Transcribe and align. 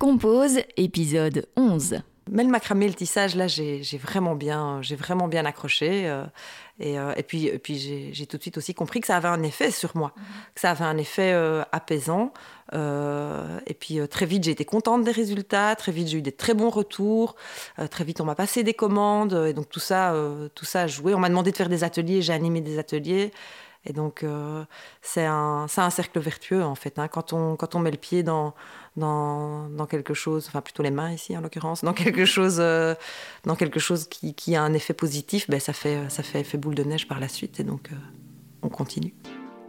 Compose, 0.00 0.60
épisode 0.78 1.46
11. 1.58 2.00
Mais 2.30 2.42
le 2.42 2.48
macramé, 2.48 2.88
le 2.88 2.94
tissage, 2.94 3.36
là, 3.36 3.48
j'ai 3.48 3.82
vraiment 4.02 4.34
bien, 4.34 4.80
j'ai 4.80 4.96
vraiment 4.96 5.28
bien 5.28 5.44
accroché. 5.44 6.08
Euh, 6.08 6.24
et, 6.78 6.98
euh, 6.98 7.12
et, 7.18 7.22
puis, 7.22 7.48
et 7.48 7.58
puis 7.58 8.10
j'ai 8.10 8.24
tout 8.24 8.38
de 8.38 8.42
suite 8.42 8.56
aussi 8.56 8.72
compris 8.72 9.02
que 9.02 9.06
ça 9.06 9.18
avait 9.18 9.28
un 9.28 9.42
effet 9.42 9.70
sur 9.70 9.94
moi, 9.94 10.14
mhm. 10.16 10.24
que 10.54 10.60
ça 10.62 10.70
avait 10.70 10.86
un 10.86 10.96
effet 10.96 11.32
euh, 11.34 11.64
apaisant. 11.72 12.32
et 12.72 13.74
puis 13.74 13.98
très 14.08 14.24
vite, 14.24 14.44
j'ai 14.44 14.52
été 14.52 14.64
contente 14.64 15.04
des 15.04 15.12
résultats. 15.12 15.76
Très 15.76 15.92
vite, 15.92 16.08
j'ai 16.08 16.16
eu 16.16 16.22
des 16.22 16.32
très 16.32 16.54
bons 16.54 16.70
retours. 16.70 17.36
très 17.90 18.04
vite, 18.04 18.22
on 18.22 18.24
m'a 18.24 18.34
passé 18.34 18.62
des 18.62 18.72
commandes. 18.72 19.34
Et 19.48 19.52
donc 19.52 19.68
tout 19.68 19.80
ça, 19.80 20.14
tout 20.54 20.64
ça 20.64 20.82
a 20.82 20.86
joué. 20.86 21.12
On 21.12 21.18
m'a 21.18 21.28
demandé 21.28 21.50
de 21.50 21.56
faire 21.58 21.68
des 21.68 21.84
ateliers. 21.84 22.22
J'ai 22.22 22.32
animé 22.32 22.62
des 22.62 22.78
ateliers. 22.78 23.32
Et 23.86 23.92
donc, 23.94 24.22
euh, 24.22 24.64
c'est 25.00 25.24
un, 25.24 25.66
un, 25.74 25.90
cercle 25.90 26.20
vertueux, 26.20 26.62
en 26.62 26.74
fait. 26.74 26.98
Hein. 26.98 27.08
Quand, 27.08 27.32
on, 27.32 27.56
quand 27.56 27.74
on 27.74 27.78
met 27.78 27.90
le 27.90 27.96
pied 27.96 28.22
dans, 28.22 28.54
dans, 28.96 29.68
dans, 29.70 29.86
quelque 29.86 30.12
chose, 30.12 30.46
enfin 30.48 30.60
plutôt 30.60 30.82
les 30.82 30.90
mains 30.90 31.12
ici, 31.12 31.36
en 31.36 31.40
l'occurrence, 31.40 31.82
dans 31.82 31.94
quelque 31.94 32.26
chose, 32.26 32.58
euh, 32.60 32.94
dans 33.44 33.56
quelque 33.56 33.80
chose 33.80 34.06
qui, 34.06 34.34
qui, 34.34 34.54
a 34.54 34.62
un 34.62 34.74
effet 34.74 34.92
positif, 34.92 35.48
ben, 35.48 35.60
ça, 35.60 35.72
fait, 35.72 36.10
ça 36.10 36.22
fait 36.22 36.58
boule 36.58 36.74
de 36.74 36.84
neige 36.84 37.08
par 37.08 37.20
la 37.20 37.28
suite. 37.28 37.58
Et 37.58 37.64
donc, 37.64 37.88
euh, 37.90 37.96
on 38.62 38.68
continue. 38.68 39.14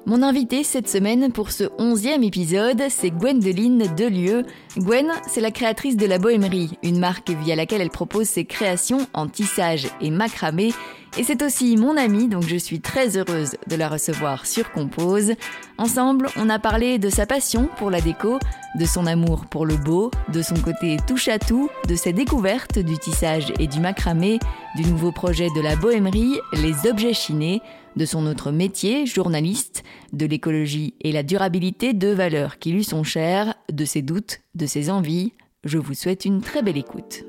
Mon 0.07 0.23
invité 0.23 0.63
cette 0.63 0.89
semaine 0.89 1.31
pour 1.31 1.51
ce 1.51 1.65
onzième 1.77 2.23
épisode, 2.23 2.81
c'est 2.89 3.11
Gwendoline 3.11 3.95
Delieu. 3.95 4.43
Gwen, 4.75 5.11
c'est 5.27 5.41
la 5.41 5.51
créatrice 5.51 5.95
de 5.95 6.07
la 6.07 6.17
Bohémerie, 6.17 6.79
une 6.81 6.97
marque 6.97 7.29
via 7.29 7.55
laquelle 7.55 7.81
elle 7.81 7.91
propose 7.91 8.27
ses 8.27 8.45
créations 8.45 9.07
en 9.13 9.27
tissage 9.27 9.87
et 10.01 10.09
macramé. 10.09 10.73
Et 11.17 11.23
c'est 11.23 11.41
aussi 11.43 11.75
mon 11.75 11.97
amie, 11.97 12.29
donc 12.29 12.43
je 12.47 12.55
suis 12.55 12.79
très 12.79 13.17
heureuse 13.17 13.57
de 13.67 13.75
la 13.75 13.89
recevoir 13.89 14.45
sur 14.45 14.71
Compose. 14.71 15.33
Ensemble, 15.77 16.29
on 16.37 16.49
a 16.49 16.57
parlé 16.57 16.99
de 16.99 17.09
sa 17.09 17.25
passion 17.25 17.69
pour 17.75 17.91
la 17.91 17.99
déco, 17.99 18.39
de 18.79 18.85
son 18.85 19.05
amour 19.05 19.45
pour 19.47 19.65
le 19.65 19.75
beau, 19.75 20.09
de 20.31 20.41
son 20.41 20.55
côté 20.55 20.95
touche 21.05 21.27
à 21.27 21.37
tout, 21.37 21.69
de 21.89 21.95
ses 21.95 22.13
découvertes 22.13 22.79
du 22.79 22.97
tissage 22.97 23.51
et 23.59 23.67
du 23.67 23.81
macramé, 23.81 24.39
du 24.77 24.83
nouveau 24.83 25.11
projet 25.11 25.49
de 25.53 25.59
la 25.59 25.75
Bohémerie, 25.75 26.37
les 26.53 26.89
objets 26.89 27.13
chinés, 27.13 27.61
de 27.97 28.05
son 28.05 28.25
autre 28.25 28.53
métier, 28.53 29.05
journaliste, 29.05 29.83
de 30.13 30.25
l'écologie 30.25 30.93
et 31.01 31.11
la 31.11 31.23
durabilité, 31.23 31.91
deux 31.91 32.13
valeurs 32.13 32.57
qui 32.57 32.71
lui 32.71 32.85
sont 32.85 33.03
chères, 33.03 33.53
de 33.69 33.83
ses 33.83 34.01
doutes, 34.01 34.39
de 34.55 34.65
ses 34.65 34.89
envies. 34.89 35.33
Je 35.65 35.77
vous 35.77 35.93
souhaite 35.93 36.23
une 36.23 36.39
très 36.39 36.61
belle 36.61 36.77
écoute. 36.77 37.25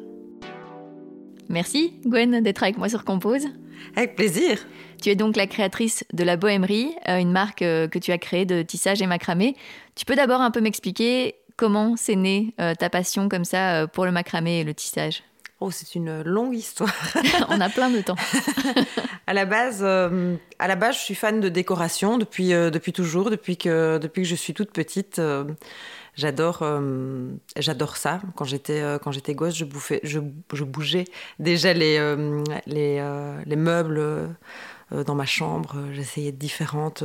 Merci 1.49 1.95
Gwen 2.07 2.41
d'être 2.43 2.63
avec 2.63 2.79
moi 2.79 2.89
sur 2.89 3.05
Compose. 3.05 3.49
Avec 3.97 4.17
plaisir. 4.17 4.59
Tu 5.03 5.11
es 5.11 5.17
donc 5.17 5.37
la 5.37 5.47
créatrice 5.47 6.05
de 6.13 6.23
la 6.23 6.37
Bohémerie, 6.37 6.95
euh, 7.09 7.19
une 7.19 7.33
marque 7.33 7.63
euh, 7.63 7.89
que 7.89 7.99
tu 7.99 8.13
as 8.13 8.19
créée 8.19 8.45
de 8.45 8.63
tissage 8.63 9.03
et 9.03 9.07
macramé. 9.07 9.57
Tu 9.97 10.05
peux 10.05 10.15
d'abord 10.15 10.41
un 10.41 10.51
peu 10.51 10.61
m'expliquer 10.61 11.35
comment 11.57 11.97
c'est 11.97 12.17
né 12.17 12.55
euh, 12.61 12.75
ta 12.75 12.89
passion 12.89 13.29
comme 13.29 13.45
ça 13.45 13.87
pour 13.89 14.05
le 14.05 14.13
macramé 14.13 14.61
et 14.61 14.65
le 14.65 14.75
tissage? 14.75 15.23
Oh, 15.65 15.71
c'est 15.71 15.95
une 15.95 16.23
longue 16.23 16.57
histoire. 16.57 16.93
On 17.49 17.61
a 17.61 17.69
plein 17.69 17.89
de 17.89 18.01
temps. 18.01 18.17
à 19.29 19.33
la 19.33 19.45
base, 19.45 19.79
euh, 19.83 20.35
à 20.59 20.67
la 20.67 20.75
base, 20.75 20.97
je 20.97 21.01
suis 21.03 21.15
fan 21.15 21.39
de 21.39 21.49
décoration 21.49 22.19
depuis 22.19 22.53
euh, 22.53 22.69
depuis 22.69 22.93
toujours, 22.93 23.31
depuis 23.31 23.57
que 23.57 23.99
depuis 23.99 24.23
que 24.23 24.29
je 24.29 24.35
suis 24.35 24.55
toute 24.55 24.73
petite. 24.73 25.21
Euh, 25.21 25.45
j'adore 26.17 26.65
j'adore 27.57 27.97
ça. 27.97 28.21
Quand 28.35 28.45
j'étais 28.45 28.83
quand 29.05 29.13
j'étais 29.13 29.37
gosse, 29.37 29.55
je 29.55 29.65
bouffais, 29.65 30.01
je, 30.03 30.19
je 30.53 30.65
bougeais 30.65 31.05
déjà 31.39 31.73
les 31.73 31.97
les, 32.67 33.01
les 33.47 33.57
meubles 33.57 34.35
dans 34.91 35.15
ma 35.15 35.27
chambre. 35.27 35.77
J'essayais 35.93 36.33
différentes 36.33 37.05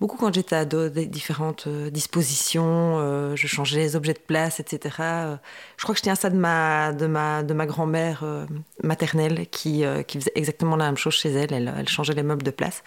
beaucoup 0.00 0.16
quand 0.16 0.32
j'étais 0.32 0.56
ado, 0.56 0.88
des 0.88 1.06
différentes 1.06 1.66
euh, 1.66 1.90
dispositions, 1.90 2.98
euh, 2.98 3.36
je 3.36 3.46
changeais 3.46 3.78
les 3.78 3.96
objets 3.96 4.14
de 4.14 4.20
place, 4.20 4.60
etc. 4.60 4.96
Euh, 5.00 5.36
je 5.76 5.82
crois 5.82 5.94
que 5.94 5.98
je 5.98 6.04
tiens 6.04 6.14
ça 6.14 6.30
de 6.30 6.36
ma, 6.36 6.92
de 6.92 7.06
ma, 7.06 7.42
de 7.42 7.54
ma 7.54 7.66
grand-mère 7.66 8.24
maternelle 8.82 9.46
qui, 9.50 9.84
qui 10.06 10.18
faisait 10.18 10.32
exactement 10.34 10.76
la 10.76 10.86
même 10.86 10.96
chose 10.96 11.14
chez 11.14 11.30
elle. 11.30 11.52
elle. 11.52 11.88
changeait 11.88 12.14
les 12.14 12.22
meubles 12.22 12.42
de 12.42 12.50
place. 12.50 12.82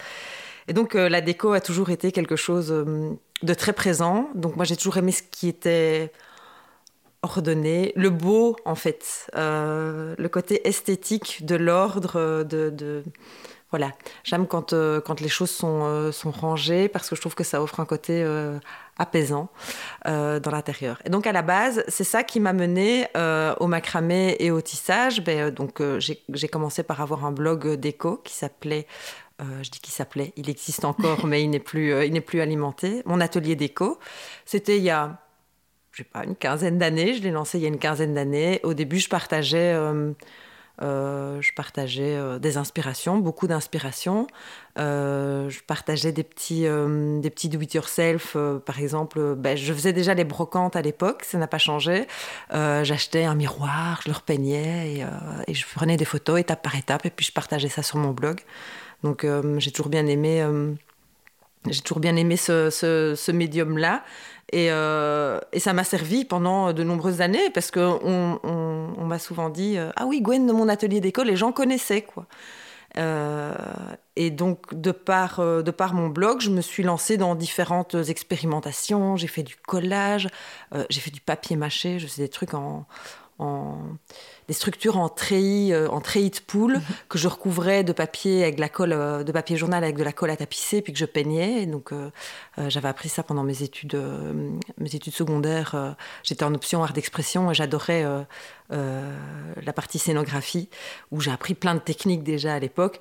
Et 0.67 0.73
donc 0.73 0.93
la 0.93 1.21
déco 1.21 1.53
a 1.53 1.61
toujours 1.61 1.89
été 1.89 2.11
quelque 2.11 2.35
chose 2.35 2.67
de 2.69 3.53
très 3.53 3.73
présent. 3.73 4.29
Donc 4.35 4.55
moi 4.55 4.65
j'ai 4.65 4.75
toujours 4.75 4.97
aimé 4.97 5.11
ce 5.11 5.23
qui 5.23 5.47
était 5.47 6.11
ordonné, 7.23 7.93
le 7.95 8.09
beau 8.09 8.55
en 8.65 8.75
fait, 8.75 9.29
le 9.35 10.27
côté 10.27 10.67
esthétique 10.67 11.45
de 11.45 11.55
l'ordre, 11.55 12.43
de 12.43 13.03
voilà, 13.71 13.93
j'aime 14.25 14.47
quand, 14.47 14.73
euh, 14.73 14.99
quand 14.99 15.21
les 15.21 15.29
choses 15.29 15.49
sont, 15.49 15.83
euh, 15.85 16.11
sont 16.11 16.31
rangées 16.31 16.89
parce 16.89 17.09
que 17.09 17.15
je 17.15 17.21
trouve 17.21 17.35
que 17.35 17.45
ça 17.45 17.61
offre 17.63 17.79
un 17.79 17.85
côté 17.85 18.21
euh, 18.21 18.59
apaisant 18.97 19.49
dans 20.05 20.51
l'intérieur. 20.51 21.01
Et 21.05 21.09
donc 21.09 21.25
à 21.25 21.31
la 21.31 21.41
base, 21.41 21.83
c'est 21.87 22.03
ça 22.03 22.23
qui 22.23 22.39
m'a 22.39 22.53
mené 22.53 23.07
au 23.59 23.67
macramé 23.67 24.35
et 24.39 24.51
au 24.51 24.61
tissage. 24.61 25.23
Ben, 25.23 25.49
donc 25.49 25.81
j'ai 25.99 26.47
commencé 26.47 26.83
par 26.83 27.01
avoir 27.01 27.25
un 27.25 27.31
blog 27.31 27.75
déco 27.75 28.17
qui 28.17 28.33
s'appelait 28.33 28.85
je 29.63 29.71
dis 29.71 29.79
qui 29.79 29.89
s'appelait, 29.89 30.33
il 30.35 30.51
existe 30.51 30.85
encore, 30.85 31.25
mais 31.25 31.41
il 31.41 31.49
n'est 31.49 31.59
plus, 31.59 32.05
il 32.05 32.13
n'est 32.13 32.21
plus 32.21 32.41
alimenté. 32.41 33.01
Mon 33.05 33.19
atelier 33.19 33.55
déco, 33.55 33.97
c'était 34.45 34.77
il 34.77 34.83
y 34.83 34.91
a, 34.91 35.17
je 35.91 36.03
sais 36.03 36.09
pas, 36.11 36.23
une 36.23 36.35
quinzaine 36.35 36.77
d'années. 36.77 37.15
Je 37.15 37.23
l'ai 37.23 37.31
lancé 37.31 37.57
il 37.57 37.61
y 37.61 37.65
a 37.65 37.69
une 37.69 37.79
quinzaine 37.79 38.13
d'années. 38.13 38.59
Au 38.61 38.75
début, 38.75 38.99
je 38.99 39.09
partageais 39.09 39.73
euh, 39.73 40.11
je 40.81 41.53
partageais 41.55 42.15
euh, 42.15 42.39
des 42.39 42.57
inspirations, 42.57 43.17
beaucoup 43.17 43.47
d'inspirations. 43.47 44.27
Euh, 44.77 45.49
je 45.49 45.59
partageais 45.61 46.11
des 46.11 46.23
petits, 46.23 46.63
des 46.63 47.29
petits 47.29 47.49
do-it-yourself. 47.49 48.35
par 48.65 48.79
exemple, 48.79 49.35
ben, 49.35 49.55
je 49.55 49.73
faisais 49.73 49.93
déjà 49.93 50.13
les 50.13 50.23
brocantes 50.23 50.75
à 50.75 50.81
l'époque, 50.81 51.23
ça 51.23 51.37
n'a 51.37 51.47
pas 51.47 51.57
changé. 51.57 52.07
J'achetais 52.51 53.25
un 53.25 53.35
miroir, 53.35 54.01
je 54.03 54.09
le 54.09 54.15
repeignais 54.15 54.93
et, 54.93 55.05
et, 55.47 55.53
je 55.53 55.65
prenais 55.73 55.97
des 55.97 56.05
photos 56.05 56.39
étape 56.39 56.61
par 56.61 56.75
étape 56.75 57.05
et 57.05 57.09
puis 57.09 57.25
je 57.25 57.33
partageais 57.33 57.69
ça 57.69 57.83
sur 57.83 57.97
mon 57.97 58.11
blog. 58.11 58.39
Donc 59.03 59.25
j'ai 59.57 59.71
toujours 59.71 59.89
bien 59.89 60.07
aimé, 60.07 60.45
j'ai 61.69 61.81
toujours 61.81 61.99
bien 61.99 62.15
aimé 62.15 62.37
ce, 62.37 62.69
ce, 62.69 63.31
médium-là. 63.31 64.03
Euh, 64.53 65.39
et, 65.53 65.59
ça 65.59 65.73
m'a 65.73 65.83
servi 65.83 66.25
pendant 66.25 66.73
de 66.73 66.83
nombreuses 66.83 67.21
années 67.21 67.49
parce 67.53 67.71
qu'on 67.71 68.39
on, 68.43 69.05
m'a 69.05 69.19
souvent 69.19 69.49
dit 69.49 69.77
euh, 69.77 69.91
Ah 69.95 70.05
oui, 70.05 70.21
Gwen, 70.21 70.45
de 70.45 70.51
mon 70.51 70.67
atelier 70.67 70.99
d'école, 70.99 71.27
les 71.27 71.35
gens 71.35 71.51
connaissaient. 71.51 72.01
quoi. 72.01 72.25
Euh, 72.97 73.53
et 74.17 74.31
donc, 74.31 74.73
de 74.73 74.91
par, 74.91 75.39
de 75.39 75.71
par 75.71 75.93
mon 75.93 76.09
blog, 76.09 76.41
je 76.41 76.49
me 76.49 76.61
suis 76.61 76.83
lancée 76.83 77.17
dans 77.17 77.35
différentes 77.35 77.95
expérimentations. 77.95 79.15
J'ai 79.15 79.27
fait 79.27 79.43
du 79.43 79.55
collage, 79.55 80.27
j'ai 80.89 80.99
fait 80.99 81.11
du 81.11 81.21
papier 81.21 81.55
mâché, 81.55 81.99
je 81.99 82.07
faisais 82.07 82.23
des 82.23 82.29
trucs 82.29 82.53
en, 82.53 82.85
des 84.47 84.53
structures 84.53 84.97
en 84.97 85.09
treillis, 85.09 85.73
euh, 85.73 85.87
en 85.89 86.01
treillis 86.01 86.29
de 86.29 86.39
poule 86.39 86.75
mhm. 86.75 86.83
que 87.09 87.17
je 87.17 87.27
recouvrais 87.27 87.83
de 87.83 87.93
papier 87.93 88.43
avec 88.43 88.55
de 88.55 88.61
la 88.61 88.69
colle, 88.69 88.93
euh, 88.93 89.23
de 89.23 89.31
papier 89.31 89.57
journal 89.57 89.83
avec 89.83 89.95
de 89.97 90.03
la 90.03 90.11
colle 90.11 90.29
à 90.29 90.37
tapisser, 90.37 90.81
puis 90.81 90.93
que 90.93 90.99
je 90.99 91.05
peignais. 91.05 91.65
donc 91.65 91.91
euh, 91.91 92.09
j'avais 92.67 92.87
appris 92.87 93.09
ça 93.09 93.23
pendant 93.23 93.43
mes 93.43 93.63
études, 93.63 94.01
mes 94.77 94.95
études 94.95 95.13
secondaires. 95.13 95.95
J'étais 96.23 96.43
en 96.43 96.53
option 96.53 96.83
art 96.83 96.93
d'expression 96.93 97.51
et 97.51 97.53
j'adorais 97.53 98.05
la 98.69 99.73
partie 99.73 99.99
scénographie 99.99 100.69
où 101.11 101.21
j'ai 101.21 101.31
appris 101.31 101.53
plein 101.53 101.75
de 101.75 101.79
techniques 101.79 102.23
déjà 102.23 102.53
à 102.53 102.59
l'époque. 102.59 102.99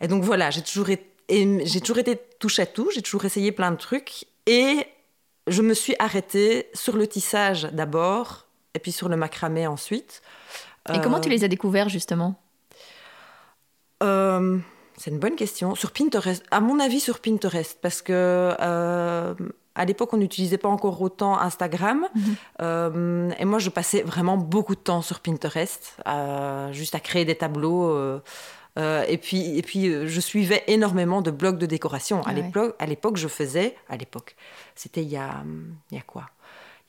Et 0.00 0.08
donc 0.08 0.22
voilà, 0.22 0.50
j'ai 0.50 0.62
toujours 0.62 0.90
été, 0.90 1.66
j'ai 1.66 1.80
toujours 1.80 1.98
été 1.98 2.18
touche 2.38 2.58
à 2.58 2.66
tout, 2.66 2.90
j'ai 2.94 3.02
toujours 3.02 3.24
essayé 3.24 3.52
plein 3.52 3.72
de 3.72 3.76
trucs 3.76 4.26
et 4.46 4.86
je 5.46 5.62
me 5.62 5.74
suis 5.74 5.94
arrêtée 5.98 6.68
sur 6.74 6.96
le 6.96 7.06
tissage 7.06 7.68
d'abord 7.72 8.46
et 8.74 8.78
puis 8.78 8.92
sur 8.92 9.08
le 9.08 9.16
macramé 9.16 9.66
ensuite. 9.66 10.22
Et 10.92 11.00
comment 11.00 11.20
tu 11.20 11.28
euh, 11.28 11.32
les 11.32 11.44
as 11.44 11.48
découverts 11.48 11.88
justement? 11.88 12.34
Euh, 14.02 14.58
C'est 14.96 15.10
une 15.10 15.18
bonne 15.18 15.36
question. 15.36 15.74
Sur 15.74 15.92
Pinterest, 15.92 16.44
à 16.50 16.60
mon 16.60 16.78
avis 16.78 17.00
sur 17.00 17.20
Pinterest, 17.20 17.78
parce 17.80 18.02
que 18.02 18.12
euh, 18.60 19.34
à 19.74 19.84
l'époque 19.84 20.12
on 20.12 20.18
n'utilisait 20.18 20.58
pas 20.58 20.68
encore 20.68 21.00
autant 21.00 21.38
Instagram, 21.38 22.06
mhm. 22.14 23.34
et 23.38 23.44
moi 23.44 23.58
je 23.58 23.70
passais 23.70 24.02
vraiment 24.02 24.36
beaucoup 24.36 24.74
de 24.74 24.80
temps 24.80 25.02
sur 25.02 25.20
Pinterest, 25.20 25.96
juste 26.72 26.94
à 26.94 27.00
créer 27.00 27.24
des 27.24 27.34
tableaux. 27.34 28.20
et 28.76 29.18
puis, 29.18 29.58
et 29.58 29.62
puis 29.62 30.06
je 30.06 30.20
suivais 30.20 30.62
énormément 30.66 31.22
de 31.22 31.30
blogs 31.30 31.58
de 31.58 31.66
décoration. 31.66 32.22
À 32.22 32.34
l'époque, 32.34 32.76
à 32.78 32.86
l'époque, 32.86 33.16
je 33.16 33.28
faisais, 33.28 33.76
à 33.88 33.96
l'époque, 33.96 34.36
c'était 34.74 35.02
il 35.02 35.18
il 35.90 35.96
y 35.96 35.98
a 35.98 36.02
quoi? 36.06 36.26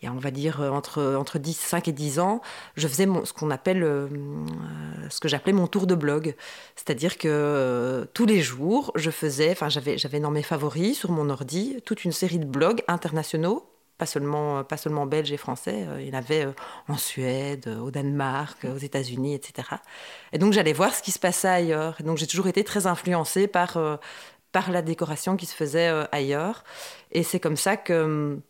Il 0.01 0.09
on 0.09 0.19
va 0.19 0.31
dire, 0.31 0.61
euh, 0.61 0.69
entre, 0.69 1.15
entre 1.15 1.39
10, 1.39 1.53
5 1.57 1.87
et 1.87 1.91
10 1.91 2.19
ans, 2.19 2.41
je 2.75 2.87
faisais 2.87 3.07
ce 3.23 3.33
qu'on 3.33 3.49
appelle, 3.49 3.83
euh, 3.83 4.07
ce 5.09 5.19
que 5.19 5.27
j'appelais 5.27 5.53
mon 5.53 5.67
tour 5.67 5.87
de 5.87 5.95
blog. 5.95 6.35
C'est-à-dire 6.75 7.17
que 7.17 7.27
euh, 7.27 8.05
tous 8.13 8.25
les 8.25 8.41
jours, 8.41 8.91
je 8.95 9.09
faisais, 9.09 9.51
enfin, 9.51 9.69
j'avais, 9.69 9.97
j'avais 9.97 10.19
dans 10.19 10.31
mes 10.31 10.43
favoris, 10.43 10.97
sur 10.97 11.11
mon 11.11 11.29
ordi, 11.29 11.81
toute 11.85 12.03
une 12.03 12.11
série 12.11 12.39
de 12.39 12.45
blogs 12.45 12.83
internationaux, 12.87 13.67
pas 13.97 14.05
seulement, 14.05 14.63
pas 14.65 14.75
seulement 14.75 15.05
belges 15.05 15.31
et 15.31 15.37
français, 15.37 15.87
il 15.99 16.07
y 16.07 16.11
en 16.11 16.17
avait 16.17 16.45
en 16.89 16.97
Suède, 16.97 17.73
au 17.81 17.91
Danemark, 17.91 18.65
aux 18.65 18.77
États-Unis, 18.77 19.33
etc. 19.35 19.69
Et 20.33 20.37
donc, 20.37 20.51
j'allais 20.51 20.73
voir 20.73 20.93
ce 20.93 21.01
qui 21.01 21.11
se 21.11 21.19
passait 21.19 21.47
ailleurs. 21.47 21.95
Et 22.01 22.03
donc, 22.03 22.17
j'ai 22.17 22.27
toujours 22.27 22.47
été 22.47 22.65
très 22.65 22.87
influencée 22.87 23.47
par, 23.47 23.77
par 24.51 24.71
la 24.71 24.81
décoration 24.81 25.37
qui 25.37 25.45
se 25.45 25.55
faisait 25.55 25.89
ailleurs. 26.11 26.65
Et 27.13 27.23
c'est 27.23 27.39
comme 27.39 27.55
ça 27.55 27.77
que 27.77 28.41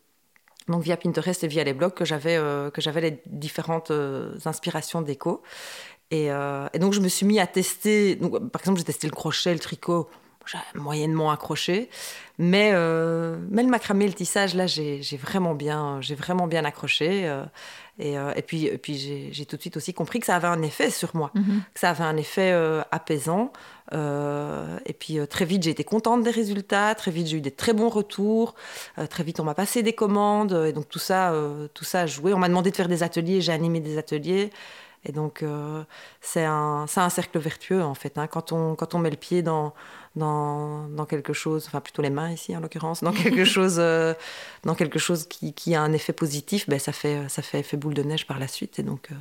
donc 0.67 0.81
via 0.81 0.97
Pinterest 0.97 1.43
et 1.43 1.47
via 1.47 1.63
les 1.63 1.73
blogs 1.73 1.93
que 1.93 2.05
j'avais 2.05 2.37
que 2.73 2.81
j'avais 2.81 3.01
les 3.01 3.21
différentes 3.25 3.91
inspirations 4.45 5.01
déco. 5.01 5.43
Et, 6.11 6.27
et, 6.27 6.79
donc 6.79 6.93
je 6.93 6.99
me 6.99 7.07
suis 7.07 7.25
mis 7.25 7.39
à 7.39 7.47
tester. 7.47 8.15
Par 8.51 8.61
exemple, 8.61 8.79
j'ai 8.79 8.83
testé 8.85 9.07
le 9.07 9.13
crochet, 9.13 9.53
le 9.53 9.59
tricot 9.59 10.09
j'ai 10.45 10.57
moyennement 10.79 11.31
accroché. 11.31 11.89
Mais, 12.37 12.71
euh, 12.73 13.37
mais 13.49 13.63
le 13.63 13.69
macramé, 13.69 14.07
le 14.07 14.13
tissage, 14.13 14.55
là, 14.55 14.67
j'ai 14.67 15.01
vraiment 15.17 15.55
bien, 15.55 15.99
j'ai 16.01 16.15
vraiment 16.15 16.47
bien 16.47 16.65
accroché. 16.65 17.31
Euh, 17.99 18.03
et, 18.03 18.17
euh, 18.17 18.33
et, 18.35 18.41
puis, 18.41 18.65
et 18.65 18.77
puis 18.77 19.31
j'ai 19.31 19.45
tout 19.45 19.55
de 19.55 19.61
suite 19.61 19.77
aussi 19.77 19.93
compris 19.93 20.19
que 20.19 20.25
ça 20.25 20.35
avait 20.35 20.47
un 20.47 20.61
effet 20.61 20.89
sur 20.89 21.15
moi, 21.15 21.31
mhm. 21.33 21.61
que 21.73 21.79
ça 21.79 21.89
avait 21.89 22.03
un 22.03 22.17
effet 22.17 22.51
apaisant. 22.91 23.51
et 23.91 24.93
puis 24.93 25.19
très 25.27 25.45
vite, 25.45 25.63
j'ai 25.63 25.71
été 25.71 25.83
contente 25.83 26.23
des 26.23 26.31
résultats. 26.31 26.95
Très 26.95 27.11
vite, 27.11 27.27
j'ai 27.27 27.37
eu 27.37 27.41
des 27.41 27.51
très 27.51 27.73
bons 27.73 27.89
retours. 27.89 28.55
très 29.09 29.23
vite, 29.23 29.39
on 29.39 29.43
m'a 29.43 29.55
passé 29.55 29.83
des 29.83 29.93
commandes. 29.93 30.65
Et 30.67 30.73
donc 30.73 30.89
tout 30.89 30.99
ça, 30.99 31.33
tout 31.73 31.85
ça 31.85 32.01
a 32.01 32.05
joué. 32.05 32.33
On 32.33 32.39
m'a 32.39 32.49
demandé 32.49 32.71
de 32.71 32.75
faire 32.75 32.89
des 32.89 33.03
ateliers. 33.03 33.41
J'ai 33.41 33.53
animé 33.53 33.79
des 33.79 33.97
ateliers. 33.97 34.51
Et 35.07 35.11
donc, 35.11 35.45
c'est 36.19 36.45
un, 36.45 36.87
un, 36.95 37.09
cercle 37.09 37.37
vertueux, 37.37 37.83
en 37.83 37.93
fait. 37.93 38.17
Hein. 38.17 38.25
Quand, 38.25 38.51
on, 38.51 38.73
quand 38.73 38.95
on 38.95 38.99
met 38.99 39.11
le 39.11 39.17
pied 39.17 39.43
dans, 39.43 39.73
dans, 40.15 40.87
dans, 40.87 41.05
quelque 41.05 41.33
chose, 41.33 41.65
enfin 41.67 41.81
plutôt 41.81 42.01
les 42.01 42.09
mains 42.09 42.31
ici 42.31 42.55
en 42.55 42.59
l'occurrence, 42.59 43.03
dans 43.03 43.11
quelque 43.11 43.45
chose, 43.45 43.75
euh, 43.79 44.13
dans 44.63 44.75
quelque 44.75 44.99
chose 44.99 45.27
qui, 45.27 45.53
qui, 45.53 45.75
a 45.75 45.81
un 45.81 45.93
effet 45.93 46.13
positif, 46.13 46.69
ben, 46.69 46.79
ça, 46.79 46.91
fait, 46.91 47.27
ça 47.29 47.41
fait 47.41 47.59
effet 47.59 47.77
boule 47.77 47.93
de 47.93 48.03
neige 48.03 48.25
par 48.27 48.39
la 48.39 48.47
suite 48.47 48.79
et 48.79 48.83
donc 48.83 49.09
euh, 49.11 49.15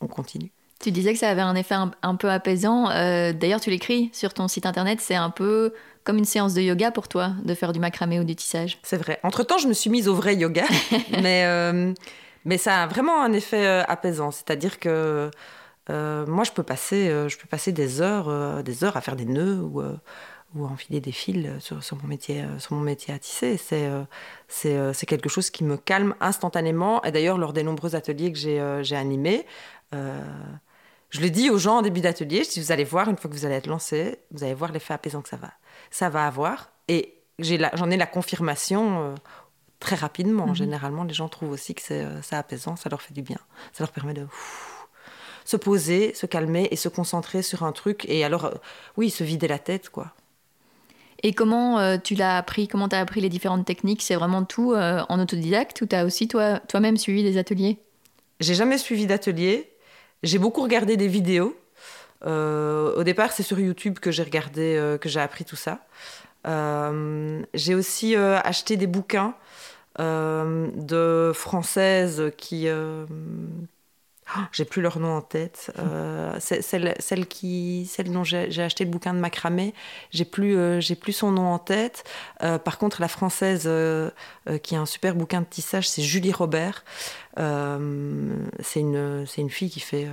on 0.00 0.06
continue. 0.06 0.50
Tu 0.80 0.90
disais 0.90 1.12
que 1.12 1.18
ça 1.18 1.30
avait 1.30 1.40
un 1.40 1.54
effet 1.54 1.76
un, 2.02 2.16
peu 2.16 2.30
apaisant. 2.30 2.90
Euh, 2.90 3.32
d'ailleurs, 3.32 3.60
tu 3.60 3.70
l'écris 3.70 4.10
sur 4.12 4.34
ton 4.34 4.48
site 4.48 4.66
internet, 4.66 5.00
c'est 5.00 5.14
un 5.14 5.30
peu 5.30 5.72
comme 6.02 6.18
une 6.18 6.26
séance 6.26 6.52
de 6.52 6.60
yoga 6.60 6.90
pour 6.90 7.08
toi 7.08 7.32
de 7.44 7.54
faire 7.54 7.72
du 7.72 7.80
macramé 7.80 8.20
ou 8.20 8.24
du 8.24 8.36
tissage. 8.36 8.78
C'est 8.82 8.98
vrai. 8.98 9.18
Entre-temps, 9.22 9.56
je 9.56 9.68
me 9.68 9.72
suis 9.72 9.88
mise 9.88 10.08
au 10.08 10.14
vrai 10.14 10.34
yoga, 10.36 10.64
mais, 11.22 11.94
mais 12.44 12.58
ça 12.58 12.82
a 12.82 12.86
vraiment 12.86 13.22
un 13.22 13.32
effet 13.32 13.66
apaisant. 13.88 14.30
C'est-à-dire 14.30 14.78
que 14.78 15.30
moi, 15.88 16.44
je 16.44 16.52
peux 16.52 16.62
passer, 16.62 17.08
je 17.28 17.36
peux 17.36 17.48
passer 17.48 17.72
des 17.72 18.00
heures, 18.00 18.62
des 18.62 18.84
heures 18.84 18.96
à 18.96 19.00
faire 19.00 19.16
des 19.16 19.26
nœuds 19.26 19.60
ou 19.60 19.82
ou 20.54 20.66
enfiler 20.66 21.00
des 21.00 21.12
fils 21.12 21.48
sur, 21.58 21.82
sur, 21.82 21.96
mon, 21.96 22.08
métier, 22.08 22.42
euh, 22.42 22.58
sur 22.58 22.74
mon 22.74 22.80
métier 22.80 23.12
à 23.12 23.18
tisser. 23.18 23.56
C'est, 23.56 23.86
euh, 23.86 24.02
c'est, 24.48 24.76
euh, 24.76 24.92
quelque 25.06 25.28
chose 25.28 25.50
qui 25.50 25.64
me 25.64 25.76
calme 25.76 26.14
instantanément. 26.20 27.02
Et 27.04 27.12
d'ailleurs, 27.12 27.38
lors 27.38 27.52
des 27.52 27.62
nombreux 27.62 27.96
ateliers 27.96 28.32
que 28.32 28.38
j'ai, 28.38 28.96
animés, 28.96 29.46
je 29.92 31.20
le 31.20 31.30
dis 31.30 31.50
aux 31.50 31.58
gens 31.58 31.78
en 31.78 31.82
début 31.82 32.00
d'atelier, 32.00 32.42
si 32.42 32.60
vous 32.60 32.72
allez 32.72 32.84
voir, 32.84 33.08
une 33.08 33.16
fois 33.16 33.30
que 33.30 33.36
vous 33.36 33.46
allez 33.46 33.54
être 33.54 33.68
lancé, 33.68 34.18
vous 34.32 34.42
allez 34.42 34.54
voir 34.54 34.72
l'effet 34.72 34.94
apaisant 34.94 35.22
que 35.22 35.28
ça 35.28 35.36
va, 35.36 35.52
ça 35.90 36.08
va 36.08 36.26
avoir. 36.26 36.70
Et 36.88 37.14
j'ai 37.38 37.58
j'en 37.74 37.90
ai 37.90 37.96
la 37.96 38.06
confirmation 38.06 39.14
très 39.78 39.94
rapidement. 39.94 40.48
Mhm. 40.48 40.54
Généralement, 40.56 41.04
les 41.04 41.14
gens 41.14 41.28
trouvent 41.28 41.52
aussi 41.52 41.74
que 41.74 41.82
c'est, 41.82 42.04
c'est 42.22 42.36
apaisant, 42.36 42.74
ça 42.74 42.88
leur 42.88 43.02
fait 43.02 43.14
du 43.14 43.22
bien. 43.22 43.38
Ça 43.72 43.84
leur 43.84 43.92
permet 43.92 44.14
de 44.14 44.26
se 45.44 45.56
poser, 45.56 46.14
se 46.14 46.26
calmer 46.26 46.68
et 46.70 46.76
se 46.76 46.88
concentrer 46.88 47.42
sur 47.42 47.62
un 47.64 47.72
truc. 47.72 48.04
Et 48.08 48.24
alors, 48.24 48.52
oui, 48.96 49.10
se 49.10 49.24
vider 49.24 49.48
la 49.48 49.58
tête, 49.58 49.90
quoi. 49.90 50.12
Et 51.22 51.32
comment 51.32 51.78
euh, 51.78 51.96
tu 51.96 52.14
l'as 52.14 52.36
appris 52.36 52.68
Comment 52.68 52.88
tu 52.88 52.96
as 52.96 53.00
appris 53.00 53.22
les 53.22 53.30
différentes 53.30 53.64
techniques? 53.64 54.02
C'est 54.02 54.14
vraiment 54.14 54.44
tout 54.44 54.74
euh, 54.74 55.02
en 55.08 55.18
autodidacte 55.18 55.80
ou 55.80 55.86
tu 55.86 55.96
as 55.96 56.04
aussi 56.04 56.28
toi, 56.28 56.60
toi-même 56.68 56.98
suivi 56.98 57.22
des 57.22 57.38
ateliers? 57.38 57.78
J'ai 58.40 58.54
jamais 58.54 58.76
suivi 58.76 59.06
d'atelier. 59.06 59.70
J'ai 60.22 60.38
beaucoup 60.38 60.62
regardé 60.62 60.98
des 60.98 61.08
vidéos. 61.08 61.56
Euh, 62.26 62.94
au 62.96 63.04
départ, 63.04 63.32
c'est 63.32 63.42
sur 63.42 63.58
YouTube 63.58 63.98
que 64.00 64.10
j'ai 64.10 64.22
regardé, 64.22 64.96
que 65.00 65.08
j'ai 65.08 65.20
appris 65.20 65.44
tout 65.44 65.56
ça. 65.56 65.80
j'ai 67.54 67.74
aussi 67.74 68.16
acheté 68.16 68.76
des 68.76 68.86
bouquins 68.86 69.34
de 69.98 71.32
françaises 71.34 72.32
qui 72.36 72.68
j'ai 74.52 74.64
plus 74.64 74.82
leur 74.82 74.98
nom 74.98 75.16
en 75.16 75.20
tête. 75.20 75.72
Euh, 75.78 76.36
celle, 76.40 76.94
celle, 76.98 77.26
qui, 77.26 77.88
celle 77.90 78.10
dont 78.10 78.24
j'ai 78.24 78.62
acheté 78.62 78.84
le 78.84 78.90
bouquin 78.90 79.14
de 79.14 79.18
macramé, 79.18 79.74
j'ai 80.10 80.24
plus, 80.24 80.56
euh, 80.56 80.80
j'ai 80.80 80.94
plus 80.94 81.12
son 81.12 81.30
nom 81.30 81.52
en 81.52 81.58
tête. 81.58 82.04
Euh, 82.42 82.58
par 82.58 82.78
contre, 82.78 83.00
la 83.00 83.08
française 83.08 83.68
qui 84.62 84.76
a 84.76 84.80
un 84.80 84.86
super 84.86 85.14
bouquin 85.14 85.40
de 85.40 85.46
tissage, 85.46 85.88
c'est 85.88 86.02
Julie 86.02 86.32
Robert. 86.32 86.84
c'est 87.36 88.80
une, 88.80 89.26
une 89.38 89.50
fille 89.50 89.70
qui 89.70 89.80
fait, 89.80 90.08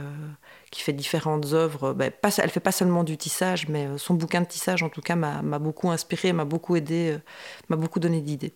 qui 0.71 0.81
fait 0.81 0.93
différentes 0.93 1.53
œuvres. 1.53 1.93
Ben, 1.93 2.11
pas, 2.11 2.29
elle 2.37 2.49
fait 2.49 2.59
pas 2.59 2.71
seulement 2.71 3.03
du 3.03 3.17
tissage, 3.17 3.67
mais 3.67 3.87
son 3.97 4.13
bouquin 4.13 4.41
de 4.41 4.47
tissage, 4.47 4.83
en 4.83 4.89
tout 4.89 5.01
cas, 5.01 5.15
m'a 5.15 5.59
beaucoup 5.59 5.89
inspiré, 5.89 6.33
m'a 6.33 6.45
beaucoup 6.45 6.75
aidé, 6.75 7.17
m'a 7.69 7.75
beaucoup 7.75 7.99
donné 7.99 8.21
d'idées. 8.21 8.53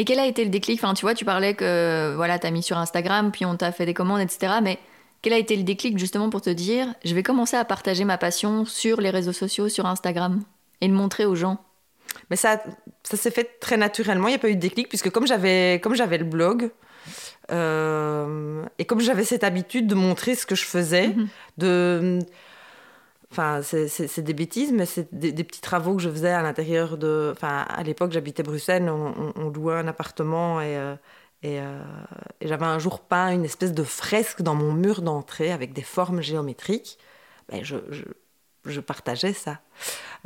Et 0.00 0.04
quel 0.06 0.18
a 0.18 0.24
été 0.24 0.44
le 0.44 0.50
déclic? 0.50 0.82
Enfin, 0.82 0.94
tu 0.94 1.02
vois, 1.02 1.12
tu 1.12 1.26
parlais 1.26 1.52
que 1.52 2.14
voilà, 2.16 2.38
tu 2.38 2.46
as 2.46 2.50
mis 2.50 2.62
sur 2.62 2.78
Instagram, 2.78 3.30
puis 3.30 3.44
on 3.44 3.54
t'a 3.56 3.70
fait 3.70 3.84
des 3.84 3.92
commandes, 3.92 4.22
etc. 4.22 4.54
Mais 4.62 4.78
quel 5.20 5.34
a 5.34 5.36
été 5.36 5.54
le 5.56 5.62
déclic 5.62 5.98
justement 5.98 6.30
pour 6.30 6.40
te 6.40 6.48
dire 6.48 6.86
je 7.04 7.14
vais 7.14 7.22
commencer 7.22 7.58
à 7.58 7.66
partager 7.66 8.04
ma 8.04 8.16
passion 8.16 8.64
sur 8.64 9.02
les 9.02 9.10
réseaux 9.10 9.34
sociaux, 9.34 9.68
sur 9.68 9.84
Instagram, 9.84 10.42
et 10.80 10.88
le 10.88 10.94
montrer 10.94 11.26
aux 11.26 11.34
gens? 11.34 11.58
Mais 12.30 12.36
ça, 12.36 12.62
ça 13.02 13.18
s'est 13.18 13.30
fait 13.30 13.60
très 13.60 13.76
naturellement. 13.76 14.28
Il 14.28 14.30
n'y 14.30 14.36
a 14.36 14.38
pas 14.38 14.48
eu 14.48 14.54
de 14.54 14.60
déclic, 14.60 14.88
puisque 14.88 15.10
comme 15.10 15.26
j'avais, 15.26 15.80
comme 15.82 15.94
j'avais 15.94 16.16
le 16.16 16.24
blog, 16.24 16.70
euh, 17.52 18.64
et 18.78 18.86
comme 18.86 19.00
j'avais 19.00 19.24
cette 19.24 19.44
habitude 19.44 19.86
de 19.86 19.94
montrer 19.94 20.34
ce 20.34 20.46
que 20.46 20.54
je 20.54 20.64
faisais, 20.64 21.08
mhm. 21.08 21.28
de 21.58 22.18
Enfin, 23.32 23.60
c'est 23.62 24.20
des 24.22 24.34
bêtises, 24.34 24.72
mais 24.72 24.86
c'est 24.86 25.14
des, 25.14 25.44
petits 25.44 25.60
travaux 25.60 25.94
que 25.94 26.02
je 26.02 26.10
faisais 26.10 26.32
à 26.32 26.42
l'intérieur 26.42 26.98
de. 26.98 27.30
Enfin, 27.32 27.64
à 27.68 27.82
l'époque, 27.84 28.10
j'habitais 28.10 28.42
Bruxelles, 28.42 28.90
on, 28.90 29.50
louait 29.50 29.74
un 29.74 29.86
appartement 29.86 30.60
et, 30.60 30.76
euh, 30.76 30.96
euh, 31.44 31.82
et, 32.40 32.48
j'avais 32.48 32.66
un 32.66 32.80
jour 32.80 33.00
peint 33.00 33.30
une 33.30 33.44
espèce 33.44 33.72
de 33.72 33.84
fresque 33.84 34.42
dans 34.42 34.56
mon 34.56 34.72
mur 34.72 35.00
d'entrée 35.00 35.52
avec 35.52 35.72
des 35.72 35.82
formes 35.82 36.20
géométriques. 36.22 36.98
Ben, 37.48 37.62
je, 37.62 37.76
je, 38.64 38.80
partageais 38.80 39.32
ça. 39.32 39.60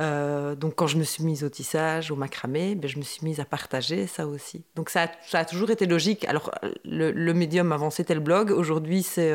Euh, 0.01 0.55
donc, 0.55 0.75
quand 0.75 0.87
je 0.87 0.97
me 0.97 1.05
suis 1.05 1.25
mise 1.25 1.45
au 1.45 1.51
tissage, 1.51 2.11
au 2.11 2.17
macramé, 2.17 2.75
ben, 2.75 2.89
je 2.89 2.97
me 2.97 3.03
suis 3.03 3.23
mise 3.23 3.39
à 3.39 3.45
partager 3.45 4.07
ça 4.07 4.27
aussi. 4.27 4.65
Donc, 4.77 4.89
ça 4.89 5.03
a, 5.03 5.09
ça 5.27 5.41
a 5.41 5.45
toujours 5.45 5.71
été 5.71 5.85
logique. 5.85 6.25
Alors, 6.25 6.51
le, 6.87 7.11
le 7.11 7.35
médium 7.35 7.71
avant, 7.71 7.91
c'était 7.91 8.15
le 8.15 8.21
blog. 8.21 8.51
Aujourd'hui, 8.51 9.03
c'est 9.03 9.31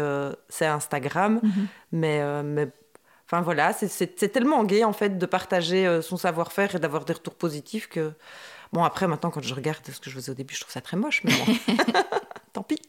Instagram. 0.60 1.40
Mm-hmm. 1.44 1.66
mais, 1.92 2.44
mais 2.44 2.68
Enfin 3.32 3.42
voilà, 3.42 3.74
c'est 3.74 4.32
tellement 4.32 4.64
gai 4.64 4.84
en 4.84 4.92
fait 4.92 5.20
de 5.20 5.26
partager 5.28 5.86
euh, 5.86 6.02
son 6.02 6.18
savoir-faire 6.18 6.74
et 6.74 6.80
d'avoir 6.80 7.06
des 7.06 7.14
retours 7.14 7.36
positifs 7.36 7.88
que 7.88 8.12
bon 8.74 8.84
après 8.84 9.08
maintenant 9.08 9.30
quand 9.30 9.44
je 9.44 9.54
regarde 9.54 9.86
ce 9.86 10.00
que 10.00 10.10
je 10.10 10.16
faisais 10.16 10.32
au 10.32 10.34
début, 10.34 10.56
je 10.56 10.62
trouve 10.62 10.74
ça 10.74 10.82
très 10.82 10.98
moche, 10.98 11.22
mais 11.24 11.32
bon, 11.34 11.76
tant 12.54 12.64
pis. 12.64 12.82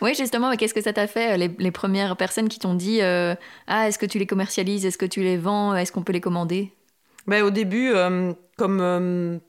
Oui, 0.00 0.14
justement, 0.14 0.50
mais 0.50 0.56
qu'est-ce 0.56 0.74
que 0.74 0.82
ça 0.82 0.92
t'a 0.92 1.08
fait 1.08 1.32
euh, 1.32 1.48
les, 1.58 1.70
premières 1.72 2.16
personnes 2.16 2.48
qui 2.48 2.60
t'ont 2.60 2.74
dit 2.74 3.02
euh, 3.02 3.34
ah 3.66 3.88
est-ce 3.88 3.98
que 3.98 4.06
tu 4.06 4.20
les 4.20 4.26
commercialises, 4.26 4.86
est-ce 4.86 4.98
que 4.98 5.06
tu 5.06 5.20
les 5.20 5.36
vends, 5.36 5.74
est-ce 5.74 5.90
qu'on 5.90 6.04
peut 6.04 6.12
les 6.12 6.20
commander? 6.20 6.72
Ben, 7.26 7.42
au 7.42 7.50
début, 7.50 7.92
comme 8.56 9.40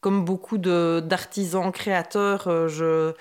comme 0.00 0.24
beaucoup 0.24 0.58
d'artisans 0.58 1.72
créateurs, 1.72 2.68
je 2.68 3.14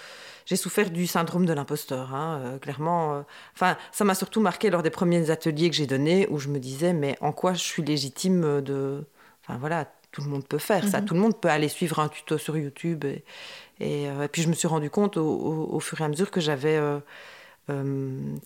j'ai 0.49 0.55
souffert 0.55 0.89
du 0.89 1.05
syndrome 1.05 1.45
de 1.45 1.53
l'imposteur, 1.53 2.15
hein, 2.15 2.41
euh, 2.43 2.57
clairement. 2.57 3.13
Euh. 3.13 3.21
Enfin, 3.53 3.77
ça 3.91 4.03
m'a 4.03 4.15
surtout 4.15 4.41
marqué 4.41 4.71
lors 4.71 4.81
des 4.81 4.89
premiers 4.89 5.29
ateliers 5.29 5.69
que 5.69 5.75
j'ai 5.75 5.85
donnés, 5.85 6.25
où 6.31 6.39
je 6.39 6.47
me 6.47 6.57
disais, 6.57 6.91
mais 6.91 7.15
en 7.21 7.31
quoi 7.31 7.53
je 7.53 7.59
suis 7.59 7.83
légitime 7.83 8.59
de... 8.61 9.03
Enfin 9.43 9.59
voilà, 9.59 9.85
tout 10.11 10.21
le 10.23 10.27
monde 10.27 10.43
peut 10.47 10.57
faire 10.57 10.87
ça, 10.87 11.01
mhm. 11.01 11.05
tout 11.05 11.13
le 11.13 11.19
monde 11.19 11.39
peut 11.39 11.49
aller 11.49 11.69
suivre 11.69 11.99
un 11.99 12.09
tuto 12.09 12.39
sur 12.39 12.57
YouTube. 12.57 13.05
Et, 13.05 13.23
et, 13.79 14.09
euh, 14.09 14.27
puis 14.27 14.41
je 14.41 14.47
me 14.47 14.53
suis 14.53 14.67
rendu 14.67 14.89
compte 14.89 15.17
au, 15.17 15.79
fur 15.79 16.01
et 16.01 16.03
à 16.03 16.07
mesure 16.07 16.31
que 16.31 16.41
j'avais... 16.41 16.81
qu'il 17.67 17.75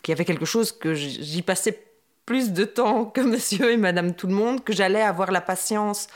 y 0.09 0.11
avait 0.11 0.25
quelque 0.25 0.45
chose 0.45 0.73
que 0.73 0.93
j'y 0.93 1.41
passais 1.41 1.85
plus 2.25 2.51
de 2.51 2.65
temps 2.65 3.05
que 3.05 3.21
monsieur 3.33 3.71
et 3.71 3.77
madame 3.77 4.13
tout 4.13 4.27
le 4.27 4.33
monde, 4.33 4.61
que 4.61 4.73
j'allais 4.73 5.01
avoir 5.01 5.31
la 5.31 5.39
patience 5.39 6.07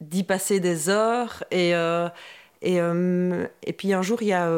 d'y 0.00 0.24
passer 0.24 0.60
des 0.60 0.88
heures. 0.88 1.44
Et, 1.50 1.70
et, 2.62 2.76
et 2.76 3.72
puis 3.72 3.92
un 3.92 4.02
jour, 4.02 4.22
il 4.22 4.28
y 4.28 4.32
a 4.32 4.50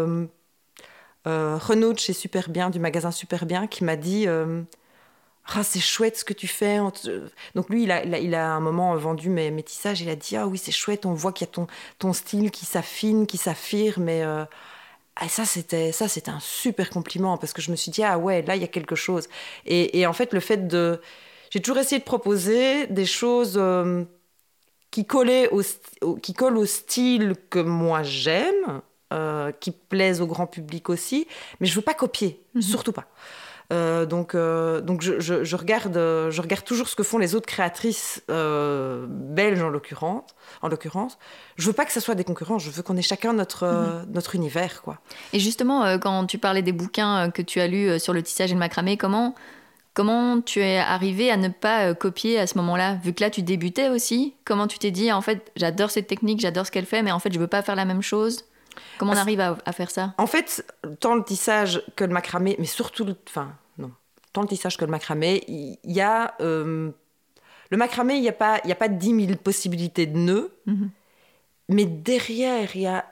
euh, 1.29 1.59
Renaud 1.59 1.93
de 1.93 1.99
chez 1.99 2.13
Super 2.13 2.49
Bien, 2.49 2.71
du 2.71 2.79
magasin 2.81 3.11
Super 3.11 3.45
Bien, 3.45 3.67
qui 3.67 3.85
m'a 3.85 3.97
dit 3.97 4.27
euh, 4.27 4.63
ah, 5.47 5.63
c'est 5.63 5.81
chouette 5.81 6.17
ce 6.17 6.25
que 6.25 6.33
tu 6.33 6.47
fais. 6.47 6.79
Donc 7.55 7.69
lui, 7.69 7.83
il 7.83 7.91
a, 7.91 8.05
il 8.05 8.35
a, 8.35 8.51
un 8.53 8.61
moment 8.61 8.97
vendu 8.97 9.29
mes, 9.29 9.51
mes, 9.51 9.63
tissages. 9.63 10.01
Il 10.01 10.09
a 10.09 10.17
dit 10.17 10.37
ah 10.37 10.47
oui, 10.47 10.59
c'est 10.59 10.73
chouette. 10.73 11.07
On 11.07 11.15
voit 11.15 11.33
qu'il 11.33 11.47
y 11.47 11.51
a 11.51 11.53
ton, 11.53 11.67
ton 11.99 12.13
style 12.13 12.51
qui 12.51 12.65
s'affine, 12.65 13.27
qui 13.27 13.37
s'affirme. 13.37 14.09
Et 14.09 14.23
euh, 14.23 14.45
ça, 15.29 15.45
c'était 15.45 15.93
ça, 15.93 16.09
c'était 16.09 16.31
un 16.31 16.41
super 16.41 16.89
compliment 16.91 17.37
parce 17.37 17.53
que 17.53 17.61
je 17.63 17.71
me 17.71 17.77
suis 17.77 17.91
dit 17.91 18.03
ah 18.05 18.19
ouais, 18.19 18.43
là 18.43 18.57
il 18.57 18.63
y 18.63 18.65
a 18.65 18.69
quelque 18.69 18.97
chose. 18.97 19.29
Et, 19.67 20.07
en 20.07 20.13
fait, 20.13 20.33
le 20.33 20.41
fait 20.41 20.69
de, 20.69 21.01
j'ai 21.51 21.61
toujours 21.61 21.79
essayé 21.79 21.99
de 21.99 22.05
proposer 22.05 22.87
des 22.87 23.07
choses 23.07 23.61
qui 24.91 25.05
collaient 25.05 25.49
au, 25.51 25.63
qui 26.17 26.33
collent 26.33 26.59
au 26.59 26.67
style 26.67 27.35
que 27.51 27.59
moi 27.59 28.03
j'aime 28.03 28.81
euh, 29.11 29.53
qui 29.59 29.71
plaisent 29.71 30.21
au 30.21 30.27
grand 30.27 30.47
public 30.47 30.91
aussi, 30.91 31.27
mais 31.61 31.67
je 31.67 31.75
veux 31.75 31.81
pas 31.81 31.95
copier, 31.95 32.43
mhm. 32.55 32.61
surtout 32.61 32.93
pas. 32.93 33.07
Euh, 33.73 34.05
donc, 34.05 34.35
euh, 34.35 34.83
donc 34.83 35.01
je, 35.01 35.19
je, 35.19 35.57
regarde, 35.57 35.95
je 35.95 36.43
regarde 36.43 36.63
toujours 36.63 36.91
ce 36.91 36.95
que 36.95 37.03
font 37.03 37.17
les 37.17 37.35
autres 37.35 37.47
créatrices 37.47 38.23
belges 38.29 39.63
en 39.63 39.71
l'occurrence. 39.71 40.25
En 40.61 40.69
l'occurrence, 40.69 41.17
je 41.57 41.67
veux 41.67 41.73
pas 41.73 41.87
que 41.87 41.93
ce 41.93 42.01
soit 42.01 42.15
des 42.15 42.25
concurrents. 42.25 42.59
Je 42.59 42.69
veux 42.69 42.83
qu'on 42.83 42.99
ait 42.99 43.03
chacun 43.03 43.33
notre 43.33 43.67
mhm. 43.67 44.13
notre 44.13 44.35
univers, 44.35 44.83
quoi. 44.83 44.99
Et 45.33 45.41
justement, 45.41 45.99
quand 45.99 46.27
tu 46.27 46.37
parlais 46.37 46.61
des 46.61 46.73
bouquins 46.73 47.31
que 47.31 47.41
tu 47.41 47.61
as 47.61 47.67
lus 47.67 47.99
sur 47.99 48.13
le 48.13 48.23
tissage 48.23 48.51
et 48.51 48.55
le 48.55 48.61
macramé, 48.61 48.99
comment 48.99 49.35
comment 49.99 50.41
tu 50.41 50.61
es 50.61 50.79
arrivé 50.79 51.29
à 51.29 51.37
ne 51.37 51.49
pas 51.49 51.93
copier 51.93 52.39
à 52.39 52.47
ce 52.47 52.57
moment-là, 52.59 52.95
vu 53.03 53.13
que 53.13 53.21
là 53.21 53.31
tu 53.31 53.43
débutais 53.43 53.89
aussi 53.89 54.37
Comment 54.45 54.69
tu 54.69 54.79
t'es 54.79 54.93
dit 54.93 55.11
en 55.11 55.21
fait, 55.23 55.51
j'adore 55.57 55.91
cette 55.91 56.07
technique, 56.07 56.39
j'adore 56.39 56.67
ce 56.67 56.71
qu'elle 56.71 56.87
fait, 56.87 57.03
mais 57.03 57.11
en 57.11 57.19
fait 57.19 57.33
je 57.33 57.39
veux 57.41 57.49
pas 57.49 57.63
faire 57.63 57.75
la 57.75 57.85
même 57.85 58.01
chose? 58.01 58.45
Comment 58.99 59.15
on 59.15 59.17
arrive 59.17 59.41
à, 59.41 59.73
faire 59.73 59.91
ça? 59.91 60.15
En 60.17 60.29
fait, 60.29 60.65
tant 61.01 61.17
le 61.17 61.25
tissage 61.25 61.83
que 61.97 62.05
le 62.05 62.13
macramé, 62.13 62.55
mais 62.61 62.65
surtout, 62.65 63.13
enfin, 63.29 63.53
non, 63.77 63.91
tant 64.33 64.43
le 64.43 64.47
tissage 64.47 64.77
que 64.77 64.85
le 64.85 64.91
macramé, 64.93 65.43
il 65.49 65.79
y, 65.83 66.01
a. 66.01 66.37
Euh, 66.41 66.93
le 67.71 67.77
macramé, 67.77 68.15
il 68.15 68.23
n'y 68.23 68.29
a, 68.29 68.33
pas, 68.33 68.61
a 68.65 68.75
pas 68.77 68.87
10 68.87 69.27
000 69.27 69.39
possibilités 69.43 70.07
de 70.07 70.17
nœuds, 70.17 70.53
mhm. 70.67 70.91
mais 71.71 71.87
derrière, 71.87 72.77
il 72.77 72.83
y 72.83 72.87
a 72.87 73.05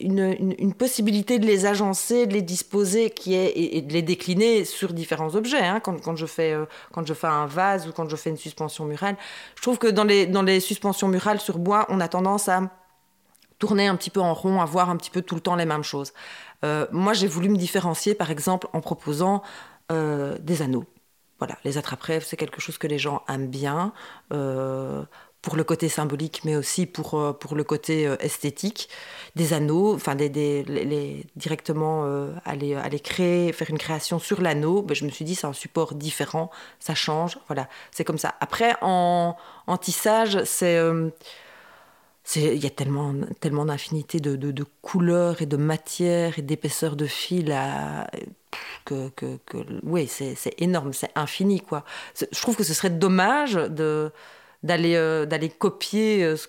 une, 0.00 0.74
possibilité 0.74 1.38
de 1.38 1.46
les 1.46 1.66
agencer, 1.66 2.26
de 2.26 2.32
les 2.32 2.42
disposer, 2.42 3.10
qui 3.10 3.34
est, 3.34 3.52
et, 3.56 3.82
de 3.82 3.92
les 3.92 4.02
décliner 4.02 4.64
sur 4.64 4.92
différents 4.92 5.34
objets. 5.34 5.64
Hein. 5.64 5.80
Quand, 5.80 6.16
je 6.16 6.26
fais, 6.26 6.52
euh, 6.52 6.64
quand 6.92 7.06
je 7.06 7.14
fais 7.14 7.26
un 7.26 7.46
vase 7.46 7.88
ou 7.88 7.92
quand 7.92 8.08
je 8.08 8.16
fais 8.16 8.30
une 8.30 8.36
suspension 8.36 8.84
murale, 8.84 9.16
je 9.56 9.62
trouve 9.62 9.78
que 9.78 9.86
dans 9.86 10.04
les, 10.04 10.26
dans 10.26 10.42
les 10.42 10.60
suspensions 10.60 11.08
murales 11.08 11.40
sur 11.40 11.58
bois, 11.58 11.86
on 11.88 12.00
a 12.00 12.08
tendance 12.08 12.48
à 12.48 12.62
tourner 13.58 13.86
un 13.86 13.96
petit 13.96 14.10
peu 14.10 14.20
en 14.20 14.34
rond, 14.34 14.60
à 14.60 14.64
voir 14.64 14.90
un 14.90 14.96
petit 14.96 15.10
peu 15.10 15.22
tout 15.22 15.34
le 15.34 15.40
temps 15.40 15.56
les 15.56 15.66
mêmes 15.66 15.84
choses. 15.84 16.12
Euh, 16.64 16.86
moi, 16.92 17.12
j'ai 17.12 17.26
voulu 17.26 17.48
me 17.48 17.56
différencier, 17.56 18.14
par 18.14 18.30
exemple, 18.30 18.68
en 18.72 18.80
proposant 18.80 19.42
euh, 19.92 20.36
des 20.40 20.62
anneaux. 20.62 20.84
Voilà, 21.38 21.56
les 21.64 21.78
attrape-rêves, 21.78 22.24
c'est 22.26 22.36
quelque 22.36 22.60
chose 22.60 22.76
que 22.76 22.86
les 22.86 22.98
gens 22.98 23.22
aiment 23.26 23.48
bien, 23.48 23.94
pour 25.42 25.56
le 25.56 25.64
côté 25.64 25.88
symbolique, 25.88 26.42
mais 26.44 26.56
aussi 26.56 26.86
pour, 26.86 27.38
pour 27.38 27.54
le 27.54 27.64
côté 27.64 28.04
esthétique. 28.20 28.88
Des 29.36 29.52
anneaux, 29.52 29.94
enfin, 29.94 30.14
des, 30.14 30.28
les, 30.28 31.24
directement 31.36 32.04
aller, 32.44 32.74
aller 32.74 33.00
créer, 33.00 33.52
faire 33.52 33.70
une 33.70 33.78
création 33.78 34.18
sur 34.18 34.40
l'anneau, 34.42 34.82
ben, 34.82 34.94
je 34.94 35.04
me 35.04 35.10
suis 35.10 35.24
dit, 35.24 35.34
c'est 35.34 35.46
un 35.46 35.52
support 35.52 35.94
différent, 35.94 36.50
ça 36.78 36.94
change, 36.94 37.38
voilà, 37.46 37.68
c'est 37.90 38.04
comme 38.04 38.18
ça. 38.18 38.34
Après, 38.40 38.74
en, 38.82 39.36
tissage, 39.80 40.44
c'est 40.44 40.78
il 42.36 42.62
y 42.62 42.66
a 42.66 42.70
tellement, 42.70 43.14
tellement 43.40 43.64
d'infinité 43.64 44.20
de, 44.20 44.36
de, 44.36 44.64
couleurs 44.82 45.42
et 45.42 45.46
de 45.46 45.56
matières 45.56 46.38
et 46.38 46.42
d'épaisseurs 46.42 46.96
de 46.96 47.06
fil 47.06 47.56
que, 48.84 49.08
que, 49.10 49.38
que 49.46 49.58
oui, 49.82 50.06
c'est 50.06 50.36
énorme, 50.58 50.92
c'est 50.92 51.10
infini. 51.14 51.60
quoi. 51.60 51.84
Je 52.18 52.40
trouve 52.40 52.56
que 52.56 52.64
ce 52.64 52.74
serait 52.74 52.90
dommage 52.90 53.54
d'aller 54.62 54.96
euh, 54.96 55.26
d'aller 55.26 55.48
copier 55.48 56.22
euh, 56.24 56.36
ce 56.36 56.48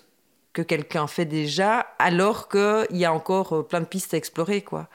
que 0.52 0.62
quelqu'un 0.62 1.06
fait 1.06 1.24
déjà, 1.24 1.80
alors 1.98 2.48
qu'il 2.48 2.86
y 2.90 3.06
a 3.06 3.12
encore 3.12 3.54
euh, 3.54 3.62
plein 3.62 3.80
de 3.80 3.86
pistes 3.86 4.12
à 4.12 4.18
explorer. 4.18 4.60
quoi. 4.60 4.88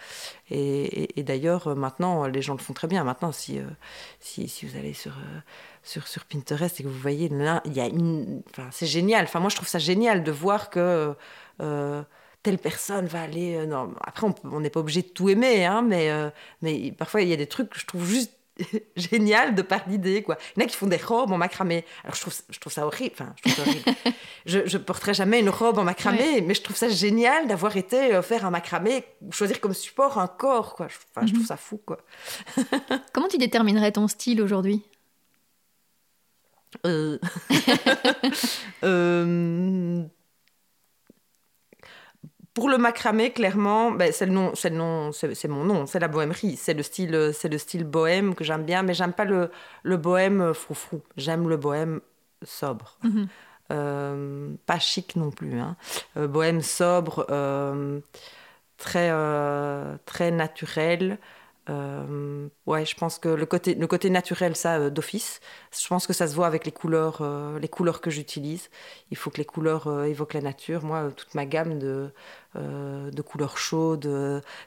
Et, 0.52 1.20
et, 1.20 1.24
d'ailleurs, 1.24 1.76
maintenant, 1.76 2.28
les 2.28 2.44
gens 2.44 2.54
le 2.54 2.60
font 2.60 2.74
très 2.74 2.88
bien. 2.88 3.04
Maintenant, 3.04 3.32
si, 3.32 3.60
si, 4.20 4.48
si 4.48 4.68
vous 4.68 4.78
allez 4.78 4.94
sur 4.94 5.14
sur, 5.84 6.08
sur 6.08 6.26
Pinterest 6.26 6.80
et 6.80 6.84
que 6.84 6.88
vous 6.88 7.00
voyez 7.00 7.30
là, 7.30 7.62
il 7.66 7.74
y 7.74 7.80
a 7.80 7.88
une, 7.88 8.44
enfin, 8.52 8.70
c'est 8.72 8.86
génial. 8.86 9.24
Enfin, 9.26 9.40
moi, 9.40 9.50
je 9.50 9.56
trouve 9.56 9.68
ça 9.68 9.80
génial 9.80 10.24
de 10.24 10.32
voir 10.32 10.70
que 10.70 11.16
telle 12.44 12.60
personne 12.60 13.08
va 13.08 13.24
aller. 13.24 13.66
Non, 13.66 13.94
après, 14.02 14.28
on 14.44 14.60
n'est 14.60 14.70
pas 14.70 14.80
obligé 14.82 15.02
de 15.02 15.08
tout 15.08 15.28
aimer, 15.30 15.66
hein, 15.66 15.82
mais, 15.82 16.12
mais 16.62 16.92
parfois 16.92 17.22
il 17.22 17.30
y 17.30 17.34
a 17.34 17.38
des 17.38 17.48
trucs 17.48 17.70
que 17.72 17.80
je 17.80 17.86
trouve 17.88 18.06
juste 18.06 18.37
génial 18.96 19.56
de 19.56 19.62
par 19.62 19.88
d'idées 19.88 20.24
quoi. 20.24 20.38
Il 20.56 20.60
y 20.60 20.64
en 20.64 20.66
a 20.66 20.70
qui 20.70 20.76
font 20.76 20.88
des 20.88 20.98
robes 20.98 21.32
en 21.32 21.38
macramé. 21.38 21.86
Alors 22.04 22.16
je 22.16 22.22
trouve, 22.22 22.34
je 22.50 22.60
trouve 22.60 22.74
ça 22.74 22.86
horrible. 22.86 23.16
Enfin, 23.20 23.34
je, 23.38 23.42
trouve 23.52 23.66
ça 23.66 23.70
horrible. 23.70 23.92
je, 24.46 24.60
je 24.66 24.78
porterai 24.78 25.14
jamais 25.14 25.40
une 25.40 25.50
robe 25.50 25.78
en 25.78 25.84
macramé, 25.84 26.42
mais 26.42 26.54
je 26.54 26.62
trouve 26.62 26.76
ça 26.76 26.90
génial 26.90 27.48
d'avoir 27.48 27.76
été 27.78 28.22
faire 28.22 28.46
un 28.46 28.52
macramé, 28.52 29.04
choisir 29.32 29.60
comme 29.60 29.74
support 29.74 30.18
un 30.18 30.28
corps 30.28 30.76
quoi. 30.76 30.88
Enfin, 30.88 31.26
je 31.26 31.34
trouve 31.34 31.44
mhm. 31.44 31.48
ça 31.48 31.58
fou 31.58 31.78
quoi. 31.86 32.00
Comment 33.14 33.28
tu 33.28 33.38
déterminerais 33.38 33.92
ton 33.92 34.08
style 34.08 34.42
aujourd'hui? 34.42 34.84
Euh. 36.86 37.18
Euh, 38.84 40.04
pour 42.58 42.70
le 42.70 42.80
macramé, 42.80 43.32
clairement, 43.32 43.92
ben, 43.92 44.12
c'est 44.12 44.26
le 44.26 44.32
nom, 44.32 44.56
c'est 44.56 44.72
le 44.72 44.78
nom, 44.78 45.12
c'est 45.12 45.48
mon 45.48 45.64
nom, 45.64 45.86
c'est 45.86 46.00
la 46.00 46.08
bohémerie, 46.08 46.56
c'est 46.58 46.74
le 46.74 46.82
style, 46.82 47.30
c'est 47.32 47.50
le 47.50 47.60
style 47.60 47.84
bohème 47.84 48.34
que 48.34 48.44
j'aime 48.44 48.64
bien, 48.64 48.82
mais 48.82 48.96
j'aime 48.96 49.14
pas 49.14 49.26
le, 49.26 49.52
le 49.84 49.96
bohème 49.96 50.56
froufrou. 50.56 51.04
J'aime 51.18 51.48
le 51.50 51.56
bohème 51.56 52.02
sobre, 52.42 52.98
mhm. 53.04 53.28
euh, 53.72 54.50
pas 54.66 54.80
chic 54.80 55.16
non 55.16 55.30
plus. 55.30 55.60
Hein. 55.60 55.76
bohème 56.16 56.64
sobre, 56.64 57.28
très 58.78 59.12
très 60.08 60.32
naturel. 60.32 61.20
Euh, 61.70 62.48
ouais, 62.66 62.86
je 62.86 62.96
pense 62.96 63.20
que 63.20 63.28
le 63.28 63.46
côté, 63.46 63.76
le 63.76 63.88
côté 63.88 64.10
naturel, 64.10 64.56
ça, 64.56 64.78
euh, 64.78 64.90
d'office, 64.90 65.42
je 65.78 65.86
pense 65.88 66.08
que 66.08 66.14
ça 66.14 66.28
se 66.28 66.34
voit 66.36 66.48
avec 66.48 66.66
les 66.66 66.72
couleurs, 66.72 67.18
euh, 67.22 67.60
les 67.60 67.68
couleurs 67.68 68.00
que 68.00 68.10
j'utilise. 68.10 68.70
Il 69.12 69.18
faut 69.18 69.30
que 69.30 69.38
les 69.38 69.46
couleurs 69.46 70.04
évoquent 70.06 70.34
la 70.34 70.42
nature. 70.42 70.84
Moi, 70.86 71.12
toute 71.16 71.36
ma 71.36 71.46
gamme 71.46 71.78
de, 71.80 72.12
de 72.56 73.22
couleurs 73.22 73.58
chaudes, 73.58 74.10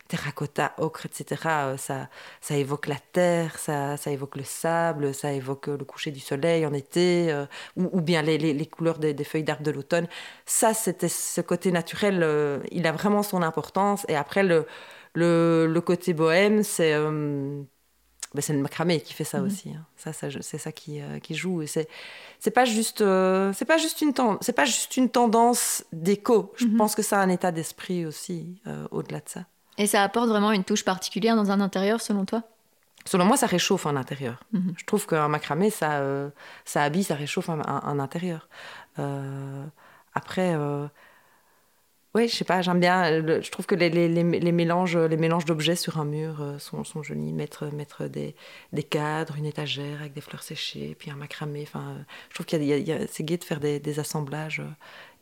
terracotta, 0.09 0.75
ocre, 0.78 1.07
etc., 1.07 1.76
ça, 1.76 2.09
ça 2.40 2.57
évoque 2.57 2.87
la 2.87 2.99
terre, 3.12 3.59
ça, 3.59 3.97
ça 3.97 4.11
évoque 4.11 4.37
le 4.37 4.45
sable, 4.45 5.12
ça 5.14 5.33
évoque 5.33 5.66
le 5.66 5.85
coucher 5.85 6.11
du 6.11 6.21
soleil 6.21 6.64
en 6.66 6.73
été, 6.73 7.35
ou, 7.76 8.00
bien 8.00 8.23
les, 8.23 8.38
les, 8.38 8.66
couleurs 8.66 8.99
des, 8.99 9.14
des 9.14 9.25
feuilles 9.25 9.45
d'arbres 9.45 9.64
de 9.64 9.71
l'automne. 9.71 10.07
Ça, 10.47 10.75
c'était 10.75 11.09
ce 11.09 11.40
côté 11.40 11.73
naturel, 11.73 12.62
il 12.71 12.87
a 12.87 12.92
vraiment 12.92 13.23
son 13.23 13.42
importance. 13.42 14.04
Et 14.09 14.16
après, 14.16 14.42
le 14.42 14.66
le, 15.14 15.81
côté 15.81 16.12
bohème, 16.14 16.62
c'est 16.62 16.93
euh, 16.95 17.62
ben, 18.35 18.40
c'est 18.40 18.52
le 18.52 18.61
macramé 18.61 19.00
qui 19.00 19.12
fait 19.12 19.25
ça 19.25 19.38
mhm. 19.38 19.47
aussi. 19.47 19.71
Hein. 19.71 19.85
Ça, 19.97 20.12
c'est 20.12 20.59
ça 20.59 20.73
qui, 20.73 21.00
euh, 21.00 21.19
qui 21.19 21.35
joue. 21.35 21.67
C'est 21.67 21.88
c'est 22.38 22.50
pas 22.50 22.64
juste 22.64 23.00
euh, 23.00 23.52
c'est 23.52 23.64
pas 23.64 23.79
juste 23.79 24.00
une 24.00 24.12
c'est 24.40 24.52
pas 24.52 24.64
juste 24.64 24.97
une 24.97 25.11
tendance 25.11 25.85
d'écho. 25.93 26.52
Je 26.57 26.67
mhm. 26.67 26.76
pense 26.76 26.95
que 26.95 27.02
ça 27.02 27.19
a 27.19 27.23
un 27.23 27.29
état 27.29 27.52
d'esprit 27.52 28.07
aussi 28.07 28.61
au-delà 28.90 29.19
de 29.19 29.29
ça. 29.29 29.45
Et 29.79 29.87
ça 29.87 30.02
apporte 30.02 30.29
vraiment 30.29 30.52
une 30.52 30.64
touche 30.64 30.85
particulière 30.85 31.37
dans 31.37 31.50
un 31.50 31.61
intérieur, 31.61 32.00
selon 32.00 32.25
toi? 32.25 32.43
Selon 33.07 33.25
moi, 33.25 33.38
ça 33.38 33.47
réchauffe 33.47 33.87
un 33.87 33.97
intérieur. 33.97 34.43
Mhm. 34.52 34.75
Je 34.76 34.85
trouve 34.85 35.07
qu'un 35.07 35.29
macramé, 35.29 35.71
ça, 35.71 36.02
ça 36.64 36.83
habille, 36.83 37.05
ça 37.05 37.14
réchauffe 37.14 37.49
un, 37.49 37.62
un 37.67 37.99
intérieur. 37.99 38.49
après, 40.14 40.55
oui, 42.14 42.26
je 42.26 42.35
sais 42.35 42.45
pas, 42.45 42.61
j'aime 42.61 42.81
bien. 42.81 43.05
Euh, 43.05 43.40
je 43.40 43.50
trouve 43.52 43.67
que 43.67 43.76
les, 43.76 43.90
mélanges, 44.52 44.97
les 44.97 45.17
mélanges 45.17 45.45
d'objets 45.45 45.76
sur 45.76 45.99
un 45.99 46.05
mur 46.05 46.43
euh, 46.43 46.59
sont, 46.59 46.83
jolis. 47.05 47.33
Mettre, 47.33 47.69
des, 48.09 48.35
cadres, 48.83 49.37
une 49.37 49.47
étagère 49.47 50.00
avec 50.00 50.12
des 50.12 50.21
fleurs 50.21 50.43
séchées, 50.43 50.97
puis 50.99 51.11
un 51.12 51.14
macramé. 51.14 51.62
Enfin, 51.62 51.90
euh, 51.90 52.02
je 52.31 52.35
trouve 52.35 52.47
qu'il 52.47 52.64
y 52.64 52.93
a, 52.93 53.07
c'est 53.07 53.23
gai 53.23 53.37
de 53.37 53.45
faire 53.45 53.61
des, 53.61 54.00
assemblages. 54.00 54.61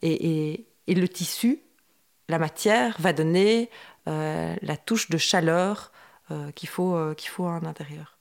Et, 0.03 0.65
le 0.89 1.07
tissu, 1.09 1.61
la 2.31 2.39
matière, 2.39 2.97
va 3.01 3.13
donner 3.13 3.69
la 4.07 4.77
touche 4.79 5.11
de 5.11 5.19
chaleur 5.19 5.93
qu'il 6.55 6.69
faut, 6.69 7.15
qu'il 7.15 7.29
faut 7.29 7.45
à 7.45 7.53
un 7.53 7.65
intérieur. 7.67 8.17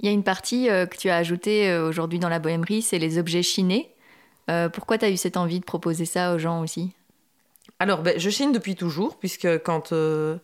Il 0.00 0.06
y 0.06 0.08
a 0.10 0.12
une 0.12 0.24
partie 0.24 0.66
que 0.66 0.96
tu 0.96 1.08
as 1.08 1.16
ajoutée 1.16 1.74
aujourd'hui 1.78 2.18
dans 2.18 2.28
la 2.28 2.38
bohémerie, 2.38 2.82
c'est 2.82 2.98
les 2.98 3.16
objets 3.16 3.42
chinés. 3.42 3.94
pourquoi 4.74 4.98
tu 4.98 5.06
as 5.06 5.10
eu 5.10 5.16
cette 5.16 5.38
envie 5.38 5.60
de 5.60 5.64
proposer 5.64 6.04
ça 6.04 6.34
aux 6.34 6.38
gens 6.38 6.60
aussi? 6.62 6.92
Alors, 7.80 8.02
ben, 8.02 8.18
je 8.18 8.28
chine 8.28 8.52
depuis 8.52 8.76
toujours, 8.76 9.18
puisque 9.18 9.48
quand, 9.64 9.92
euh, 9.92 10.36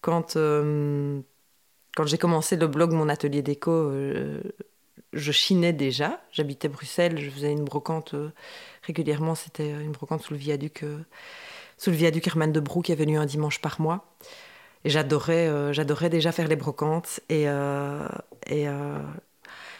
quand, 0.00 0.34
euh, 0.34 1.20
quand 1.94 2.06
j'ai 2.06 2.18
commencé 2.18 2.56
le 2.56 2.66
blog 2.66 2.90
Mon 2.90 3.08
Atelier 3.08 3.40
déco, 3.40 3.70
euh, 3.70 4.42
je 5.12 5.30
chinais 5.30 5.72
déjà. 5.72 6.20
J'habitais 6.32 6.66
Bruxelles, 6.66 7.20
je 7.20 7.30
faisais 7.30 7.52
une 7.52 7.64
brocante 7.64 8.16
régulièrement. 8.82 9.36
C'était 9.36 9.70
une 9.70 9.92
brocante 9.92 10.22
sous 10.22 10.32
le 10.32 10.40
viaduc, 10.40 10.84
sous 11.78 11.90
le 11.90 11.96
viaduc 11.96 12.26
Herman 12.26 12.50
de 12.50 12.58
Brou 12.58 12.82
qui 12.82 12.90
est 12.90 12.96
venu 12.96 13.16
un 13.16 13.26
dimanche 13.26 13.60
par 13.60 13.80
mois. 13.80 14.04
Et 14.84 14.90
j'adorais, 14.90 15.72
j'adorais 15.72 16.10
déjà 16.10 16.32
faire 16.32 16.48
les 16.48 16.56
brocantes. 16.56 17.20
Et, 17.28 17.42
et 17.42 18.66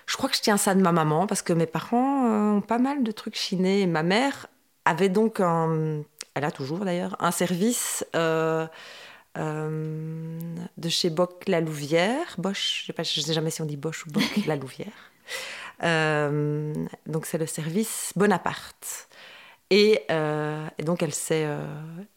je 0.06 0.16
crois 0.16 0.28
que 0.28 0.37
je 0.37 0.42
tiens 0.42 0.56
ça 0.56 0.75
de 0.75 0.82
ma 0.82 0.92
maman 0.92 1.26
parce 1.26 1.42
que 1.42 1.52
mes 1.52 1.66
parents 1.66 2.56
ont 2.56 2.61
pas 2.61 2.78
mal 2.78 3.02
de 3.02 3.11
trucs 3.11 3.37
chinés. 3.37 3.80
Et 3.80 3.87
ma 3.87 4.04
mère 4.04 4.47
avait 4.85 5.09
donc 5.09 5.40
un 5.40 6.02
elle 6.34 6.44
a 6.44 6.50
toujours 6.50 6.80
d'ailleurs, 6.80 7.16
un 7.20 7.30
service 7.30 8.04
euh, 8.16 8.66
euh, 9.38 10.38
de 10.76 10.88
chez 10.88 11.10
Bock 11.10 11.44
la 11.46 11.60
Louvière. 11.60 12.34
Bosch, 12.38 12.84
je 12.86 12.92
ne 12.96 13.04
sais, 13.04 13.32
jamais 13.32 13.50
si 13.50 13.62
on 13.62 13.66
dit 13.66 13.76
Bosch 13.76 14.06
ou 14.06 14.10
Bock 14.10 14.46
la 14.46 14.56
Louvière. 14.56 14.88
Euh, 15.82 16.72
donc 17.06 17.26
c'est 17.26 17.38
le 17.38 17.46
service 17.46 18.12
Bonaparte. 18.14 19.08
Et, 19.70 20.02
et 20.08 20.82
donc, 20.84 21.02
elle 21.02 21.14
s'est 21.14 21.48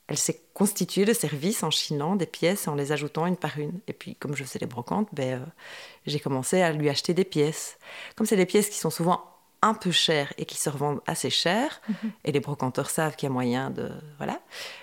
elle 0.08 0.18
s'est 0.18 0.40
constituée 0.54 1.06
de 1.06 1.14
services 1.14 1.64
en 1.64 1.72
chinant 1.72 2.16
des 2.16 2.28
pièces 2.28 2.68
en 2.68 2.76
les 2.76 2.92
ajoutant 2.92 3.26
une 3.26 3.38
par 3.38 3.58
une. 3.58 3.80
Et 3.88 3.94
puis, 3.94 4.16
comme 4.16 4.36
je 4.36 4.44
faisais 4.44 4.60
les 4.60 4.68
brocantes, 4.68 5.08
ben, 5.14 5.48
j'ai 6.06 6.20
commencé 6.20 6.62
à 6.62 6.72
lui 6.74 6.90
acheter 6.90 7.16
des 7.16 7.24
pièces. 7.24 7.80
Comme 8.16 8.28
c'est 8.28 8.36
des 8.36 8.46
pièces 8.46 8.70
qui 8.70 8.78
sont 8.78 8.92
souvent 8.92 9.35
un 9.66 9.74
peu 9.74 9.92
chères 9.92 10.32
et 10.38 10.46
qui 10.46 10.58
se 10.58 10.70
revendent 10.70 11.02
assez 11.08 11.30
cher, 11.30 11.82
mhm. 11.90 12.12
et 12.24 12.32
les 12.32 12.40
brocanteurs 12.40 12.90
savent 12.90 13.16
qu'il 13.16 13.28
y 13.28 13.32
a 13.32 13.34
moyen 13.34 13.72
de... 13.72 13.90
Voilà. 14.18 14.40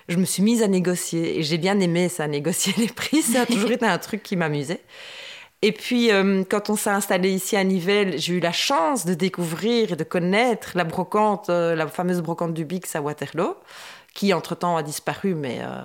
Je 0.09 0.17
me 0.17 0.25
suis 0.25 0.43
mise 0.43 0.63
à 0.63 0.69
négocier, 0.69 1.39
et 1.39 1.43
j'ai 1.43 1.59
bien 1.59 1.79
aimé 1.81 2.09
ça, 2.09 2.27
négocier 2.27 2.75
les 2.79 2.89
prix. 2.89 3.23
Ça 3.23 3.43
a 3.43 3.47
toujours 3.47 3.71
été 3.71 3.87
un 3.87 3.99
truc 3.99 4.23
qui 4.23 4.37
m'amusait. 4.37 4.83
Et 5.65 5.71
puis, 5.71 6.11
euh, 6.11 6.43
quand 6.49 6.71
on 6.71 6.77
s'est 6.77 6.91
installé 6.91 7.31
ici 7.31 7.57
à 7.57 7.63
Nivelles, 7.63 8.19
j'ai 8.19 8.35
eu 8.35 8.41
la 8.41 8.51
chance 8.51 9.07
de 9.07 9.15
découvrir 9.15 9.93
et 9.93 9.97
de 9.97 10.03
connaître 10.03 10.73
la 10.75 10.83
brocante, 10.83 11.51
euh, 11.51 11.77
la 11.77 11.87
fameuse 11.87 12.21
brocante 12.21 12.53
du 12.53 12.65
Bix 12.65 12.97
à 12.97 13.01
Waterloo 13.01 13.55
qui 14.13 14.35
entre-temps 14.35 14.77
a 14.77 14.83
disparu, 14.83 15.35
mais 15.35 15.61
euh, 15.63 15.83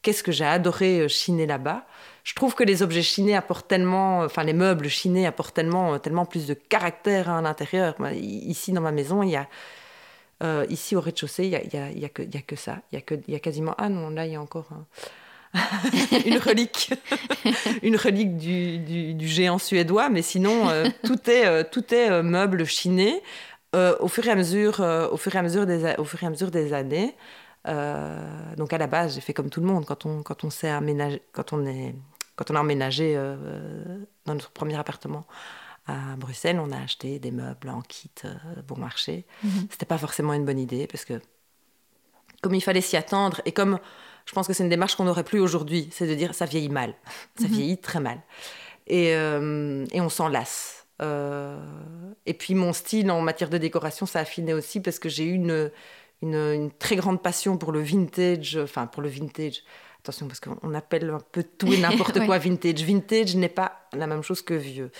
qu'est-ce 0.00 0.22
que 0.22 0.32
j'ai 0.32 0.46
adoré 0.46 1.08
chiner 1.08 1.46
là-bas. 1.46 1.84
Je 2.24 2.34
trouve 2.34 2.54
que 2.54 2.64
les 2.64 2.82
objets 2.82 3.02
chinés 3.02 3.34
apportent 3.34 3.68
tellement, 3.68 4.20
enfin 4.20 4.44
les 4.44 4.52
meubles 4.52 4.88
chinés 4.88 5.26
apportent 5.26 5.54
tellement, 5.54 5.94
euh, 5.94 5.98
tellement 5.98 6.24
plus 6.24 6.46
de 6.46 6.54
caractère 6.54 7.28
à 7.28 7.42
l'intérieur. 7.42 7.94
Ici, 8.12 8.72
dans 8.72 8.80
ma 8.80 8.92
maison, 8.92 9.22
il 9.22 9.30
y 9.30 9.36
a, 9.36 9.48
ici 10.68 10.96
au 10.96 11.00
rez-de-chaussée, 11.00 11.44
il 11.44 11.50
y 11.50 11.56
a, 11.56 11.90
y, 11.90 12.04
a, 12.04 12.08
que, 12.08 12.22
y 12.22 12.36
a 12.36 12.42
que 12.42 12.56
ça. 12.56 12.78
Il 12.90 12.96
y 12.96 12.98
a, 12.98 13.00
que, 13.00 13.14
y 13.28 13.34
a 13.34 13.38
quasiment, 13.38 13.74
ah 13.78 13.88
non, 13.88 14.10
là, 14.10 14.26
il 14.26 14.32
y 14.32 14.36
a 14.36 14.40
encore 14.40 14.68
une 16.26 16.38
relique, 16.38 16.92
une 17.82 17.96
relique 17.96 18.36
du, 18.36 19.28
géant 19.28 19.58
suédois, 19.58 20.08
mais 20.08 20.22
sinon, 20.22 20.68
tout 21.04 21.30
est, 21.30 21.70
tout 21.70 21.94
est 21.94 22.22
meuble 22.22 22.64
chiné. 22.64 23.22
au 23.72 24.08
fur 24.08 24.26
et 24.26 24.30
à 24.30 24.34
mesure, 24.34 24.80
au 25.12 25.16
fur 25.16 25.34
et 25.34 25.38
à 25.38 25.42
mesure 25.42 25.64
des, 25.66 25.94
au 25.98 26.04
fur 26.04 26.22
et 26.22 26.26
à 26.26 26.30
mesure 26.30 26.50
des 26.50 26.72
années, 26.72 27.14
euh, 27.68 28.54
donc 28.56 28.72
à 28.72 28.78
la 28.78 28.86
base, 28.86 29.14
j'ai 29.14 29.20
fait 29.20 29.32
comme 29.32 29.50
tout 29.50 29.60
le 29.60 29.66
monde 29.66 29.84
quand 29.86 30.04
on, 30.06 30.22
quand 30.22 30.44
on 30.44 30.50
s'est 30.50 30.70
aménagé, 30.70 31.22
quand 31.32 31.52
on 31.52 31.64
est, 31.66 31.94
quand 32.36 32.50
on 32.50 32.56
a 32.56 32.60
emménagé 32.60 33.14
euh, 33.16 33.98
dans 34.26 34.34
notre 34.34 34.50
premier 34.50 34.76
appartement 34.76 35.26
à 35.86 36.16
Bruxelles, 36.16 36.60
on 36.60 36.70
a 36.70 36.80
acheté 36.80 37.18
des 37.18 37.30
meubles 37.30 37.68
en 37.68 37.82
kit 37.82 38.10
euh, 38.24 38.34
bon 38.66 38.76
marché. 38.76 39.26
Ce 39.42 39.46
mhm. 39.46 39.66
C'était 39.70 39.86
pas 39.86 39.98
forcément 39.98 40.32
une 40.32 40.44
bonne 40.44 40.58
idée 40.58 40.86
parce 40.86 41.04
que 41.04 41.20
comme 42.40 42.54
il 42.54 42.60
fallait 42.60 42.80
s'y 42.80 42.96
attendre 42.96 43.40
et 43.44 43.52
comme 43.52 43.78
je 44.26 44.32
pense 44.32 44.46
que 44.46 44.52
c'est 44.52 44.62
une 44.62 44.68
démarche 44.68 44.94
qu'on 44.94 45.04
n'aurait 45.04 45.24
plus 45.24 45.40
aujourd'hui, 45.40 45.88
c'est 45.90 46.06
de 46.06 46.14
dire 46.14 46.34
ça 46.34 46.46
vieillit 46.46 46.68
mal, 46.68 46.94
ça 47.38 47.46
mhm. 47.46 47.52
vieillit 47.52 47.78
très 47.78 48.00
mal 48.00 48.20
et, 48.86 49.10
et 49.10 50.00
on 50.00 50.08
s'en 50.08 50.28
lasse. 50.28 50.86
et 51.00 52.34
puis 52.34 52.54
mon 52.54 52.72
style 52.72 53.10
en 53.10 53.20
matière 53.20 53.48
de 53.48 53.58
décoration, 53.58 54.06
ça 54.06 54.18
a 54.18 54.22
affiné 54.22 54.54
aussi 54.54 54.80
parce 54.80 54.98
que 54.98 55.08
j'ai 55.08 55.24
eu 55.24 55.34
une 55.34 55.70
une, 56.22 56.70
très 56.78 56.96
grande 56.96 57.22
passion 57.22 57.58
pour 57.58 57.72
le 57.72 57.80
vintage, 57.80 58.56
enfin 58.56 58.86
pour 58.86 59.02
le 59.02 59.08
vintage. 59.08 59.62
Attention, 60.02 60.26
parce 60.26 60.40
qu'on 60.40 60.74
appelle 60.74 61.10
un 61.10 61.20
peu 61.20 61.44
tout 61.44 61.72
et 61.72 61.76
n'importe 61.80 62.24
quoi 62.26 62.38
vintage. 62.38 62.82
Vintage 62.82 63.36
n'est 63.36 63.48
pas 63.48 63.86
la 63.92 64.08
même 64.08 64.22
chose 64.22 64.42
que 64.42 64.54
vieux. 64.54 64.90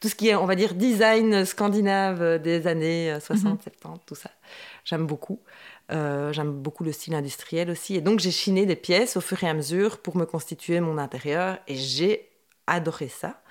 tout 0.00 0.08
ce 0.08 0.14
qui 0.14 0.28
est, 0.28 0.34
on 0.34 0.46
va 0.46 0.54
dire, 0.54 0.74
design 0.74 1.44
scandinave 1.44 2.38
des 2.38 2.66
années 2.66 3.18
60, 3.20 3.62
70, 3.62 3.84
mhm. 3.84 3.98
tout 4.06 4.14
ça. 4.14 4.30
J'aime 4.84 5.06
beaucoup. 5.06 5.40
Euh, 5.90 6.32
j'aime 6.32 6.52
beaucoup 6.52 6.84
le 6.84 6.92
style 6.92 7.14
industriel 7.14 7.70
aussi. 7.70 7.96
Et 7.96 8.00
donc, 8.00 8.20
j'ai 8.20 8.30
chiné 8.30 8.66
des 8.66 8.76
pièces 8.76 9.16
au 9.16 9.20
fur 9.20 9.42
et 9.42 9.48
à 9.48 9.54
mesure 9.54 9.98
pour 9.98 10.16
me 10.16 10.24
constituer 10.24 10.80
mon 10.80 10.98
intérieur. 10.98 11.58
Et 11.66 11.76
j'ai 11.76 12.30
adoré 12.66 13.08
ça. 13.08 13.42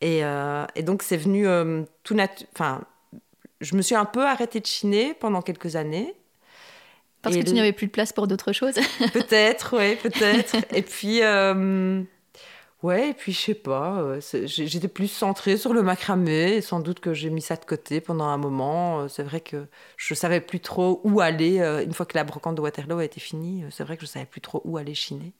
Et, 0.00 0.24
euh, 0.24 0.64
donc, 0.82 1.02
c'est 1.02 1.16
venu 1.16 1.46
euh, 1.46 1.82
tout 2.02 2.14
naturel. 2.14 2.48
Enfin, 2.54 2.82
je 3.60 3.76
me 3.76 3.82
suis 3.82 3.94
un 3.94 4.04
peu 4.04 4.26
arrêtée 4.26 4.60
de 4.60 4.66
chiner 4.66 5.14
pendant 5.14 5.42
quelques 5.42 5.76
années. 5.76 6.14
Parce 7.26 7.44
que 7.44 7.48
tu 7.48 7.54
n'avais 7.54 7.72
plus 7.72 7.86
de 7.86 7.92
place 7.92 8.12
pour 8.12 8.26
d'autres 8.26 8.52
choses 8.52 8.74
Peut-être, 9.12 9.76
oui, 9.78 9.96
peut-être. 9.96 10.56
et 10.74 10.82
puis, 10.82 11.22
euh, 11.22 12.02
ouais, 12.82 13.10
et 13.10 13.14
puis 13.14 13.32
je 13.32 13.40
sais 13.40 13.54
pas, 13.54 13.98
euh, 14.00 14.20
j'étais 14.44 14.88
plus 14.88 15.08
centrée 15.08 15.56
sur 15.56 15.72
le 15.72 15.82
macramé. 15.82 16.60
sans 16.60 16.80
doute 16.80 17.00
que 17.00 17.14
j'ai 17.14 17.30
mis 17.30 17.42
ça 17.42 17.56
de 17.56 17.64
côté 17.64 18.00
pendant 18.00 18.26
un 18.26 18.36
moment. 18.36 19.00
Euh, 19.00 19.08
c'est 19.08 19.22
vrai 19.22 19.40
que 19.40 19.66
je 19.96 20.14
savais 20.14 20.40
plus 20.40 20.60
trop 20.60 21.00
où 21.04 21.20
aller. 21.20 21.58
Une 21.84 21.92
fois 21.92 22.06
que 22.06 22.16
la 22.16 22.24
brocante 22.24 22.54
de 22.54 22.60
Waterloo 22.60 22.98
a 22.98 23.04
été 23.04 23.20
finie, 23.20 23.64
c'est 23.70 23.84
vrai 23.84 23.96
que 23.96 24.02
je 24.02 24.06
savais 24.06 24.26
plus 24.26 24.40
trop 24.40 24.62
où 24.64 24.76
aller 24.76 24.94
chiner. 24.94 25.32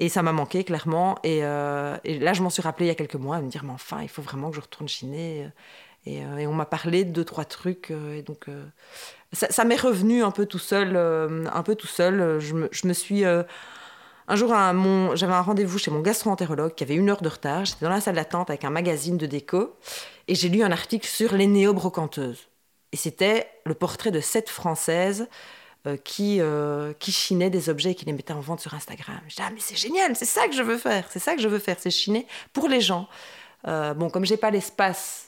Et 0.00 0.08
ça 0.08 0.22
m'a 0.22 0.32
manqué, 0.32 0.62
clairement. 0.62 1.18
Et, 1.24 1.38
et 1.38 2.18
là, 2.20 2.32
je 2.32 2.42
m'en 2.42 2.50
suis 2.50 2.62
rappelé 2.62 2.86
il 2.86 2.88
y 2.88 2.92
a 2.92 2.94
quelques 2.94 3.16
mois, 3.16 3.36
à 3.36 3.40
me 3.40 3.48
dire, 3.48 3.64
mais 3.64 3.72
enfin, 3.72 4.00
il 4.02 4.08
faut 4.08 4.22
vraiment 4.22 4.50
que 4.50 4.56
je 4.56 4.60
retourne 4.60 4.86
chiner. 4.88 5.48
Euh, 6.06 6.38
et, 6.38 6.46
on 6.46 6.54
m'a 6.54 6.66
parlé 6.66 7.04
de 7.04 7.10
deux, 7.10 7.24
trois 7.24 7.44
trucs. 7.44 7.90
Euh, 7.90 8.16
et 8.16 8.22
donc, 8.22 8.48
euh, 8.48 8.64
ça, 9.32 9.64
m'est 9.64 9.76
revenu 9.76 10.22
un 10.22 10.30
peu 10.30 10.46
tout 10.46 10.58
seul. 10.58 10.96
un 10.96 11.62
peu 11.62 11.74
tout 11.74 11.86
seul. 11.86 12.40
Je 12.40 12.54
me, 12.54 12.68
je 12.70 12.86
me 12.86 12.92
suis. 12.92 13.24
un 13.24 13.46
jour, 14.34 14.54
j'avais 15.14 15.34
un 15.34 15.42
rendez-vous 15.42 15.78
chez 15.78 15.90
mon 15.90 16.00
gastro-entérologue 16.00 16.74
qui 16.74 16.84
avait 16.84 16.94
une 16.94 17.10
heure 17.10 17.22
de 17.22 17.28
retard. 17.28 17.64
J'étais 17.64 17.84
dans 17.84 17.90
la 17.90 18.00
salle 18.00 18.16
d'attente 18.16 18.50
avec 18.50 18.64
un 18.64 18.70
magazine 18.70 19.16
de 19.16 19.26
déco. 19.26 19.76
Et 20.28 20.34
j'ai 20.34 20.48
lu 20.48 20.62
un 20.62 20.72
article 20.72 21.06
sur 21.06 21.34
les 21.34 21.46
néo-brocanteuses. 21.46 22.48
Et 22.92 22.96
c'était 22.96 23.48
le 23.64 23.74
portrait 23.74 24.10
de 24.10 24.20
sept 24.20 24.48
Françaises 24.48 25.28
qui, 26.04 26.40
qui 26.98 27.12
chinaient 27.12 27.50
des 27.50 27.68
objets 27.68 27.90
et 27.90 27.94
qui 27.94 28.06
les 28.06 28.12
mettaient 28.12 28.32
en 28.32 28.40
vente 28.40 28.60
sur 28.60 28.72
Instagram. 28.72 29.20
Je 29.28 29.36
dis, 29.36 29.42
ah, 29.44 29.50
mais 29.52 29.60
c'est 29.60 29.76
génial, 29.76 30.16
c'est 30.16 30.24
ça 30.24 30.48
que 30.48 30.54
je 30.54 30.62
veux 30.62 30.78
faire, 30.78 31.06
c'est 31.10 31.18
ça 31.18 31.34
que 31.34 31.42
je 31.42 31.48
veux 31.48 31.58
faire, 31.58 31.76
c'est 31.78 31.90
chiner 31.90 32.26
pour 32.54 32.68
les 32.68 32.80
gens. 32.80 33.08
bon, 33.64 34.08
comme 34.10 34.24
j'ai 34.24 34.38
pas 34.38 34.50
l'espace 34.50 35.27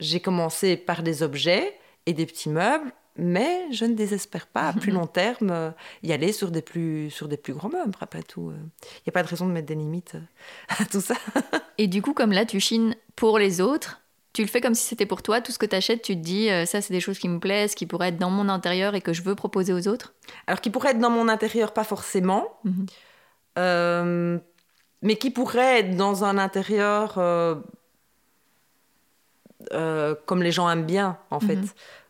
j'ai 0.00 0.20
commencé 0.20 0.76
par 0.76 1.02
des 1.02 1.22
objets 1.22 1.78
et 2.06 2.12
des 2.12 2.26
petits 2.26 2.48
meubles, 2.48 2.92
mais 3.18 3.72
je 3.72 3.84
ne 3.84 3.94
désespère 3.94 4.46
pas 4.46 4.68
à 4.68 4.72
plus 4.72 4.92
long 4.92 5.06
terme 5.06 5.50
euh, 5.50 5.70
y 6.02 6.12
aller 6.12 6.32
sur 6.32 6.50
des 6.50 6.62
plus, 6.62 7.10
sur 7.10 7.28
des 7.28 7.36
plus 7.36 7.54
grands 7.54 7.68
meubles, 7.68 7.96
après 8.00 8.22
tout. 8.22 8.50
Il 8.52 8.56
euh. 8.56 8.66
n'y 9.06 9.10
a 9.10 9.12
pas 9.12 9.22
de 9.22 9.28
raison 9.28 9.46
de 9.46 9.52
mettre 9.52 9.66
des 9.66 9.74
limites 9.74 10.16
euh, 10.16 10.20
à 10.82 10.84
tout 10.84 11.00
ça. 11.00 11.14
et 11.78 11.86
du 11.86 12.02
coup, 12.02 12.12
comme 12.12 12.32
là, 12.32 12.44
tu 12.44 12.60
chines 12.60 12.94
pour 13.14 13.38
les 13.38 13.60
autres, 13.60 14.02
tu 14.32 14.42
le 14.42 14.48
fais 14.48 14.60
comme 14.60 14.74
si 14.74 14.84
c'était 14.84 15.06
pour 15.06 15.22
toi. 15.22 15.40
Tout 15.40 15.50
ce 15.50 15.58
que 15.58 15.66
tu 15.66 15.76
achètes, 15.76 16.02
tu 16.02 16.14
te 16.14 16.20
dis, 16.20 16.48
ça, 16.66 16.82
c'est 16.82 16.92
des 16.92 17.00
choses 17.00 17.18
qui 17.18 17.26
me 17.26 17.40
plaisent, 17.40 17.74
qui 17.74 17.86
pourraient 17.86 18.08
être 18.08 18.18
dans 18.18 18.28
mon 18.28 18.50
intérieur 18.50 18.94
et 18.94 19.00
que 19.00 19.14
je 19.14 19.22
veux 19.22 19.34
proposer 19.34 19.72
aux 19.72 19.88
autres? 19.88 20.12
Alors, 20.46 20.60
qui 20.60 20.68
pourraient 20.68 20.90
être 20.90 20.98
dans 20.98 21.08
mon 21.08 21.28
intérieur, 21.28 21.72
pas 21.72 21.84
forcément. 21.84 22.46
Mhm. 22.64 24.40
mais 25.00 25.16
qui 25.16 25.30
pourraient 25.30 25.78
être 25.78 25.96
dans 25.96 26.24
un 26.24 26.36
intérieur 26.36 27.18
euh, 29.72 30.14
comme 30.26 30.42
les 30.42 30.52
gens 30.52 30.68
aiment 30.70 30.84
bien, 30.86 31.18
en 31.30 31.40
fait. 31.40 31.56
Mhm. 31.56 31.68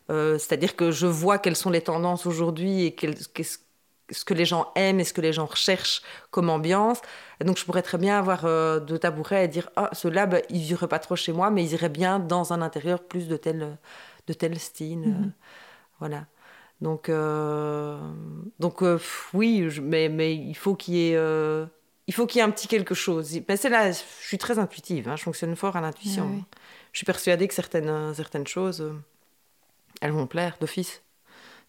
Euh, 0.09 0.37
c'est-à-dire 0.37 0.75
que 0.75 0.91
je 0.91 1.07
vois 1.07 1.37
quelles 1.37 1.55
sont 1.55 1.69
les 1.69 1.81
tendances 1.81 2.25
aujourd'hui 2.25 2.83
et 2.83 2.95
ce 4.09 4.23
que 4.23 4.33
les 4.33 4.45
gens 4.45 4.71
aiment 4.75 4.99
et 4.99 5.03
ce 5.03 5.13
que 5.13 5.21
les 5.21 5.33
gens 5.33 5.45
recherchent 5.45 6.01
comme 6.31 6.49
ambiance. 6.49 7.01
donc, 7.41 7.57
je 7.57 7.65
pourrais 7.65 7.81
très 7.81 7.97
bien 7.97 8.17
avoir 8.17 8.45
euh, 8.45 8.79
de 8.79 8.95
tabourets 8.97 9.45
et 9.45 9.47
dire 9.47 9.69
Ah, 9.75 9.89
ceux-là, 9.93 10.25
bah, 10.25 10.39
ils 10.49 10.61
n'iraient 10.61 10.87
pas 10.87 10.99
trop 10.99 11.15
chez 11.15 11.33
moi, 11.33 11.49
mais 11.49 11.63
ils 11.63 11.73
iraient 11.73 11.89
bien 11.89 12.19
dans 12.19 12.53
un 12.53 12.61
intérieur 12.61 13.03
plus 13.03 13.27
de 13.27 13.37
tel, 13.37 13.77
de 14.27 14.33
tel 14.33 14.57
style. 14.59 14.99
Mhm. 14.99 15.31
voilà. 15.99 16.25
Donc, 16.79 17.09
donc 18.59 18.83
oui, 19.33 19.67
mais, 19.81 20.09
mais 20.09 20.35
il 20.35 20.53
faut 20.53 20.75
qu'il 20.75 20.93
y 20.93 21.11
ait. 21.11 21.19
il 22.07 22.13
faut 22.13 22.27
qu'il 22.27 22.37
y 22.37 22.41
ait 22.41 22.47
un 22.47 22.51
petit 22.51 22.67
quelque 22.67 22.93
chose. 22.93 23.39
C'est 23.55 23.69
là, 23.69 23.91
je 23.91 23.97
suis 24.21 24.37
très 24.37 24.59
intuitive, 24.59 25.09
hein, 25.09 25.15
je 25.15 25.23
fonctionne 25.23 25.55
fort 25.55 25.75
à 25.75 25.81
l'intuition. 25.81 26.29
Ah 26.31 26.57
je 26.93 26.99
suis 26.99 27.05
persuadée 27.05 27.47
que 27.47 27.53
certaines, 27.53 27.89
euh, 27.89 28.13
certaines 28.13 28.47
choses, 28.47 28.81
euh, 28.81 28.93
elles 30.01 30.11
vont 30.11 30.27
plaire 30.27 30.57
d'office. 30.59 31.01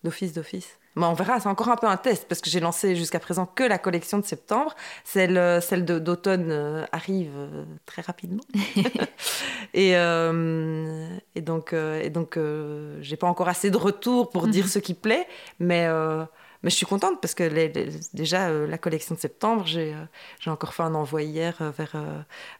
D'office, 0.04 0.32
d'office. 0.32 0.78
Mais 0.94 1.06
on 1.06 1.14
verra, 1.14 1.38
c'est 1.38 1.48
encore 1.48 1.68
un 1.68 1.76
peu 1.76 1.86
un 1.86 1.96
test 1.96 2.26
parce 2.28 2.40
que 2.40 2.50
j'ai 2.50 2.60
lancé 2.60 2.96
jusqu'à 2.96 3.20
présent 3.20 3.46
que 3.46 3.62
la 3.62 3.78
collection 3.78 4.18
de 4.18 4.24
septembre. 4.24 4.74
Celle, 5.04 5.38
euh, 5.38 5.60
celle 5.60 5.84
d'automne 5.84 6.86
arrive 6.92 7.30
très 7.86 8.02
rapidement. 8.02 8.42
et, 9.74 9.92
et, 9.92 11.40
donc, 11.40 11.72
et 11.72 12.10
donc 12.10 12.38
j'ai 13.00 13.16
pas 13.16 13.26
encore 13.28 13.48
assez 13.48 13.70
de 13.70 13.76
retours 13.76 14.30
pour 14.30 14.48
dire 14.48 14.64
mhm. 14.64 14.70
ce 14.70 14.78
qui 14.78 14.94
plaît, 14.94 15.26
mais 15.60 15.88
mais 16.62 16.70
je 16.70 16.76
suis 16.76 16.86
contente 16.86 17.20
parce 17.20 17.34
que 17.34 17.70
déjà, 18.14 18.48
euh, 18.48 18.66
la 18.66 18.78
collection 18.78 19.14
de 19.14 19.20
septembre, 19.20 19.64
j'ai 19.66 19.94
euh, 19.94 20.50
encore 20.50 20.74
fait 20.74 20.82
un 20.82 20.94
envoi 20.94 21.22
hier 21.22 21.56
euh, 21.60 21.70
vers, 21.70 21.94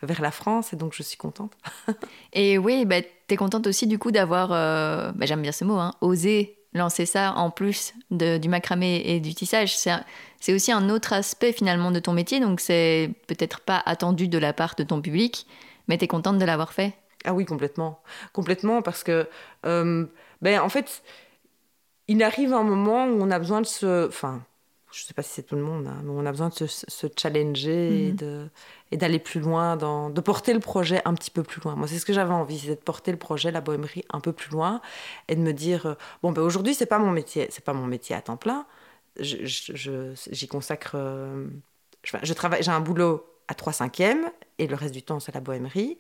vers 0.02 0.22
la 0.22 0.30
France 0.30 0.72
et 0.72 0.76
donc 0.76 0.92
je 0.94 1.02
suis 1.02 1.16
contente. 1.16 1.52
et 2.32 2.58
oui, 2.58 2.84
bah, 2.84 3.02
tu 3.02 3.08
es 3.34 3.36
contente 3.36 3.66
aussi 3.66 3.86
du 3.86 3.98
coup 3.98 4.12
d'avoir, 4.12 4.48
bah, 4.48 5.26
j'aime 5.26 5.42
bien 5.42 5.52
ce 5.52 5.64
mot, 5.64 5.78
hein, 5.78 5.94
osé 6.00 6.54
lancer 6.74 7.06
ça 7.06 7.32
en 7.32 7.50
plus 7.50 7.94
du 8.10 8.48
macramé 8.48 9.02
et 9.04 9.20
du 9.20 9.34
tissage. 9.34 9.76
C'est 9.76 10.52
aussi 10.52 10.70
un 10.70 10.90
autre 10.90 11.12
aspect 11.12 11.52
finalement 11.52 11.90
de 11.90 11.98
ton 11.98 12.12
métier, 12.12 12.40
donc 12.40 12.60
c'est 12.60 13.10
peut-être 13.26 13.60
pas 13.60 13.82
attendu 13.84 14.28
de 14.28 14.38
la 14.38 14.52
part 14.52 14.74
de 14.76 14.84
ton 14.84 15.00
public, 15.00 15.46
mais 15.88 15.98
tu 15.98 16.04
es 16.04 16.08
contente 16.08 16.38
de 16.38 16.44
l'avoir 16.44 16.72
fait. 16.72 16.94
Ah 17.24 17.34
oui, 17.34 17.46
complètement. 17.46 18.00
Complètement 18.32 18.82
parce 18.82 19.02
que, 19.02 19.26
ben, 19.64 20.60
en 20.60 20.68
fait, 20.68 21.02
il 22.08 22.22
arrive 22.22 22.52
un 22.54 22.64
moment 22.64 23.06
où 23.06 23.22
on 23.22 23.30
a 23.30 23.38
besoin 23.38 23.60
de 23.60 23.66
se. 23.66 24.08
Enfin, 24.08 24.42
je 24.90 25.02
ne 25.02 25.06
sais 25.06 25.14
pas 25.14 25.22
si 25.22 25.30
c'est 25.34 25.42
tout 25.42 25.54
le 25.54 25.62
monde, 25.62 25.86
hein, 25.86 26.00
mais 26.02 26.10
on 26.10 26.24
a 26.24 26.30
besoin 26.30 26.48
de 26.48 26.66
se, 26.66 27.06
challenger 27.16 28.14
mhm. 28.20 28.48
et 28.90 28.96
d'aller 28.96 29.18
plus 29.18 29.40
loin, 29.40 29.76
dans, 29.76 30.08
de 30.08 30.20
porter 30.20 30.54
le 30.54 30.60
projet 30.60 31.02
un 31.04 31.14
petit 31.14 31.30
peu 31.30 31.42
plus 31.42 31.60
loin. 31.60 31.76
Moi, 31.76 31.86
c'est 31.86 31.98
ce 31.98 32.06
que 32.06 32.14
j'avais 32.14 32.32
envie, 32.32 32.58
c'est 32.58 32.68
de 32.70 32.74
porter 32.74 33.12
le 33.12 33.18
projet, 33.18 33.50
la 33.50 33.60
bohémerie, 33.60 34.04
un 34.10 34.20
peu 34.20 34.32
plus 34.32 34.50
loin 34.50 34.80
et 35.28 35.36
de 35.36 35.40
me 35.40 35.52
dire, 35.52 35.86
euh, 35.86 35.94
bon, 36.22 36.32
ben, 36.32 36.42
aujourd'hui, 36.42 36.74
c'est 36.74 36.86
pas 36.86 36.98
mon 36.98 37.10
métier, 37.10 37.48
c'est 37.50 37.64
pas 37.64 37.74
mon 37.74 37.86
métier 37.86 38.16
à 38.16 38.22
temps 38.22 38.38
plein. 38.38 38.66
J'y 39.20 40.48
consacre, 40.48 40.92
euh, 40.94 41.46
je, 42.02 42.32
travaille, 42.32 42.62
j'ai 42.62 42.70
un 42.70 42.80
boulot 42.80 43.26
à 43.48 43.54
3 43.54 43.74
cinquièmes 43.74 44.30
et 44.58 44.66
le 44.66 44.74
reste 44.74 44.94
du 44.94 45.02
temps, 45.02 45.20
c'est 45.20 45.34
la 45.34 45.40
bohémerie. 45.40 45.98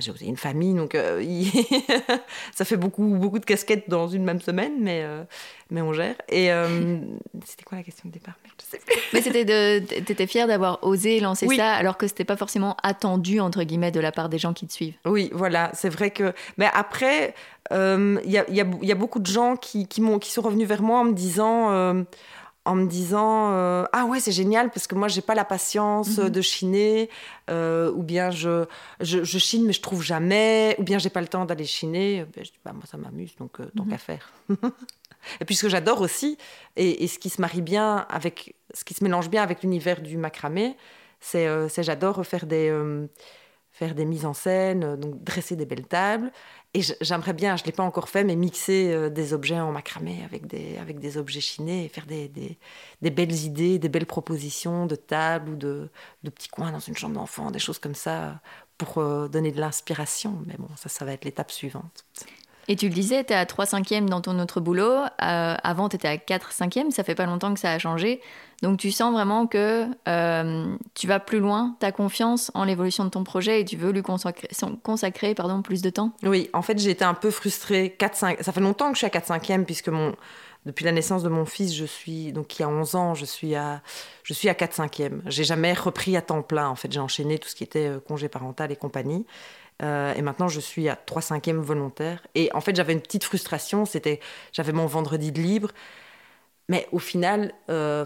J'ai 0.00 0.24
une 0.24 0.38
famille, 0.38 0.72
donc 0.72 0.94
euh, 0.94 1.22
ça 2.54 2.64
fait 2.64 2.78
beaucoup, 2.78 3.04
beaucoup 3.04 3.38
de 3.38 3.44
casquettes 3.44 3.90
dans 3.90 4.08
une 4.08 4.24
même 4.24 4.40
semaine, 4.40 4.72
mais, 4.80 5.02
euh, 5.04 5.22
mais 5.70 5.82
on 5.82 5.92
gère. 5.92 6.14
Et 6.30 6.50
euh, 6.50 6.98
c'était 7.44 7.64
quoi 7.64 7.76
la 7.76 7.84
question 7.84 8.08
de 8.08 8.14
départ? 8.14 8.32
Je 8.46 8.64
sais 8.64 8.78
plus. 8.78 8.96
Mais 9.12 9.20
c'était 9.20 9.44
de, 9.44 9.80
t'étais 10.00 10.26
fière 10.26 10.46
d'avoir 10.46 10.82
osé 10.82 11.20
lancer 11.20 11.46
ça, 11.56 11.72
alors 11.72 11.98
que 11.98 12.06
c'était 12.06 12.24
pas 12.24 12.38
forcément 12.38 12.74
attendu 12.82 13.38
entre 13.38 13.64
guillemets 13.64 13.90
de 13.90 14.00
la 14.00 14.12
part 14.12 14.30
des 14.30 14.38
gens 14.38 14.54
qui 14.54 14.66
te 14.66 14.72
suivent. 14.72 14.94
Oui, 15.04 15.28
voilà, 15.34 15.70
c'est 15.74 15.90
vrai 15.90 16.10
que. 16.10 16.32
Mais 16.56 16.70
après, 16.72 17.34
il 17.70 17.76
y 18.24 18.38
a, 18.38 18.50
y, 18.50 18.62
a, 18.62 18.66
y, 18.80 18.92
a, 18.92 18.94
beaucoup 18.94 19.20
de 19.20 19.26
gens 19.26 19.56
qui, 19.56 19.86
qui, 19.88 20.02
qui 20.20 20.30
sont 20.30 20.42
revenus 20.42 20.66
vers 20.66 20.82
moi 20.82 21.00
en 21.00 21.04
me 21.04 21.12
disant 21.12 22.04
en 22.64 22.76
me 22.76 22.86
disant 22.86 23.52
euh, 23.52 23.84
ah 23.92 24.04
ouais 24.04 24.20
c'est 24.20 24.32
génial 24.32 24.70
parce 24.70 24.86
que 24.86 24.94
moi 24.94 25.08
j'ai 25.08 25.20
pas 25.20 25.34
la 25.34 25.44
patience 25.44 26.18
mhm. 26.18 26.30
de 26.30 26.40
chiner 26.40 27.10
euh, 27.50 27.90
ou 27.92 28.02
bien 28.02 28.30
je, 28.30 28.66
je, 29.00 29.38
chine 29.38 29.64
mais 29.66 29.72
je 29.72 29.80
trouve 29.80 30.02
jamais 30.02 30.76
ou 30.78 30.84
bien 30.84 30.98
j'ai 30.98 31.10
pas 31.10 31.20
le 31.20 31.26
temps 31.26 31.44
d'aller 31.44 31.64
chiner 31.64 32.24
ben, 32.34 32.44
je 32.44 32.50
dis, 32.50 32.60
bah, 32.64 32.72
moi 32.72 32.84
ça 32.88 32.96
m'amuse 32.96 33.34
donc 33.36 33.60
euh, 33.60 33.66
tant 33.76 33.84
mhm. 33.84 33.90
qu'à 33.90 33.98
faire 33.98 34.32
et 35.40 35.44
puis 35.44 35.56
ce 35.56 35.62
que 35.62 35.68
j'adore 35.68 36.00
aussi 36.00 36.38
et, 36.76 37.06
ce 37.08 37.18
qui 37.18 37.30
se 37.30 37.40
marie 37.40 37.62
bien 37.62 38.06
avec 38.08 38.54
ce 38.74 38.84
qui 38.84 38.94
se 38.94 39.02
mélange 39.02 39.28
bien 39.28 39.42
avec 39.42 39.62
l'univers 39.62 40.00
du 40.00 40.16
macramé 40.16 40.76
c'est 41.20 41.48
j'adore 41.82 42.24
faire 42.24 42.46
des 42.46 42.70
faire 43.72 43.94
des 43.94 44.04
mises 44.04 44.26
en 44.26 44.34
scène 44.34 44.96
donc 44.96 45.22
dresser 45.24 45.56
des 45.56 45.66
belles 45.66 45.86
tables 45.86 46.30
et 46.74 46.80
j'aimerais 47.02 47.34
bien, 47.34 47.56
je 47.56 47.62
ne 47.62 47.66
l'ai 47.66 47.72
pas 47.72 47.82
encore 47.82 48.08
fait, 48.08 48.24
mais 48.24 48.34
mixer 48.34 48.92
euh, 48.92 49.10
des 49.10 49.34
objets 49.34 49.60
en 49.60 49.72
macramé 49.72 50.22
avec 50.24 50.46
des, 50.46 50.78
avec 50.78 50.98
des 51.00 51.18
objets 51.18 51.40
chinés 51.40 51.84
et 51.84 51.88
faire 51.88 52.06
des, 52.06 52.28
des, 52.28 52.56
des 53.02 53.10
belles 53.10 53.44
idées, 53.44 53.78
des 53.78 53.90
belles 53.90 54.06
propositions 54.06 54.86
de 54.86 54.96
tables 54.96 55.50
ou 55.50 55.56
de, 55.56 55.90
de 56.22 56.30
petits 56.30 56.48
coins 56.48 56.72
dans 56.72 56.80
une 56.80 56.96
chambre 56.96 57.14
d'enfant, 57.14 57.50
des 57.50 57.58
choses 57.58 57.78
comme 57.78 57.94
ça, 57.94 58.40
pour 58.78 58.98
euh, 58.98 59.28
donner 59.28 59.52
de 59.52 59.60
l'inspiration. 59.60 60.42
Mais 60.46 60.56
bon, 60.58 60.68
ça, 60.76 60.88
ça 60.88 61.04
va 61.04 61.12
être 61.12 61.26
l'étape 61.26 61.50
suivante. 61.50 62.06
Et 62.68 62.76
tu 62.76 62.88
le 62.88 62.94
disais, 62.94 63.24
tu 63.24 63.32
es 63.32 63.36
à 63.36 63.44
3 63.44 63.66
cinquièmes 63.66 64.08
dans 64.08 64.20
ton 64.20 64.38
autre 64.38 64.60
boulot. 64.60 64.92
Euh, 65.22 65.54
avant, 65.62 65.88
tu 65.88 65.96
étais 65.96 66.08
à 66.08 66.16
4 66.16 66.52
cinquièmes. 66.52 66.90
Ça 66.90 67.02
fait 67.02 67.14
pas 67.14 67.26
longtemps 67.26 67.52
que 67.54 67.60
ça 67.60 67.72
a 67.72 67.78
changé. 67.78 68.20
Donc, 68.62 68.78
tu 68.78 68.92
sens 68.92 69.12
vraiment 69.12 69.48
que 69.48 69.86
euh, 70.08 70.76
tu 70.94 71.08
vas 71.08 71.18
plus 71.18 71.40
loin. 71.40 71.76
Tu 71.80 71.86
as 71.86 71.92
confiance 71.92 72.52
en 72.54 72.64
l'évolution 72.64 73.04
de 73.04 73.10
ton 73.10 73.24
projet 73.24 73.60
et 73.60 73.64
tu 73.64 73.76
veux 73.76 73.90
lui 73.90 74.02
consacrer, 74.02 74.48
consacrer 74.84 75.34
pardon, 75.34 75.62
plus 75.62 75.82
de 75.82 75.90
temps. 75.90 76.12
Oui, 76.22 76.48
en 76.52 76.62
fait, 76.62 76.78
j'ai 76.78 76.90
été 76.90 77.04
un 77.04 77.14
peu 77.14 77.32
frustrée. 77.32 77.96
4, 77.98 78.14
5... 78.14 78.42
Ça 78.42 78.52
fait 78.52 78.60
longtemps 78.60 78.88
que 78.88 78.94
je 78.94 78.98
suis 78.98 79.06
à 79.06 79.10
4 79.10 79.26
cinquièmes 79.26 79.64
puisque 79.64 79.88
mon... 79.88 80.14
depuis 80.64 80.84
la 80.84 80.92
naissance 80.92 81.24
de 81.24 81.28
mon 81.28 81.44
fils, 81.44 81.74
je 81.74 81.84
suis, 81.84 82.32
donc 82.32 82.46
qui 82.46 82.62
a 82.62 82.68
11 82.68 82.94
ans, 82.94 83.14
je 83.14 83.24
suis 83.24 83.56
à, 83.56 83.82
je 84.22 84.32
suis 84.32 84.48
à 84.48 84.54
4 84.54 84.72
cinquièmes. 84.72 85.22
J'ai 85.26 85.42
jamais 85.42 85.72
repris 85.72 86.16
à 86.16 86.22
temps 86.22 86.42
plein. 86.42 86.68
En 86.68 86.76
fait, 86.76 86.92
j'ai 86.92 87.00
enchaîné 87.00 87.38
tout 87.38 87.48
ce 87.48 87.56
qui 87.56 87.64
était 87.64 87.88
euh, 87.88 87.98
congé 87.98 88.28
parental 88.28 88.70
et 88.70 88.76
compagnie. 88.76 89.26
Euh, 89.82 90.14
et 90.14 90.22
maintenant, 90.22 90.48
je 90.48 90.60
suis 90.60 90.88
à 90.88 90.96
3 90.96 91.22
cinquièmes 91.22 91.60
volontaire. 91.60 92.22
Et 92.34 92.50
en 92.54 92.60
fait, 92.60 92.76
j'avais 92.76 92.92
une 92.92 93.00
petite 93.00 93.24
frustration. 93.24 93.84
C'était, 93.84 94.20
j'avais 94.52 94.72
mon 94.72 94.86
vendredi 94.86 95.32
de 95.32 95.40
libre. 95.40 95.70
Mais 96.68 96.86
au 96.92 96.98
final, 96.98 97.52
euh, 97.70 98.04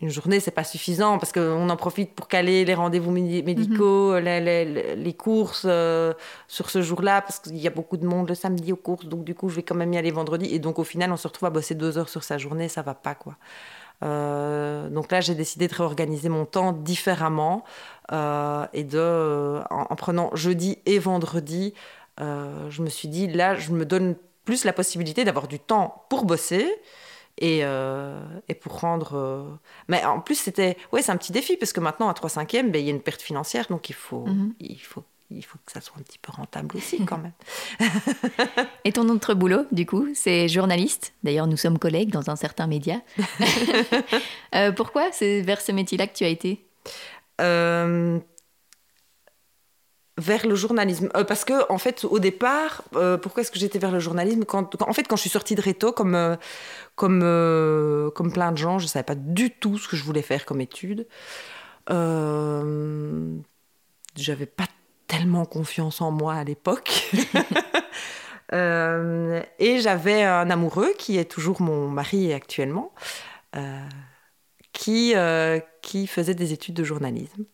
une 0.00 0.10
journée, 0.10 0.38
c'est 0.38 0.52
pas 0.52 0.64
suffisant 0.64 1.18
parce 1.18 1.32
qu'on 1.32 1.68
en 1.68 1.76
profite 1.76 2.14
pour 2.14 2.28
caler 2.28 2.64
les 2.64 2.74
rendez-vous 2.74 3.10
médicaux, 3.10 4.12
mhm. 4.12 4.20
les, 4.20 5.14
courses 5.14 5.66
euh, 5.68 6.14
sur 6.46 6.70
ce 6.70 6.82
jour-là 6.82 7.20
parce 7.20 7.40
qu'il 7.40 7.56
y 7.56 7.66
a 7.66 7.70
beaucoup 7.70 7.96
de 7.96 8.06
monde 8.06 8.28
le 8.28 8.36
samedi 8.36 8.72
aux 8.72 8.76
courses. 8.76 9.06
Donc, 9.06 9.24
du 9.24 9.34
coup, 9.34 9.48
je 9.48 9.56
vais 9.56 9.64
quand 9.64 9.74
même 9.74 9.92
y 9.92 9.98
aller 9.98 10.12
vendredi. 10.12 10.46
Et 10.54 10.60
donc, 10.60 10.78
au 10.78 10.84
final, 10.84 11.10
on 11.10 11.16
se 11.16 11.26
retrouve 11.26 11.48
à 11.48 11.50
bosser 11.50 11.74
deux 11.74 11.98
heures 11.98 12.08
sur 12.08 12.22
sa 12.22 12.38
journée. 12.38 12.68
Ça 12.68 12.82
va 12.82 12.94
pas, 12.94 13.16
quoi. 13.16 13.36
Donc 14.00 15.12
là, 15.12 15.20
j'ai 15.20 15.34
décidé 15.34 15.68
de 15.68 15.74
réorganiser 15.74 16.28
mon 16.28 16.44
temps 16.44 16.72
différemment. 16.72 17.64
Euh, 18.10 18.66
et 18.72 18.84
de, 18.84 18.98
euh, 18.98 19.62
en, 19.68 19.94
prenant 19.96 20.34
jeudi 20.34 20.78
et 20.86 20.98
vendredi, 20.98 21.74
euh, 22.20 22.70
je 22.70 22.82
me 22.82 22.88
suis 22.88 23.08
dit, 23.08 23.26
là, 23.26 23.54
je 23.56 23.70
me 23.72 23.84
donne 23.84 24.16
plus 24.44 24.64
la 24.64 24.72
possibilité 24.72 25.24
d'avoir 25.24 25.46
du 25.46 25.58
temps 25.58 26.06
pour 26.08 26.24
bosser 26.24 26.66
et, 27.36 27.60
et 27.60 28.54
pour 28.54 28.80
rendre. 28.80 29.58
Mais 29.88 30.04
en 30.04 30.20
plus, 30.20 30.36
c'était. 30.36 30.76
Ouais, 30.90 31.02
c'est 31.02 31.12
un 31.12 31.16
petit 31.16 31.32
défi 31.32 31.56
parce 31.56 31.72
que 31.72 31.80
maintenant, 31.80 32.08
à 32.08 32.14
3 32.14 32.30
5 32.30 32.50
ben, 32.52 32.76
il 32.76 32.80
y 32.80 32.88
a 32.88 32.90
une 32.90 33.02
perte 33.02 33.20
financière, 33.20 33.66
donc 33.68 33.90
il 33.90 33.94
faut, 33.94 34.26
mhm. 34.26 34.54
il 34.58 34.80
faut 34.80 35.04
il 35.30 35.44
faut 35.44 35.58
que 35.64 35.72
ça 35.72 35.80
soit 35.80 35.96
un 35.98 36.02
petit 36.02 36.18
peu 36.18 36.32
rentable 36.32 36.76
aussi 36.76 37.04
quand 37.04 37.18
même. 37.18 37.32
Et 38.84 38.92
ton 38.92 39.08
autre 39.08 39.34
boulot, 39.34 39.66
du 39.72 39.84
coup, 39.84 40.08
c'est 40.14 40.48
journaliste. 40.48 41.12
D'ailleurs, 41.22 41.46
nous 41.46 41.56
sommes 41.56 41.78
collègues 41.78 42.10
dans 42.10 42.30
un 42.30 42.36
certain 42.36 42.66
média. 42.66 43.00
pourquoi 44.76 45.12
c'est 45.12 45.42
vers 45.42 45.60
ce 45.60 45.72
métier-là 45.72 46.06
que 46.06 46.14
tu 46.14 46.24
as 46.24 46.28
été? 46.28 46.64
Euh, 47.40 48.18
vers 50.16 50.46
le 50.46 50.54
journalisme 50.56 51.08
euh, 51.16 51.24
Parce 51.24 51.44
que, 51.44 51.70
en 51.70 51.78
fait, 51.78 52.04
au 52.04 52.18
départ, 52.18 52.82
euh, 52.96 53.16
pourquoi 53.16 53.42
est-ce 53.42 53.52
que 53.52 53.58
j'étais 53.58 53.78
vers 53.78 53.92
le 53.92 54.00
journalisme? 54.00 54.44
Quand, 54.44 54.80
En 54.82 54.92
fait, 54.92 55.04
quand 55.04 55.16
je 55.16 55.20
suis 55.22 55.30
sortie 55.30 55.54
de 55.54 55.60
Réto, 55.60 55.92
comme, 55.92 56.36
comme, 56.96 57.20
comme 58.14 58.32
plein 58.32 58.52
de 58.52 58.58
gens, 58.58 58.78
je 58.78 58.84
ne 58.84 58.88
savais 58.88 59.04
pas 59.04 59.14
du 59.14 59.50
tout 59.50 59.78
ce 59.78 59.88
que 59.88 59.96
je 59.96 60.04
voulais 60.04 60.22
faire 60.22 60.44
comme 60.44 60.60
étude. 60.60 61.06
J'avais 64.16 64.46
pas 64.46 64.66
tellement 65.08 65.44
confiance 65.44 66.00
en 66.00 66.12
moi 66.12 66.34
à 66.34 66.44
l'époque. 66.44 67.12
et 68.52 69.80
j'avais 69.80 70.22
un 70.22 70.48
amoureux 70.48 70.94
qui 70.96 71.18
est 71.18 71.30
toujours 71.30 71.60
mon 71.60 71.88
mari 71.88 72.32
actuellement 72.32 72.92
qui, 74.78 75.12
euh, 75.16 75.58
qui 75.82 76.06
faisait 76.06 76.34
des 76.34 76.52
études 76.52 76.74
de 76.74 76.84
journalisme. 76.84 77.44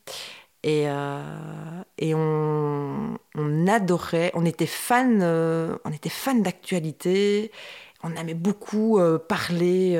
Et, 0.62 0.84
euh, 0.88 1.82
et 1.98 2.14
on, 2.14 3.18
on, 3.34 3.66
adorait, 3.66 4.30
on 4.34 4.44
était 4.44 4.66
fan, 4.66 5.20
euh, 5.22 5.76
on 5.84 5.92
était 5.92 6.10
fan 6.10 6.42
d'actualité, 6.42 7.50
on 8.02 8.14
aimait 8.16 8.34
beaucoup 8.34 9.00
parler 9.28 9.98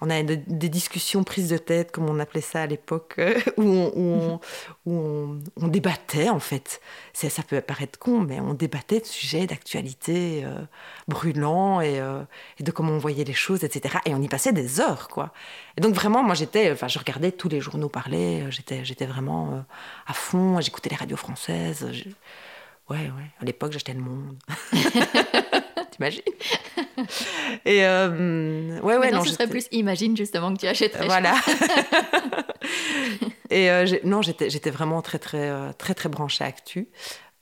on 0.00 0.10
a 0.10 0.22
des 0.22 0.68
discussions 0.68 1.24
prises 1.24 1.48
de 1.48 1.56
tête, 1.56 1.92
comme 1.92 2.08
on 2.08 2.18
appelait 2.18 2.40
ça 2.40 2.62
à 2.62 2.66
l'époque, 2.66 3.20
où, 3.56 4.40
on, 4.86 5.40
débattait 5.68 6.28
en 6.28 6.40
fait. 6.40 6.80
Ça 7.12 7.42
peut 7.42 7.60
paraître 7.60 7.98
con, 7.98 8.20
mais 8.20 8.40
on 8.40 8.54
débattait 8.54 9.00
de 9.00 9.06
sujets 9.06 9.46
d'actualité 9.46 10.42
euh, 10.44 10.60
brûlants 11.08 11.80
euh, 11.80 12.22
et, 12.58 12.62
de 12.62 12.70
comment 12.70 12.92
on 12.92 12.98
voyait 12.98 13.24
les 13.24 13.32
choses, 13.32 13.64
etc. 13.64 13.96
Et 14.04 14.14
on 14.14 14.20
y 14.20 14.28
passait 14.28 14.52
des 14.52 14.80
heures, 14.80 15.08
quoi. 15.08 15.32
Et 15.76 15.80
donc 15.80 15.94
vraiment, 15.94 16.22
moi 16.22 16.34
j'étais, 16.34 16.70
enfin, 16.70 16.88
je 16.88 16.98
regardais 16.98 17.32
tous 17.32 17.48
les 17.48 17.60
journaux 17.60 17.88
parler, 17.88 18.42
euh, 18.42 18.50
j'étais, 18.50 19.06
vraiment 19.06 19.64
à 20.06 20.12
fond, 20.12 20.60
j'écoutais 20.60 20.90
les 20.90 20.96
radios 20.96 21.16
françaises. 21.16 21.86
Ouais, 22.90 22.96
ouais. 22.98 23.30
À 23.40 23.44
l'époque, 23.44 23.72
j'achetais 23.72 23.94
le 23.94 24.00
monde. 24.00 24.36
T'imagines 25.90 26.22
Et 27.64 27.84
euh, 27.84 28.80
ouais, 28.80 28.96
ouais, 28.96 29.10
non, 29.10 29.24
ce 29.24 29.32
serait 29.32 29.48
plus 29.48 29.66
imagine 29.72 30.16
justement 30.16 30.54
que 30.54 30.60
tu 30.60 30.66
achèterais. 30.66 31.06
Voilà. 31.06 31.34
et 33.50 33.70
euh, 33.70 33.86
non, 34.04 34.22
j'étais, 34.22 34.70
vraiment 34.70 35.02
très, 35.02 35.18
très, 35.18 35.50
euh, 35.50 35.72
très, 35.76 35.94
très 35.94 36.08
branchée 36.08 36.44
actu. 36.44 36.88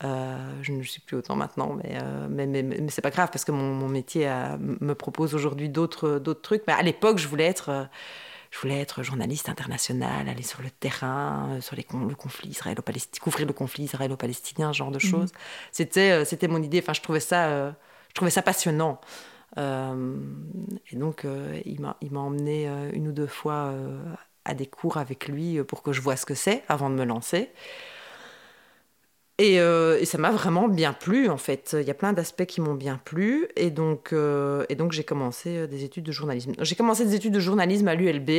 je 0.02 0.72
ne 0.72 0.82
suis 0.82 1.00
plus 1.00 1.16
autant 1.16 1.36
maintenant, 1.36 1.76
mais, 1.82 1.98
mais, 2.28 2.46
mais, 2.46 2.62
mais, 2.62 2.90
c'est 2.90 3.02
pas 3.02 3.10
grave 3.10 3.30
parce 3.32 3.44
que 3.44 3.52
mon, 3.52 3.74
mon 3.74 3.88
métier 3.88 4.28
me 4.58 4.94
propose 4.94 5.34
aujourd'hui 5.34 5.68
d'autres, 5.68 6.18
d'autres 6.18 6.42
trucs. 6.42 6.62
Mais 6.66 6.72
à 6.72 6.82
l'époque, 6.82 7.18
je 7.18 7.28
voulais 7.28 7.46
être 7.46 7.88
je 8.50 8.58
voulais 8.58 8.80
être 8.80 9.02
journaliste 9.02 9.48
international, 9.48 10.28
aller 10.28 10.42
sur 10.42 10.60
le 10.60 10.68
terrain, 10.68 11.58
sur 11.62 11.74
les, 11.74 11.86
le 11.90 12.14
conflit 12.14 12.50
israélo-palestinien, 12.50 13.22
couvrir 13.22 13.46
le 13.46 13.54
conflit 13.54 13.84
israélo-palestinien, 13.84 14.74
ce 14.74 14.76
genre 14.76 14.90
de 14.90 15.02
mhm. 15.02 15.10
choses. 15.10 15.32
C'était, 15.70 16.26
c'était 16.26 16.48
mon 16.48 16.62
idée. 16.62 16.80
Enfin, 16.80 16.92
je 16.92 17.00
trouvais 17.00 17.20
ça 17.20 17.74
je 18.12 18.14
trouvais 18.14 18.30
ça 18.30 18.42
passionnant. 18.42 19.00
Euh, 19.56 20.16
et 20.90 20.96
donc, 20.96 21.24
euh, 21.24 21.58
il 21.64 21.80
m'a 21.80 22.20
emmené 22.20 22.68
euh, 22.68 22.90
une 22.92 23.08
ou 23.08 23.12
deux 23.12 23.26
fois 23.26 23.72
à 24.44 24.52
des 24.52 24.66
cours 24.66 24.98
avec 24.98 25.28
lui 25.28 25.62
pour 25.64 25.82
que 25.82 25.94
je 25.94 26.02
vois 26.02 26.16
ce 26.16 26.26
que 26.26 26.34
c'est 26.34 26.62
avant 26.68 26.90
de 26.90 26.94
me 26.94 27.04
lancer. 27.04 27.48
Et, 29.38 29.58
ça 30.04 30.18
m'a 30.18 30.30
vraiment 30.30 30.68
bien 30.68 30.92
plu, 30.92 31.30
en 31.30 31.38
fait. 31.38 31.74
Il 31.80 31.86
y 31.86 31.90
a 31.90 31.94
plein 31.94 32.12
d'aspects 32.12 32.44
qui 32.44 32.60
m'ont 32.60 32.74
bien 32.74 33.00
plu. 33.02 33.48
Et 33.56 33.70
donc, 33.70 34.12
et 34.68 34.74
donc 34.74 34.92
j'ai 34.92 35.04
commencé 35.04 35.66
des 35.66 35.84
études 35.84 36.04
de 36.04 36.12
journalisme. 36.12 36.52
J'ai 36.60 36.76
commencé 36.76 37.06
des 37.06 37.14
études 37.14 37.32
de 37.32 37.40
journalisme 37.40 37.88
à 37.88 37.94
l'ULB. 37.94 38.30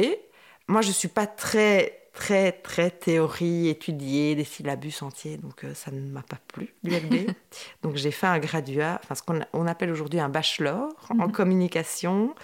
Moi, 0.68 0.82
je 0.82 0.90
ne 0.90 0.94
suis 0.94 1.08
pas 1.08 1.26
très 1.26 2.03
très, 2.14 2.52
très 2.52 2.92
théorie, 2.92 3.68
étudiée, 3.68 4.36
des 4.36 4.44
syllabus 4.44 4.94
entiers. 5.02 5.38
Donc, 5.38 5.66
ça 5.74 5.92
ne 5.92 6.00
m'a 6.00 6.22
pas 6.22 6.40
plu, 6.48 6.74
donc, 7.84 7.96
j'ai 7.96 8.12
fait 8.12 8.28
un 8.28 8.40
graduat, 8.40 9.00
enfin, 9.04 9.16
ce 9.16 9.24
qu'on 9.24 9.40
on 9.54 9.68
appelle 9.68 9.92
aujourd'hui 9.92 10.20
un 10.20 10.30
bachelor 10.30 10.90
en 11.10 11.28
mhm. 11.28 11.32
communication, 11.32 12.36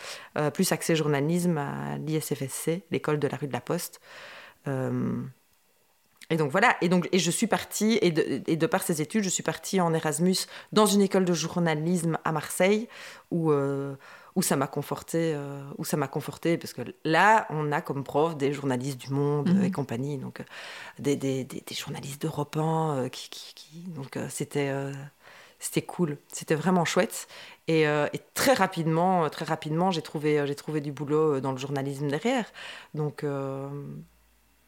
plus 0.54 0.72
accès 0.72 0.96
journalisme 0.96 1.58
à 1.58 1.98
l'ISFSC, 1.98 2.84
l'école 2.92 3.20
de 3.20 3.28
la 3.28 3.38
rue 3.38 3.48
de 3.48 3.54
la 3.54 3.62
Poste. 3.62 4.02
Et 6.30 6.38
donc 6.38 6.52
voilà, 6.52 6.76
et 6.82 6.90
donc 6.90 7.10
et 7.12 7.18
je 7.18 7.32
suis 7.32 7.48
partie, 7.48 7.98
et 8.02 8.12
de, 8.12 8.42
et 8.46 8.56
de, 8.56 8.68
par 8.68 8.84
ces 8.84 9.02
études, 9.02 9.24
je 9.24 9.30
suis 9.30 9.42
partie 9.42 9.82
en 9.82 9.94
Erasmus 9.94 10.36
dans 10.72 10.86
une 10.86 11.02
école 11.02 11.26
de 11.26 11.34
journalisme 11.34 12.20
à 12.24 12.32
Marseille, 12.32 12.88
où, 13.32 13.52
euh, 13.52 13.96
où 14.36 14.42
ça 14.42 14.56
m'a 14.56 14.68
conforté, 14.68 15.34
euh, 15.36 15.62
où 15.78 15.86
ça 15.86 15.98
m'a 15.98 16.08
conforté, 16.08 16.58
parce 16.58 16.74
que 16.74 16.82
là, 17.04 17.48
on 17.50 17.72
a 17.72 17.82
comme 17.82 18.04
prof 18.04 18.38
des 18.38 18.54
journalistes 18.54 19.00
du 19.00 19.10
Monde 19.12 19.50
mhm. 19.50 19.64
et 19.64 19.72
compagnie, 19.72 20.18
donc 20.18 20.40
euh, 20.40 20.44
des, 21.00 21.16
des, 21.16 21.44
des, 21.44 21.76
journalistes 21.76 22.22
d'Europe 22.22 22.58
1, 22.58 23.10
qui, 23.10 23.30
qui, 23.30 23.80
donc 23.88 24.18
c'était 24.30 24.72
c'était 25.60 25.82
cool, 25.82 26.18
c'était 26.32 26.56
vraiment 26.56 26.86
chouette. 26.86 27.28
Et, 27.68 27.84
et, 27.84 28.22
très 28.34 28.54
rapidement, 28.54 29.30
très 29.30 29.46
rapidement, 29.46 29.92
j'ai 29.92 30.02
trouvé, 30.02 30.46
j'ai 30.48 30.56
trouvé 30.56 30.80
du 30.82 30.92
boulot 30.92 31.42
dans 31.42 31.52
le 31.52 31.58
journalisme 31.58 32.08
derrière. 32.08 32.46
Donc, 32.94 33.26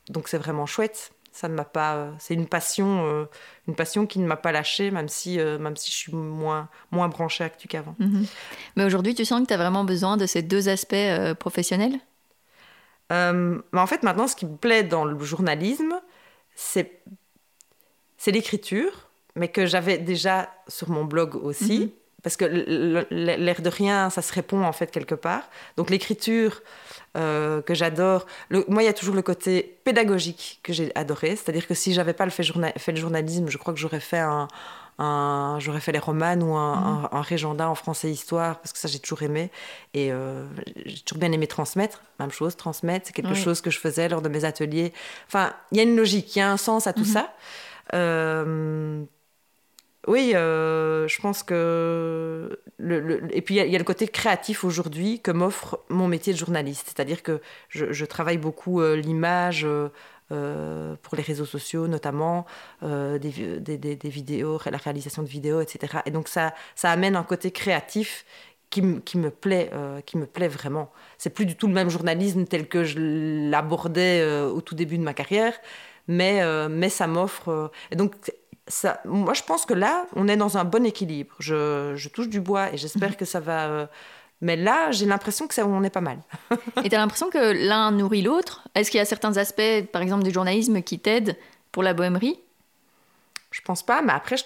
donc 0.09 0.27
c'est 0.27 0.37
vraiment 0.37 0.65
chouette 0.65 1.13
ça 1.31 1.47
ne 1.47 1.53
m'a 1.53 1.63
pas 1.63 1.95
euh, 1.95 2.11
c'est 2.19 2.33
une 2.33 2.47
passion 2.47 3.05
euh, 3.05 3.25
une 3.67 3.75
passion 3.75 4.05
qui 4.05 4.19
ne 4.19 4.27
m'a 4.27 4.35
pas 4.35 4.51
lâchée 4.51 4.91
même 4.91 5.07
si 5.07 5.39
euh, 5.39 5.57
même 5.57 5.77
si 5.77 5.89
je 5.89 5.95
suis 5.95 6.13
moins 6.13 6.69
moins 6.91 7.07
branchée 7.07 7.43
actu 7.43 7.67
qu'avant 7.67 7.95
mhm. 7.99 8.25
mais 8.75 8.83
aujourd'hui 8.83 9.15
tu 9.15 9.23
sens 9.23 9.41
que 9.41 9.47
tu 9.47 9.53
as 9.53 9.57
vraiment 9.57 9.83
besoin 9.83 10.17
de 10.17 10.25
ces 10.25 10.41
deux 10.41 10.69
aspects 10.69 10.95
professionnels? 11.39 11.99
Mais 13.09 13.79
en 13.79 13.87
fait 13.87 14.03
maintenant 14.03 14.27
ce 14.27 14.37
qui 14.37 14.45
me 14.45 14.55
plaît 14.55 14.83
dans 14.83 15.03
le 15.03 15.19
journalisme 15.19 15.99
c'est 16.55 17.01
c'est 18.17 18.31
l'écriture 18.31 19.09
mais 19.35 19.49
que 19.49 19.65
j'avais 19.65 19.97
déjà 19.97 20.49
sur 20.69 20.89
mon 20.89 21.03
blog 21.03 21.35
aussi 21.35 21.79
mhm. 21.79 21.89
parce 22.23 22.37
que 22.37 22.45
l'air 22.45 23.61
de 23.61 23.69
rien 23.69 24.09
ça 24.09 24.21
se 24.21 24.31
répond 24.31 24.63
en 24.63 24.71
fait 24.71 24.91
quelque 24.91 25.15
part 25.15 25.43
donc 25.75 25.89
l'écriture 25.89 26.61
euh, 27.17 27.61
que 27.61 27.73
j'adore. 27.73 28.25
Moi, 28.49 28.83
il 28.83 28.85
y 28.85 28.89
a 28.89 28.93
toujours 28.93 29.15
le 29.15 29.21
côté 29.21 29.77
pédagogique 29.83 30.59
que 30.63 30.71
j'ai 30.71 30.91
adoré. 30.95 31.35
C'est-à-dire 31.35 31.67
que 31.67 31.73
si 31.73 31.93
j'avais 31.93 32.13
pas 32.13 32.25
le 32.25 32.31
fait, 32.31 32.43
fait, 32.77 32.91
le 32.91 32.97
journalisme, 32.97 33.49
je 33.49 33.57
crois 33.57 33.73
que 33.73 33.79
j'aurais 33.79 33.99
fait 33.99 34.19
un, 34.19 34.47
j'aurais 35.59 35.79
fait 35.79 35.91
les 35.91 35.99
romans 35.99 36.39
ou 36.41 36.55
un, 36.55 37.09
mmh. 37.11 37.21
régenda 37.21 37.69
en 37.69 37.75
français 37.75 38.11
histoire 38.11 38.59
parce 38.59 38.71
que 38.71 38.77
ça 38.77 38.87
j'ai 38.87 38.99
toujours 38.99 39.23
aimé 39.23 39.49
et 39.95 40.11
euh, 40.11 40.45
j'ai 40.85 40.99
toujours 40.99 41.19
bien 41.19 41.31
aimé 41.31 41.47
transmettre 41.47 42.03
même 42.19 42.29
chose 42.29 42.55
transmettre 42.55 43.07
c'est 43.07 43.13
quelque 43.13 43.33
chose 43.33 43.61
que 43.61 43.71
je 43.71 43.79
faisais 43.79 44.09
lors 44.09 44.21
de 44.21 44.29
mes 44.29 44.45
ateliers 44.45 44.93
enfin 45.27 45.53
il 45.71 45.77
y 45.77 45.79
a 45.79 45.83
une 45.83 45.95
logique 45.95 46.35
il 46.35 46.39
y 46.39 46.41
a 46.43 46.51
un 46.51 46.57
sens 46.57 46.85
à 46.85 46.93
tout 46.93 47.01
mmh. 47.01 47.05
ça 47.05 47.33
euh, 47.95 49.03
oui, 50.07 50.31
euh, 50.33 51.07
je 51.07 51.21
pense 51.21 51.43
que. 51.43 52.59
Et 52.79 53.41
puis, 53.41 53.55
il 53.57 53.71
y, 53.71 53.75
a 53.75 53.77
le 53.77 53.83
côté 53.83 54.07
créatif 54.07 54.63
aujourd'hui 54.63 55.19
que 55.19 55.29
m'offre 55.29 55.79
mon 55.89 56.07
métier 56.07 56.33
de 56.33 56.37
journaliste. 56.39 56.87
C'est-à-dire 56.87 57.21
que 57.21 57.39
je, 57.69 58.05
travaille 58.05 58.39
beaucoup 58.39 58.81
euh, 58.81 58.95
l'image 58.95 59.63
euh, 59.63 60.95
pour 61.03 61.15
les 61.15 61.21
réseaux 61.21 61.45
sociaux, 61.45 61.87
notamment, 61.87 62.47
des, 62.81 63.29
vidéos, 64.03 64.59
la 64.65 64.77
réalisation 64.77 65.21
de 65.21 65.27
vidéos, 65.27 65.61
etc. 65.61 65.99
Et 66.07 66.11
donc, 66.11 66.27
ça, 66.29 66.55
ça 66.75 66.89
amène 66.89 67.15
un 67.15 67.23
côté 67.23 67.51
créatif 67.51 68.25
qui, 68.71 68.81
me 68.81 69.29
plaît, 69.29 69.69
qui 70.07 70.17
me 70.17 70.25
plaît 70.25 70.47
vraiment. 70.47 70.91
C'est 71.19 71.29
plus 71.29 71.45
du 71.45 71.55
tout 71.55 71.67
le 71.67 71.73
même 71.73 71.89
journalisme 71.89 72.45
tel 72.45 72.67
que 72.67 72.83
je 72.83 72.97
l'abordais 73.51 74.25
au 74.45 74.61
tout 74.61 74.73
début 74.73 74.97
de 74.97 75.03
ma 75.03 75.13
carrière, 75.13 75.53
mais, 76.07 76.41
mais 76.69 76.89
ça 76.89 77.05
m'offre. 77.05 77.69
donc, 77.91 78.15
moi, 79.05 79.33
je 79.33 79.43
pense 79.43 79.65
que 79.65 79.73
là, 79.73 80.05
on 80.15 80.27
est 80.27 80.37
dans 80.37 80.57
un 80.57 80.63
bon 80.63 80.85
équilibre. 80.85 81.35
Je, 81.39 82.07
touche 82.09 82.29
du 82.29 82.41
bois 82.41 82.73
et 82.73 82.77
j'espère 82.77 83.17
que 83.17 83.25
ça 83.25 83.39
va. 83.39 83.67
Euh, 83.67 83.85
mais 84.41 84.55
là, 84.55 84.91
j'ai 84.91 85.05
l'impression 85.05 85.47
que 85.47 85.53
ça, 85.53 85.65
on 85.65 85.83
est 85.83 85.89
pas 85.89 86.01
mal. 86.01 86.19
et 86.83 86.89
tu 86.89 86.95
as 86.95 86.99
l'impression 86.99 87.29
que 87.29 87.67
l'un 87.67 87.91
nourrit 87.91 88.21
l'autre? 88.21 88.67
Est-ce 88.75 88.89
qu'il 88.89 88.97
y 88.97 89.01
a 89.01 89.05
certains 89.05 89.37
aspects, 89.37 89.85
par 89.91 90.01
exemple, 90.01 90.23
du 90.23 90.31
journalisme 90.31 90.81
qui 90.81 90.99
t'aident 90.99 91.37
pour 91.71 91.83
la 91.83 91.93
bohémerie 91.93 92.39
Je 93.51 93.61
pense 93.61 93.83
pas, 93.83 94.01
mais 94.01 94.13
après, 94.13 94.37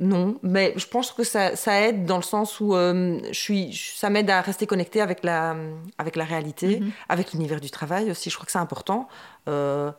non. 0.00 0.38
Mais 0.42 0.72
je 0.76 0.86
pense 0.86 1.12
que 1.12 1.22
ça, 1.24 1.52
aide 1.80 2.06
dans 2.06 2.16
le 2.16 2.22
sens 2.22 2.58
où 2.58 2.74
euh, 2.74 3.20
je 3.30 3.38
suis, 3.38 3.78
ça 3.94 4.08
m'aide 4.08 4.30
à 4.30 4.40
rester 4.40 4.66
connecté 4.66 5.02
avec 5.02 5.22
la, 5.22 5.54
avec 5.98 6.16
la 6.16 6.24
réalité, 6.24 6.80
mhm. 6.80 6.90
avec 7.10 7.32
l'univers 7.32 7.60
du 7.60 7.70
travail 7.70 8.10
aussi. 8.10 8.30
Je 8.30 8.34
crois 8.34 8.46
que 8.46 8.52
c'est 8.52 8.58
important. 8.58 9.08
Euh, 9.48 9.92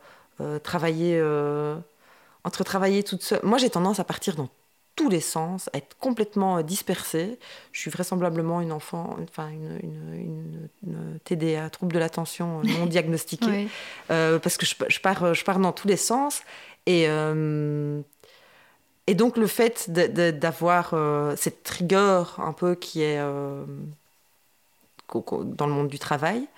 travailler 0.64 1.22
entre 2.44 2.64
travailler 2.64 3.02
toute 3.02 3.22
seule. 3.22 3.40
Moi, 3.42 3.58
j'ai 3.58 3.70
tendance 3.70 4.00
à 4.00 4.04
partir 4.04 4.34
dans 4.34 4.48
tous 4.96 5.08
les 5.08 5.20
sens, 5.20 5.70
à 5.72 5.78
être 5.78 5.96
complètement 5.98 6.58
euh, 6.58 6.62
dispersée. 6.62 7.38
Je 7.72 7.80
suis 7.80 7.90
vraisemblablement 7.90 8.60
une 8.60 8.72
enfant, 8.72 9.16
enfin 9.22 9.48
une, 9.48 9.80
une, 9.82 10.68
une, 10.86 11.18
TDA, 11.24 11.70
trouble 11.70 11.92
de 11.92 11.98
l'attention 11.98 12.60
euh, 12.60 12.62
non 12.78 12.86
diagnostiquée, 12.90 13.68
euh, 14.10 14.38
parce 14.38 14.56
que 14.56 14.66
je, 14.66 14.74
je, 14.88 15.00
pars, 15.00 15.34
je 15.34 15.44
pars 15.44 15.58
dans 15.58 15.72
tous 15.72 15.88
les 15.88 15.96
sens. 15.96 16.42
Et, 16.86 17.04
et 19.06 19.14
donc 19.14 19.36
le 19.36 19.46
fait 19.46 19.88
d'avoir 19.88 20.96
cette 21.36 21.68
rigueur 21.68 22.40
un 22.40 22.52
peu 22.52 22.74
qui 22.74 23.02
est 23.02 23.18
dans 23.18 23.66
le 25.66 25.72
monde 25.72 25.86
du 25.86 26.00
travail, 26.00 26.48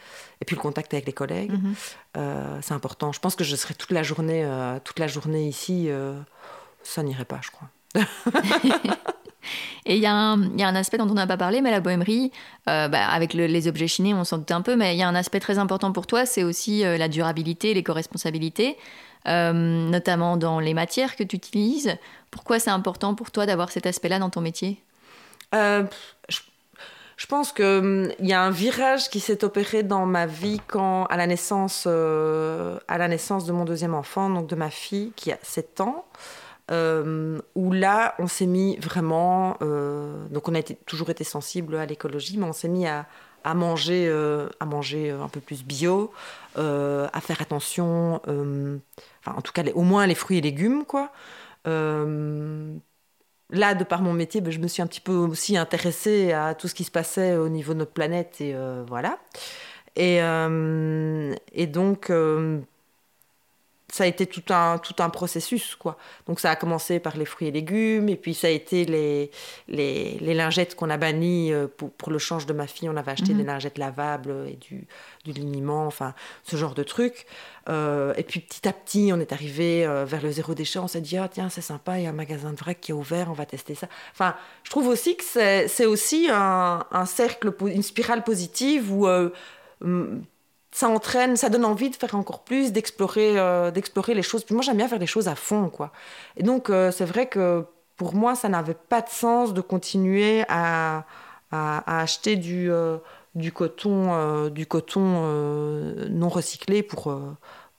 et 0.44 0.46
puis 0.46 0.56
le 0.56 0.60
contact 0.60 0.92
avec 0.92 1.06
les 1.06 1.14
collègues, 1.14 1.52
mhm. 1.52 1.74
euh, 2.18 2.58
c'est 2.60 2.74
important. 2.74 3.12
Je 3.12 3.20
pense 3.20 3.34
que 3.34 3.44
je 3.44 3.56
serai 3.56 3.72
toute 3.72 3.92
la 3.92 4.02
journée, 4.02 4.44
euh, 4.44 4.78
toute 4.84 4.98
la 4.98 5.06
journée 5.06 5.48
ici, 5.48 5.86
euh, 5.88 6.20
ça 6.82 7.02
n'irait 7.02 7.24
pas, 7.24 7.40
je 7.40 7.50
crois. 7.50 7.70
Et 9.86 9.96
il 9.96 10.00
y, 10.00 10.02
y, 10.02 10.06
a 10.06 10.12
un 10.14 10.74
aspect 10.76 10.98
dont 10.98 11.08
on 11.08 11.14
n'a 11.14 11.26
pas 11.26 11.38
parlé, 11.38 11.62
mais 11.62 11.70
la 11.70 11.80
bohémerie, 11.80 12.30
bah, 12.66 12.88
avec 13.08 13.32
les 13.32 13.68
objets 13.68 13.88
chinés, 13.88 14.12
on 14.12 14.24
s'en 14.24 14.36
doute 14.38 14.50
un 14.50 14.60
peu, 14.60 14.76
mais 14.76 14.94
il 14.94 14.98
y 14.98 15.02
a 15.02 15.08
un 15.08 15.14
aspect 15.14 15.40
très 15.40 15.58
important 15.58 15.92
pour 15.92 16.06
toi, 16.06 16.26
c'est 16.26 16.42
aussi 16.42 16.80
la 16.80 17.08
durabilité, 17.08 17.74
l'éco-responsabilité, 17.74 18.78
notamment 19.26 20.38
dans 20.38 20.60
les 20.60 20.72
matières 20.72 21.16
que 21.16 21.22
tu 21.22 21.36
utilises. 21.36 21.98
Pourquoi 22.30 22.58
c'est 22.58 22.70
important 22.70 23.14
pour 23.14 23.30
toi 23.30 23.44
d'avoir 23.44 23.70
cet 23.70 23.84
aspect-là 23.84 24.18
dans 24.18 24.30
ton 24.30 24.40
métier? 24.40 24.82
Je 25.52 26.40
je 27.16 27.26
pense 27.26 27.52
qu'il 27.52 27.64
hum, 27.64 28.12
y 28.20 28.32
a 28.32 28.42
un 28.42 28.50
virage 28.50 29.08
qui 29.08 29.20
s'est 29.20 29.44
opéré 29.44 29.82
dans 29.82 30.06
ma 30.06 30.26
vie 30.26 30.60
quand, 30.66 31.04
à 31.06 31.16
la 31.16 31.26
naissance, 31.26 31.84
euh, 31.86 32.78
à 32.88 32.98
la 32.98 33.08
naissance 33.08 33.46
de 33.46 33.52
mon 33.52 33.64
deuxième 33.64 33.94
enfant, 33.94 34.30
donc 34.30 34.46
de 34.48 34.56
ma 34.56 34.70
fille 34.70 35.12
qui 35.14 35.30
a 35.30 35.38
7 35.42 35.80
ans, 35.80 36.04
euh, 36.70 37.40
où 37.54 37.72
là, 37.72 38.14
on 38.18 38.26
s'est 38.26 38.46
mis 38.46 38.76
vraiment. 38.78 39.56
Euh, 39.62 40.26
donc, 40.28 40.48
on 40.48 40.54
a 40.54 40.62
toujours 40.62 41.10
été 41.10 41.24
sensible 41.24 41.76
à 41.76 41.86
l'écologie, 41.86 42.36
mais 42.38 42.46
on 42.46 42.52
s'est 42.52 42.68
mis 42.68 42.86
à, 42.86 43.06
à 43.44 43.54
manger, 43.54 44.10
à 44.58 44.64
manger 44.64 45.10
un 45.10 45.28
peu 45.28 45.40
plus 45.40 45.64
bio, 45.64 46.12
à 46.56 47.20
faire 47.20 47.40
attention, 47.42 48.20
enfin, 48.24 49.36
en 49.36 49.42
tout 49.42 49.52
cas, 49.52 49.62
au 49.74 49.82
moins 49.82 50.06
les 50.06 50.14
fruits 50.14 50.38
et 50.38 50.40
légumes, 50.40 50.84
quoi 50.84 51.12
là, 53.54 53.74
de 53.74 53.84
par 53.84 54.02
mon 54.02 54.12
métier, 54.12 54.40
ben, 54.40 54.50
je 54.50 54.58
me 54.58 54.68
suis 54.68 54.82
un 54.82 54.86
petit 54.86 55.00
peu 55.00 55.12
aussi 55.12 55.56
intéressée 55.56 56.32
à 56.32 56.54
tout 56.54 56.68
ce 56.68 56.74
qui 56.74 56.84
se 56.84 56.90
passait 56.90 57.36
au 57.36 57.48
niveau 57.48 57.72
de 57.72 57.78
notre 57.78 57.92
planète 57.92 58.40
et 58.40 58.54
euh, 58.54 58.84
voilà. 58.86 59.18
Et, 59.96 60.22
euh, 60.22 61.34
donc, 61.68 62.10
euh, 62.10 62.60
ça 63.94 64.02
a 64.02 64.06
été 64.08 64.26
tout 64.26 64.42
un, 64.52 64.78
tout 64.78 64.96
un 64.98 65.08
processus, 65.08 65.76
quoi. 65.76 65.96
Donc 66.26 66.40
ça 66.40 66.50
a 66.50 66.56
commencé 66.56 66.98
par 66.98 67.16
les 67.16 67.24
fruits 67.24 67.46
et 67.46 67.52
légumes, 67.52 68.08
et 68.08 68.16
puis 68.16 68.34
ça 68.34 68.48
a 68.48 68.50
été 68.50 68.84
les, 68.86 69.30
les, 69.68 70.18
les 70.20 70.34
lingettes 70.34 70.74
qu'on 70.74 70.90
a 70.90 70.96
bannies 70.96 71.52
euh, 71.52 71.68
pour, 71.68 71.92
pour, 71.92 72.10
le 72.10 72.18
change 72.18 72.44
de 72.44 72.52
ma 72.52 72.66
fille. 72.66 72.88
On 72.88 72.96
avait 72.96 73.12
acheté 73.12 73.32
mhm. 73.32 73.38
des 73.38 73.44
lingettes 73.44 73.78
lavables 73.78 74.48
et 74.48 74.56
du, 74.56 74.88
du 75.24 75.30
liniment, 75.30 75.86
enfin, 75.86 76.12
ce 76.42 76.56
genre 76.56 76.74
de 76.74 76.82
trucs. 76.82 77.26
Euh, 77.68 78.12
et 78.16 78.24
puis 78.24 78.40
petit 78.40 78.66
à 78.66 78.72
petit, 78.72 79.12
on 79.12 79.20
est 79.20 79.32
arrivé 79.32 79.86
euh, 79.86 80.04
vers 80.04 80.22
le 80.22 80.32
zéro 80.32 80.54
déchet. 80.54 80.80
On 80.80 80.88
s'est 80.88 81.00
dit, 81.00 81.16
ah 81.16 81.28
tiens, 81.32 81.48
c'est 81.48 81.60
sympa, 81.60 82.00
il 82.00 82.02
y 82.02 82.06
a 82.08 82.10
un 82.10 82.14
magasin 82.14 82.50
de 82.50 82.56
vrac 82.56 82.80
qui 82.80 82.90
est 82.90 82.94
ouvert, 82.94 83.30
on 83.30 83.34
va 83.34 83.46
tester 83.46 83.76
ça. 83.76 83.86
Enfin, 84.10 84.34
je 84.64 84.70
trouve 84.70 84.88
aussi 84.88 85.16
que 85.16 85.22
c'est 85.22 85.86
aussi 85.86 86.26
un, 86.32 86.84
un, 86.90 87.06
cercle, 87.06 87.54
une 87.64 87.84
spirale 87.84 88.24
positive 88.24 88.92
où 88.92 89.06
ça 90.74 90.88
entraîne, 90.88 91.36
ça 91.36 91.50
donne 91.50 91.64
envie 91.64 91.88
de 91.88 91.94
faire 91.94 92.16
encore 92.16 92.42
plus, 92.42 92.72
d'explorer, 92.72 93.38
euh, 93.38 93.70
d'explorer 93.70 94.12
les 94.12 94.22
choses. 94.22 94.42
Puis 94.42 94.56
moi, 94.56 94.64
j'aime 94.64 94.76
bien 94.76 94.88
faire 94.88 94.98
les 94.98 95.06
choses 95.06 95.28
à 95.28 95.36
fond, 95.36 95.68
quoi. 95.68 95.92
Et 96.36 96.42
donc, 96.42 96.68
euh, 96.68 96.90
c'est 96.90 97.04
vrai 97.04 97.28
que 97.28 97.64
pour 97.96 98.16
moi, 98.16 98.34
ça 98.34 98.48
n'avait 98.48 98.74
pas 98.74 99.00
de 99.00 99.08
sens 99.08 99.54
de 99.54 99.60
continuer 99.60 100.44
à, 100.48 101.06
acheter 101.52 102.34
du, 102.34 102.72
euh, 102.72 102.98
du 103.36 103.52
coton, 103.52 104.50
coton 104.68 105.00
non 106.10 106.28
recyclé 106.28 106.82
pour, 106.82 107.16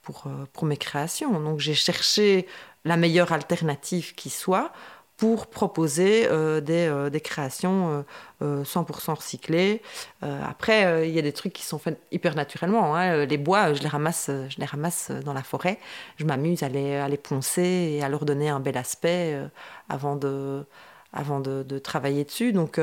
pour 0.00 0.64
mes 0.64 0.78
créations. 0.78 1.38
Donc, 1.38 1.60
j'ai 1.60 1.74
cherché 1.74 2.46
la 2.86 2.96
meilleure 2.96 3.30
alternative 3.32 4.14
qui 4.14 4.30
soit 4.30 4.72
pour 5.16 5.46
proposer 5.46 6.28
euh, 6.30 6.60
des, 6.60 6.86
euh, 6.88 7.10
des, 7.10 7.20
créations 7.20 8.04
100% 8.42 9.14
recyclées. 9.14 9.80
après, 10.20 11.08
il 11.08 11.14
y 11.14 11.18
a 11.18 11.22
des 11.22 11.32
trucs 11.32 11.54
qui 11.54 11.64
sont 11.64 11.78
faits 11.78 11.98
hyper 12.12 12.34
naturellement. 12.34 12.94
Hein. 12.94 13.24
Les 13.24 13.38
bois, 13.38 13.72
je 13.72 13.82
les, 13.82 13.88
ramasse, 13.88 14.30
je 14.48 14.58
les 14.58 14.66
ramasse 14.66 15.10
dans 15.10 15.32
la 15.32 15.42
forêt. 15.42 15.78
Je 16.18 16.26
m'amuse 16.26 16.62
à 16.62 16.68
les, 16.68 16.96
à 16.96 17.08
les 17.08 17.16
poncer 17.16 17.62
et 17.62 18.02
à 18.02 18.10
leur 18.10 18.26
donner 18.26 18.50
un 18.50 18.60
bel 18.60 18.76
aspect 18.76 19.40
avant, 19.88 20.16
de, 20.16 20.66
avant 21.14 21.40
de, 21.40 21.78
travailler 21.78 22.24
dessus. 22.24 22.52
Donc, 22.52 22.78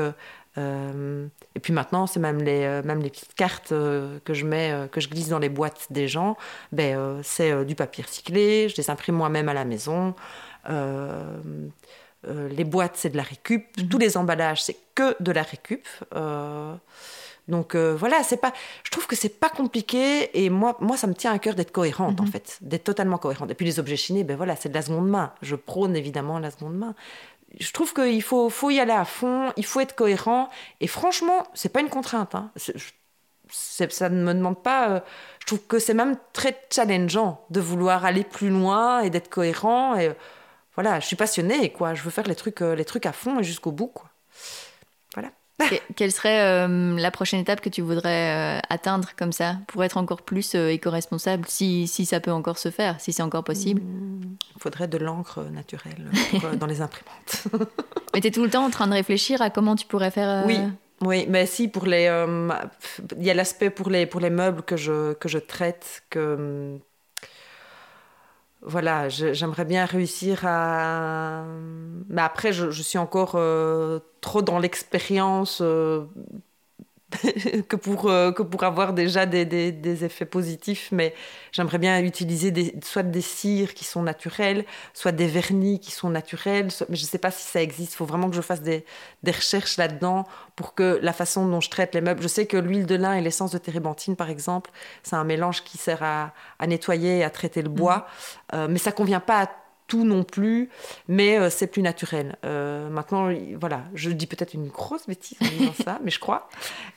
et 0.56 1.60
puis 1.62 1.72
maintenant, 1.72 2.08
c'est 2.08 2.20
même 2.20 2.42
les, 2.42 2.82
même 2.82 3.00
les 3.00 3.10
petites 3.10 3.34
cartes 3.34 3.68
que 3.68 4.34
je 4.34 4.44
mets, 4.44 4.88
que 4.90 5.00
je 5.00 5.08
glisse 5.08 5.28
dans 5.28 5.38
les 5.38 5.50
boîtes 5.50 5.86
des 5.90 6.08
gens. 6.08 6.36
Ben, 6.72 7.20
c'est 7.22 7.64
du 7.64 7.76
papier 7.76 8.02
recyclé. 8.02 8.68
Je 8.68 8.76
les 8.76 8.90
imprime 8.90 9.14
moi-même 9.14 9.48
à 9.48 9.54
la 9.54 9.64
maison. 9.64 10.16
Euh, 12.28 12.48
les 12.48 12.64
boîtes, 12.64 12.96
c'est 12.96 13.10
de 13.10 13.16
la 13.16 13.22
récup. 13.22 13.64
Mhm. 13.78 13.88
Tous 13.88 13.98
les 13.98 14.16
emballages, 14.16 14.62
c'est 14.62 14.76
que 14.94 15.16
de 15.20 15.32
la 15.32 15.42
récup. 15.42 15.86
Euh, 16.14 16.74
donc 17.48 17.74
euh, 17.74 17.94
voilà, 17.94 18.22
c'est 18.22 18.38
pas. 18.38 18.52
Je 18.84 18.90
trouve 18.90 19.06
que 19.06 19.16
c'est 19.16 19.40
pas 19.40 19.50
compliqué 19.50 20.30
et 20.44 20.50
moi, 20.50 20.76
moi, 20.80 20.96
ça 20.96 21.06
me 21.06 21.14
tient 21.14 21.32
à 21.32 21.38
cœur 21.38 21.54
d'être 21.54 21.72
cohérente 21.72 22.20
en 22.20 22.24
mhm. 22.24 22.30
fait, 22.30 22.58
d'être 22.62 22.84
totalement 22.84 23.18
cohérente. 23.18 23.50
Et 23.50 23.54
puis 23.54 23.66
les 23.66 23.78
objets 23.78 23.96
chinés, 23.96 24.24
ben 24.24 24.36
voilà, 24.36 24.56
c'est 24.56 24.68
de 24.68 24.74
la 24.74 24.82
seconde 24.82 25.08
main. 25.08 25.32
Je 25.42 25.56
prône 25.56 25.96
évidemment 25.96 26.38
la 26.38 26.50
seconde 26.50 26.76
main. 26.76 26.94
Je 27.60 27.70
trouve 27.70 27.92
qu'il 27.94 28.22
faut, 28.22 28.50
faut 28.50 28.70
y 28.70 28.80
aller 28.80 28.92
à 28.92 29.04
fond, 29.04 29.52
il 29.56 29.64
faut 29.64 29.80
être 29.80 29.94
cohérent. 29.94 30.48
Et 30.80 30.86
franchement, 30.86 31.44
c'est 31.54 31.68
pas 31.68 31.80
une 31.80 31.88
contrainte. 31.88 32.34
Hein. 32.34 32.50
ça 33.48 34.08
ne 34.08 34.24
me 34.24 34.34
demande 34.34 34.60
pas. 34.60 35.04
je 35.38 35.46
trouve 35.46 35.60
que 35.60 35.78
c'est 35.78 35.94
même 35.94 36.16
très 36.32 36.58
challengeant 36.72 37.44
de 37.50 37.60
vouloir 37.60 38.04
aller 38.04 38.24
plus 38.24 38.48
loin 38.48 39.02
et 39.02 39.10
d'être 39.10 39.28
cohérent. 39.28 39.96
Et 39.96 40.10
voilà, 40.74 41.00
je 41.00 41.06
suis 41.06 41.16
passionnée, 41.16 41.70
quoi. 41.70 41.94
Je 41.94 42.02
veux 42.02 42.10
faire 42.10 42.26
les 42.26 42.34
trucs, 42.34 42.60
euh, 42.60 42.74
les 42.74 42.84
trucs 42.84 43.06
à 43.06 43.12
fond 43.12 43.40
et 43.40 43.44
jusqu'au 43.44 43.72
bout, 43.72 43.88
quoi. 43.88 44.08
Voilà. 45.14 45.30
quelle 45.96 46.10
serait 46.10 46.40
euh, 46.40 46.96
la 46.98 47.10
prochaine 47.12 47.38
étape 47.38 47.60
que 47.60 47.68
tu 47.68 47.80
voudrais 47.80 48.56
euh, 48.56 48.60
atteindre 48.70 49.10
comme 49.16 49.30
ça 49.30 49.58
pour 49.68 49.84
être 49.84 49.96
encore 49.96 50.22
plus 50.22 50.56
éco-responsable, 50.56 51.44
si, 51.46 51.86
si, 51.86 52.06
ça 52.06 52.18
peut 52.18 52.32
encore 52.32 52.58
se 52.58 52.70
faire, 52.72 53.00
si 53.00 53.12
c'est 53.12 53.22
encore 53.22 53.44
possible? 53.44 53.80
Il 54.56 54.60
faudrait 54.60 54.88
de 54.88 54.98
l'encre 54.98 55.44
naturelle 55.44 56.10
dans 56.58 56.66
les 56.66 56.80
imprimantes. 56.80 57.46
mais 58.14 58.20
tu 58.20 58.26
es 58.26 58.30
tout 58.32 58.42
le 58.42 58.50
temps 58.50 58.64
en 58.64 58.70
train 58.70 58.88
de 58.88 58.94
réfléchir 58.94 59.42
à 59.42 59.50
comment 59.50 59.76
tu 59.76 59.86
pourrais 59.86 60.10
faire. 60.10 60.44
Oui. 60.46 60.58
Oui, 61.00 61.26
mais 61.28 61.44
si 61.44 61.68
pour 61.68 61.86
les, 61.86 62.04
il 63.18 63.24
y 63.24 63.30
a 63.30 63.34
l'aspect 63.34 63.68
pour 63.68 63.90
les 63.90 64.06
pour 64.06 64.20
les 64.20 64.30
meubles 64.30 64.62
que 64.62 64.76
je 64.76 65.12
que 65.14 65.28
je 65.28 65.38
traite 65.38 66.04
que 66.08 66.78
voilà, 68.64 69.08
j'aimerais 69.08 69.64
bien 69.64 69.84
réussir 69.84 70.40
à. 70.44 71.44
Mais 72.08 72.22
après, 72.22 72.52
je, 72.52 72.70
suis 72.70 72.98
encore 72.98 73.32
euh, 73.34 74.00
trop 74.20 74.42
dans 74.42 74.58
l'expérience 74.58 75.60
euh, 75.62 76.04
que, 77.68 77.76
pour, 77.76 78.10
euh, 78.10 78.32
que 78.32 78.42
pour 78.42 78.64
avoir 78.64 78.92
déjà 78.92 79.26
des, 79.26 79.44
des, 79.44 80.04
effets 80.04 80.24
positifs, 80.24 80.88
mais 80.92 81.14
j'aimerais 81.52 81.78
bien 81.78 82.00
utiliser 82.02 82.50
des, 82.50 82.74
soit 82.82 83.02
des 83.02 83.20
cires 83.20 83.74
qui 83.74 83.84
sont 83.84 84.02
naturelles, 84.02 84.64
soit 84.92 85.12
des 85.12 85.26
vernis 85.26 85.80
qui 85.80 85.90
sont 85.90 86.10
naturels, 86.10 86.68
mais 86.88 86.96
je 86.96 87.02
ne 87.02 87.06
sais 87.06 87.18
pas 87.18 87.30
si 87.30 87.46
ça 87.46 87.62
existe. 87.62 87.92
Il 87.94 87.96
faut 87.96 88.06
vraiment 88.06 88.28
que 88.28 88.36
je 88.36 88.40
fasse 88.40 88.62
des, 88.62 88.84
recherches 89.26 89.76
là-dedans 89.76 90.26
pour 90.56 90.74
que 90.74 90.98
la 91.02 91.12
façon 91.12 91.46
dont 91.46 91.60
je 91.60 91.70
traite 91.70 91.94
les 91.94 92.00
meubles. 92.00 92.22
Je 92.22 92.28
sais 92.28 92.46
que 92.46 92.56
l'huile 92.56 92.86
de 92.86 92.94
lin 92.94 93.14
et 93.14 93.20
l'essence 93.20 93.52
de 93.52 93.58
térébenthine, 93.58 94.16
par 94.16 94.30
exemple, 94.30 94.70
c'est 95.02 95.16
un 95.16 95.24
mélange 95.24 95.64
qui 95.64 95.78
sert 95.78 96.02
à, 96.02 96.32
nettoyer 96.66 97.18
et 97.18 97.24
à 97.24 97.30
traiter 97.30 97.62
le 97.62 97.68
bois, 97.68 97.96
mmh. 98.52 98.56
euh, 98.56 98.68
mais 98.70 98.78
ça 98.78 98.92
convient 98.92 99.20
pas 99.20 99.42
à 99.42 99.63
tout 99.86 100.04
non 100.04 100.24
plus, 100.24 100.70
mais 101.08 101.38
euh, 101.38 101.50
c'est 101.50 101.66
plus 101.66 101.82
naturel. 101.82 102.36
Euh, 102.44 102.88
maintenant, 102.88 103.30
voilà, 103.58 103.82
je 103.94 104.10
dis 104.10 104.26
peut-être 104.26 104.54
une 104.54 104.68
grosse 104.68 105.06
bêtise 105.06 105.36
en 105.40 105.46
disant 105.46 105.74
ça, 105.84 105.98
mais 106.02 106.10
je 106.10 106.18
crois. 106.18 106.48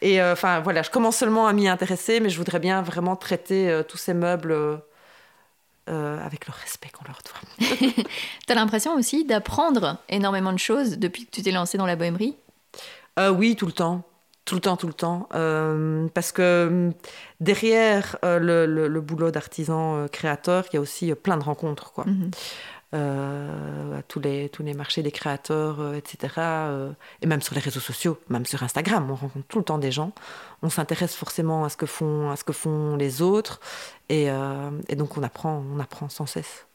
Et 0.01 0.21
euh, 0.21 0.33
enfin, 0.33 0.61
voilà, 0.61 0.81
je 0.81 0.89
commence 0.89 1.17
seulement 1.17 1.47
à 1.47 1.53
m'y 1.53 1.67
intéresser, 1.67 2.19
mais 2.19 2.29
je 2.29 2.37
voudrais 2.37 2.59
bien 2.59 2.81
vraiment 2.81 3.15
traiter 3.15 3.81
tous 3.87 3.97
ces 3.97 4.13
meubles 4.13 4.81
avec 5.87 6.47
le 6.47 6.53
respect 6.61 6.89
qu'on 6.89 7.05
leur 7.05 7.19
doit. 7.23 7.77
tu 8.47 8.51
as 8.51 8.55
l'impression 8.55 8.93
aussi 8.95 9.23
d'apprendre 9.25 9.97
énormément 10.09 10.51
de 10.51 10.59
choses 10.59 10.97
depuis 10.97 11.25
que 11.25 11.31
tu 11.31 11.41
t'es 11.41 11.51
lancé 11.51 11.77
dans 11.77 11.85
la 11.85 11.95
bohémerie? 11.95 12.35
Oui, 13.17 13.55
tout 13.55 13.65
le 13.65 13.71
temps. 13.71 14.03
Tout 14.45 14.55
le 14.55 14.61
temps, 14.61 14.77
tout 14.77 14.87
le 14.87 14.93
temps. 14.93 15.27
parce 16.13 16.31
que 16.31 16.91
derrière 17.39 18.17
le, 18.23 18.99
boulot 18.99 19.31
d'artisan 19.31 20.07
créateur, 20.11 20.65
il 20.71 20.75
y 20.75 20.77
a 20.77 20.81
aussi 20.81 21.13
plein 21.15 21.37
de 21.37 21.43
rencontres. 21.43 21.91
Quoi. 21.91 22.05
Mhm. 22.05 22.31
Euh, 22.93 23.99
à 23.99 24.01
tous 24.03 24.21
les, 24.21 24.47
tous 24.47 24.63
les 24.63 24.73
marchés 24.73 25.03
des 25.03 25.11
créateurs, 25.11 25.81
euh, 25.81 25.95
etc. 25.95 26.35
Euh, 26.37 26.93
et 27.21 27.27
même 27.27 27.41
sur 27.41 27.53
les 27.53 27.59
réseaux 27.59 27.81
sociaux, 27.81 28.17
même 28.29 28.45
sur 28.45 28.63
Instagram, 28.63 29.11
on 29.11 29.15
rencontre 29.15 29.45
tout 29.49 29.57
le 29.57 29.65
temps 29.65 29.77
des 29.77 29.91
gens. 29.91 30.13
On 30.61 30.69
s'intéresse 30.69 31.13
forcément 31.13 31.65
à 31.65 31.69
ce 31.69 31.75
que 31.75 31.85
font, 31.85 32.29
à 32.29 32.37
ce 32.37 32.45
que 32.45 32.53
font 32.53 32.95
les 32.95 33.21
autres. 33.21 33.59
Et, 34.07 34.27
et 34.87 34.95
donc 34.95 35.17
on 35.17 35.23
apprend, 35.23 35.65
on 35.69 35.79
apprend 35.81 36.07
sans 36.07 36.25
cesse. 36.25 36.65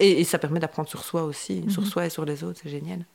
Et, 0.00 0.22
ça 0.24 0.38
permet 0.38 0.60
d'apprendre 0.60 0.88
sur 0.90 1.02
soi 1.02 1.22
aussi, 1.22 1.64
sur 1.70 1.80
mhm. 1.80 1.88
soi 1.88 2.06
et 2.06 2.10
sur 2.10 2.26
les 2.26 2.44
autres, 2.44 2.60
c'est 2.62 2.68
génial. 2.68 3.06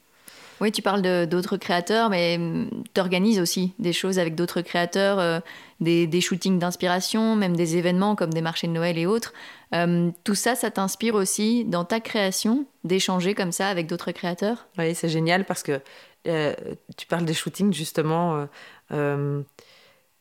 Oui, 0.62 0.72
tu 0.72 0.82
parles 0.82 1.28
d'autres 1.28 1.58
créateurs, 1.58 2.10
mais 2.10 2.36
hum, 2.38 2.69
tu 2.93 3.00
organises 3.00 3.39
aussi 3.39 3.74
des 3.80 3.93
choses 3.93 4.19
avec 4.19 4.36
d'autres 4.36 4.62
créateurs, 4.62 5.19
euh, 5.19 5.39
des, 5.80 6.22
shootings 6.22 6.60
d'inspiration, 6.60 7.36
même 7.36 7.56
des 7.56 7.78
événements 7.78 8.15
comme 8.15 8.34
des 8.34 8.41
marchés 8.41 8.67
de 8.67 8.74
Noël 8.74 8.98
et 8.98 9.06
autres. 9.06 9.34
Hum, 9.72 10.13
tout 10.24 10.36
ça, 10.36 10.56
ça 10.56 10.72
t'inspire 10.72 11.15
aussi 11.15 11.63
dans 11.65 11.86
ta 11.86 12.00
création 12.00 12.65
d'échanger 12.84 13.36
comme 13.36 13.52
ça 13.52 13.69
avec 13.69 13.88
d'autres 13.88 14.12
créateurs? 14.12 14.67
Oui, 14.78 14.93
c'est 14.95 15.10
génial 15.10 15.45
parce 15.45 15.63
que 15.63 15.80
euh, 16.28 16.54
tu 16.98 17.06
parles 17.08 17.26
des 17.26 17.34
shootings 17.34 17.74
justement. 17.74 18.48
Euh, 18.91 19.41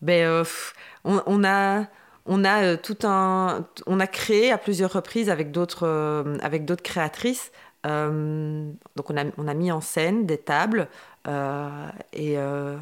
ben, 0.01 0.45
on, 1.05 1.45
a 1.45 1.87
on 2.27 2.45
a 2.45 2.77
tout 2.77 2.99
un, 3.03 3.67
on 3.87 3.99
a 3.99 4.07
créé 4.07 4.53
à 4.53 4.59
plusieurs 4.59 4.93
reprises 4.93 5.29
avec 5.29 5.51
d'autres, 5.51 6.25
avec 6.41 6.65
d'autres 6.65 6.85
créatrices 6.85 7.51
euh, 7.51 7.68
donc 7.85 9.11
on 9.11 9.17
a, 9.17 9.25
on 9.37 9.49
a, 9.49 9.55
mis 9.55 9.71
en 9.71 9.81
scène 9.81 10.27
des 10.27 10.39
tables 10.39 10.89
euh, 11.27 11.89
et 12.13 12.39
euh, 12.39 12.77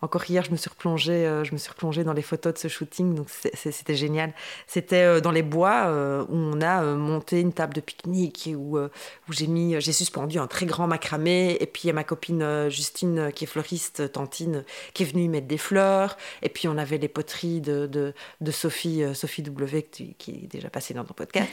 encore 0.00 0.24
hier, 0.28 0.44
je 0.44 0.52
me 0.52 0.56
suis 0.56 0.70
replongée, 0.70 1.26
euh, 1.26 1.42
je 1.42 1.52
me 1.52 1.58
suis 1.58 1.70
replongée 1.70 2.04
dans 2.04 2.12
les 2.12 2.22
photos 2.22 2.54
de 2.54 2.58
ce 2.58 2.68
shooting, 2.68 3.16
donc 3.16 3.28
c'était 3.54 3.96
génial. 3.96 4.32
C'était 4.68 5.02
euh, 5.02 5.20
dans 5.20 5.32
les 5.32 5.42
bois 5.42 5.86
euh, 5.86 6.24
où 6.28 6.36
on 6.36 6.60
a 6.60 6.82
monté 6.94 7.40
une 7.40 7.52
table 7.52 7.74
de 7.74 7.80
pique-nique 7.80 8.50
où, 8.56 8.78
où 8.78 9.32
j'ai 9.32 9.48
mis, 9.48 9.80
j'ai 9.80 9.92
suspendu 9.92 10.38
un 10.38 10.46
très 10.46 10.66
grand 10.66 10.86
macramé. 10.86 11.56
Et 11.60 11.66
puis 11.66 11.82
il 11.84 11.86
y 11.88 11.90
a 11.90 11.94
ma 11.94 12.04
copine 12.04 12.68
Justine 12.68 13.32
qui 13.34 13.44
est 13.44 13.46
fleuriste, 13.48 14.12
Tantine, 14.12 14.64
qui 14.94 15.02
est 15.02 15.06
venue 15.06 15.28
mettre 15.28 15.48
des 15.48 15.58
fleurs. 15.58 16.16
Et 16.42 16.48
puis 16.48 16.68
on 16.68 16.78
avait 16.78 16.98
les 16.98 17.08
poteries 17.08 17.60
de, 17.60 17.86
de, 17.86 18.14
de 18.40 18.50
Sophie, 18.52 19.02
Sophie 19.14 19.42
W 19.42 19.82
qui, 19.82 20.14
est 20.28 20.46
déjà 20.46 20.70
passée 20.70 20.94
dans 20.94 21.04
ton 21.04 21.14
podcast. 21.14 21.48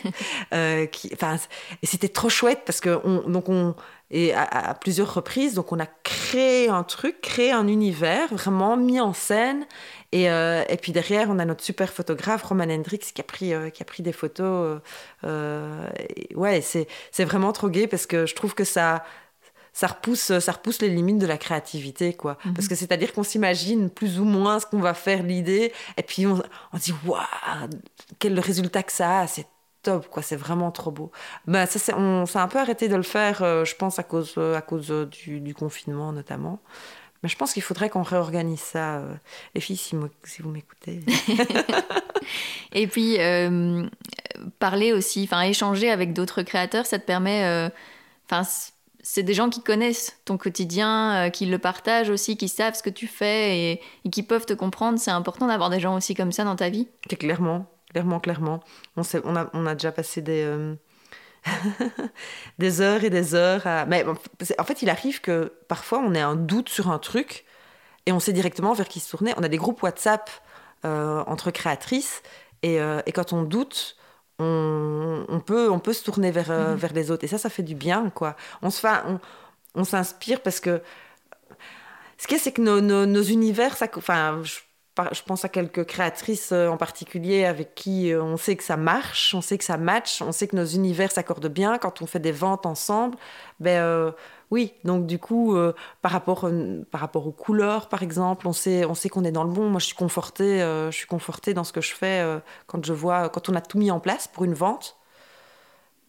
qui, 0.91 1.09
et 1.81 1.85
c'était 1.85 2.09
trop 2.09 2.29
chouette 2.29 2.61
parce 2.65 2.79
que 2.79 2.99
on, 3.03 3.27
donc 3.27 3.49
on 3.49 3.75
et 4.11 4.33
à, 4.33 4.73
plusieurs 4.79 5.13
reprises. 5.13 5.55
Donc 5.55 5.71
on 5.71 5.79
a 5.79 5.85
créé 6.03 6.69
un 6.69 6.83
truc, 6.83 7.21
créé 7.21 7.51
un 7.51 7.67
univers, 7.67 8.33
vraiment 8.33 8.77
mis 8.77 8.99
en 8.99 9.13
scène. 9.13 9.65
Et, 10.11 10.29
euh, 10.29 10.63
et 10.69 10.77
puis 10.77 10.91
derrière, 10.91 11.29
on 11.29 11.39
a 11.39 11.45
notre 11.45 11.63
super 11.63 11.91
photographe, 11.91 12.43
Roman 12.43 12.65
Hendrix, 12.65 12.99
qui 12.99 13.21
a 13.21 13.23
pris, 13.23 13.53
euh, 13.53 13.69
qui 13.69 13.81
a 13.81 13.85
pris 13.85 14.03
des 14.03 14.13
photos. 14.13 14.79
Euh, 15.23 15.87
ouais, 16.35 16.61
c'est, 16.61 16.87
vraiment 17.25 17.51
trop 17.51 17.69
gai 17.69 17.87
parce 17.87 18.05
que 18.05 18.25
je 18.25 18.35
trouve 18.35 18.53
que 18.53 18.63
ça, 18.63 19.03
ça 19.73 19.87
repousse, 19.87 20.37
ça 20.39 20.51
repousse 20.51 20.81
les 20.81 20.89
limites 20.89 21.17
de 21.17 21.27
la 21.27 21.37
créativité, 21.37 22.13
quoi. 22.13 22.37
Mhm. 22.45 22.53
Parce 22.53 22.67
que 22.67 22.75
c'est-à-dire 22.75 23.11
qu'on 23.11 23.23
s'imagine 23.23 23.89
plus 23.89 24.19
ou 24.19 24.23
moins 24.23 24.59
ce 24.59 24.65
qu'on 24.65 24.79
va 24.79 24.93
faire, 24.93 25.23
l'idée, 25.23 25.73
et 25.97 26.03
puis 26.03 26.27
on, 26.27 26.41
on 26.71 26.77
dit, 26.77 26.93
waouh, 27.05 27.19
quel 28.19 28.39
résultat 28.39 28.83
que 28.83 28.93
ça 28.93 29.21
a, 29.21 29.27
c'est 29.27 29.47
top, 29.85 30.09
quoi. 30.09 30.23
C'est 30.23 30.35
vraiment 30.35 30.71
trop 30.71 30.91
beau. 30.91 31.11
Bah, 31.47 31.65
ça, 31.67 31.97
on 31.97 32.25
s'est 32.25 32.39
un 32.39 32.47
peu 32.47 32.59
arrêté 32.59 32.89
de 32.89 32.95
le 32.95 33.03
faire, 33.03 33.43
euh, 33.43 33.63
je 33.65 33.75
pense, 33.75 33.99
à 33.99 34.03
cause, 34.03 34.33
euh, 34.37 34.55
à 34.55 34.61
cause 34.61 34.91
euh, 34.91 35.05
du, 35.05 35.53
confinement, 35.53 36.11
notamment. 36.11 36.59
Mais 37.23 37.29
je 37.29 37.37
pense 37.37 37.53
qu'il 37.53 37.61
faudrait 37.61 37.89
qu'on 37.89 38.01
réorganise 38.01 38.59
ça. 38.59 39.03
les 39.53 39.61
filles, 39.61 39.77
si, 39.77 39.95
si 40.23 40.41
vous 40.41 40.49
m'écoutez. 40.49 41.01
Et 42.73 42.87
puis, 42.87 43.17
parler 44.59 44.91
aussi, 44.91 45.23
enfin, 45.23 45.41
échanger 45.41 45.89
avec 45.89 46.13
d'autres 46.13 46.41
créateurs, 46.41 46.85
ça 46.85 46.99
te 46.99 47.05
permet. 47.05 47.71
Enfin, 48.29 48.47
c'est 49.01 49.23
des 49.23 49.33
gens 49.33 49.49
qui 49.49 49.63
connaissent 49.63 50.19
ton 50.25 50.37
quotidien, 50.37 51.31
qui 51.31 51.47
le 51.47 51.57
partagent 51.57 52.09
aussi, 52.11 52.37
qui 52.37 52.47
savent 52.47 52.75
ce 52.75 52.83
que 52.83 52.91
tu 52.91 53.07
fais 53.07 53.57
et, 53.57 53.81
et 54.03 54.09
qui 54.11 54.21
peuvent 54.21 54.45
te 54.45 54.53
comprendre. 54.53 54.99
C'est 54.99 55.11
important 55.11 55.47
d'avoir 55.47 55.71
des 55.71 55.79
gens 55.79 55.95
aussi 55.95 56.13
comme 56.13 56.31
ça 56.31 56.43
dans 56.43 56.55
ta 56.55 56.69
vie. 56.69 56.87
Clairement, 57.09 57.65
clairement, 57.95 58.19
clairement. 58.19 58.59
On, 58.97 59.03
on, 59.23 59.35
a, 59.37 59.49
on 59.53 59.65
a 59.65 59.73
déjà 59.73 59.93
passé 59.93 60.21
des, 60.21 60.43
euh, 60.43 60.75
des 62.59 62.81
heures 62.81 63.05
et 63.05 63.09
des 63.09 63.35
heures 63.35 63.65
à... 63.65 63.85
Mais 63.85 64.03
en 64.05 64.63
fait, 64.65 64.81
il 64.81 64.89
arrive 64.89 65.21
que 65.21 65.53
parfois, 65.69 65.99
on 65.99 66.13
ait 66.13 66.19
un 66.19 66.35
doute 66.35 66.67
sur 66.67 66.91
un 66.91 66.99
truc 66.99 67.45
et 68.05 68.11
on 68.11 68.19
sait 68.19 68.33
directement 68.33 68.73
vers 68.73 68.89
qui 68.89 68.99
se 68.99 69.09
tourner. 69.09 69.33
On 69.37 69.43
a 69.43 69.47
des 69.47 69.55
groupes 69.55 69.81
WhatsApp 69.81 70.29
euh, 70.83 71.23
entre 71.25 71.51
créatrices 71.51 72.21
et, 72.63 72.81
euh, 72.81 73.01
et, 73.05 73.13
quand 73.13 73.31
on 73.31 73.43
doute, 73.43 73.95
on, 74.39 75.25
on, 75.29 75.39
peut, 75.39 75.69
on 75.71 75.79
peut 75.79 75.93
se 75.93 76.03
tourner 76.03 76.31
vers, 76.31 76.49
mm-hmm. 76.49 76.75
vers 76.75 76.91
les 76.91 77.11
autres. 77.11 77.23
Et 77.23 77.27
ça, 77.27 77.37
ça 77.37 77.49
fait 77.49 77.63
du 77.63 77.75
bien, 77.75 78.09
quoi. 78.09 78.35
On 78.61 78.69
se 78.69 78.81
fait... 78.81 78.89
On, 79.07 79.21
on 79.77 79.85
s'inspire 79.85 80.41
parce 80.41 80.59
que 80.59 80.81
ce 82.17 82.27
qu'il 82.27 82.37
y 82.37 82.39
a, 82.39 82.43
c'est 82.43 82.53
que 82.53 82.61
nos, 82.61 82.79
nos, 82.81 83.23
univers, 83.23 83.75
ça, 83.75 83.87
enfin, 83.95 84.41
je, 84.43 84.59
je, 85.11 85.21
pense 85.23 85.43
à 85.45 85.49
quelques 85.49 85.85
créatrices 85.85 86.51
euh, 86.51 86.67
en 86.67 86.77
particulier 86.77 87.45
avec 87.45 87.75
qui 87.75 88.11
euh, 88.11 88.23
on 88.23 88.37
sait 88.37 88.55
que 88.55 88.63
ça 88.63 88.77
marche, 88.77 89.33
on 89.35 89.41
sait 89.41 89.57
que 89.57 89.63
ça 89.63 89.77
match, 89.77 90.21
on 90.21 90.31
sait 90.31 90.47
que 90.47 90.55
nos 90.55 90.65
univers 90.65 91.11
s'accordent 91.11 91.47
bien 91.47 91.77
quand 91.77 92.01
on 92.01 92.05
fait 92.05 92.19
des 92.19 92.31
ventes 92.31 92.65
ensemble. 92.65 93.17
Ben 93.59 93.81
euh, 93.81 94.11
oui, 94.51 94.73
donc 94.83 95.05
du 95.07 95.17
coup, 95.19 95.57
par, 96.03 96.11
rapport, 96.11 96.47
par 96.91 97.01
rapport 97.01 97.25
aux 97.27 97.31
couleurs, 97.31 97.89
par 97.89 98.03
exemple, 98.03 98.47
on 98.47 98.53
sait, 98.53 98.85
on 98.85 98.93
sait 98.93 99.09
qu'on 99.09 99.23
est 99.23 99.31
dans 99.31 99.43
le 99.43 99.49
bon. 99.49 99.69
Moi, 99.69 99.79
je 99.79 99.87
suis 99.87 99.95
confortée, 99.95 100.59
je 100.59 100.95
suis 100.95 101.07
confortée 101.07 101.55
dans 101.55 101.63
ce 101.63 101.73
que 101.73 101.81
je 101.81 101.93
fais 101.95 102.23
quand 102.67 102.85
je 102.85 102.93
vois, 102.93 103.27
quand 103.29 103.49
on 103.49 103.55
a 103.55 103.61
tout 103.61 103.79
mis 103.79 103.89
en 103.89 103.99
place 103.99 104.27
pour 104.27 104.43
une 104.45 104.53
vente. 104.53 104.97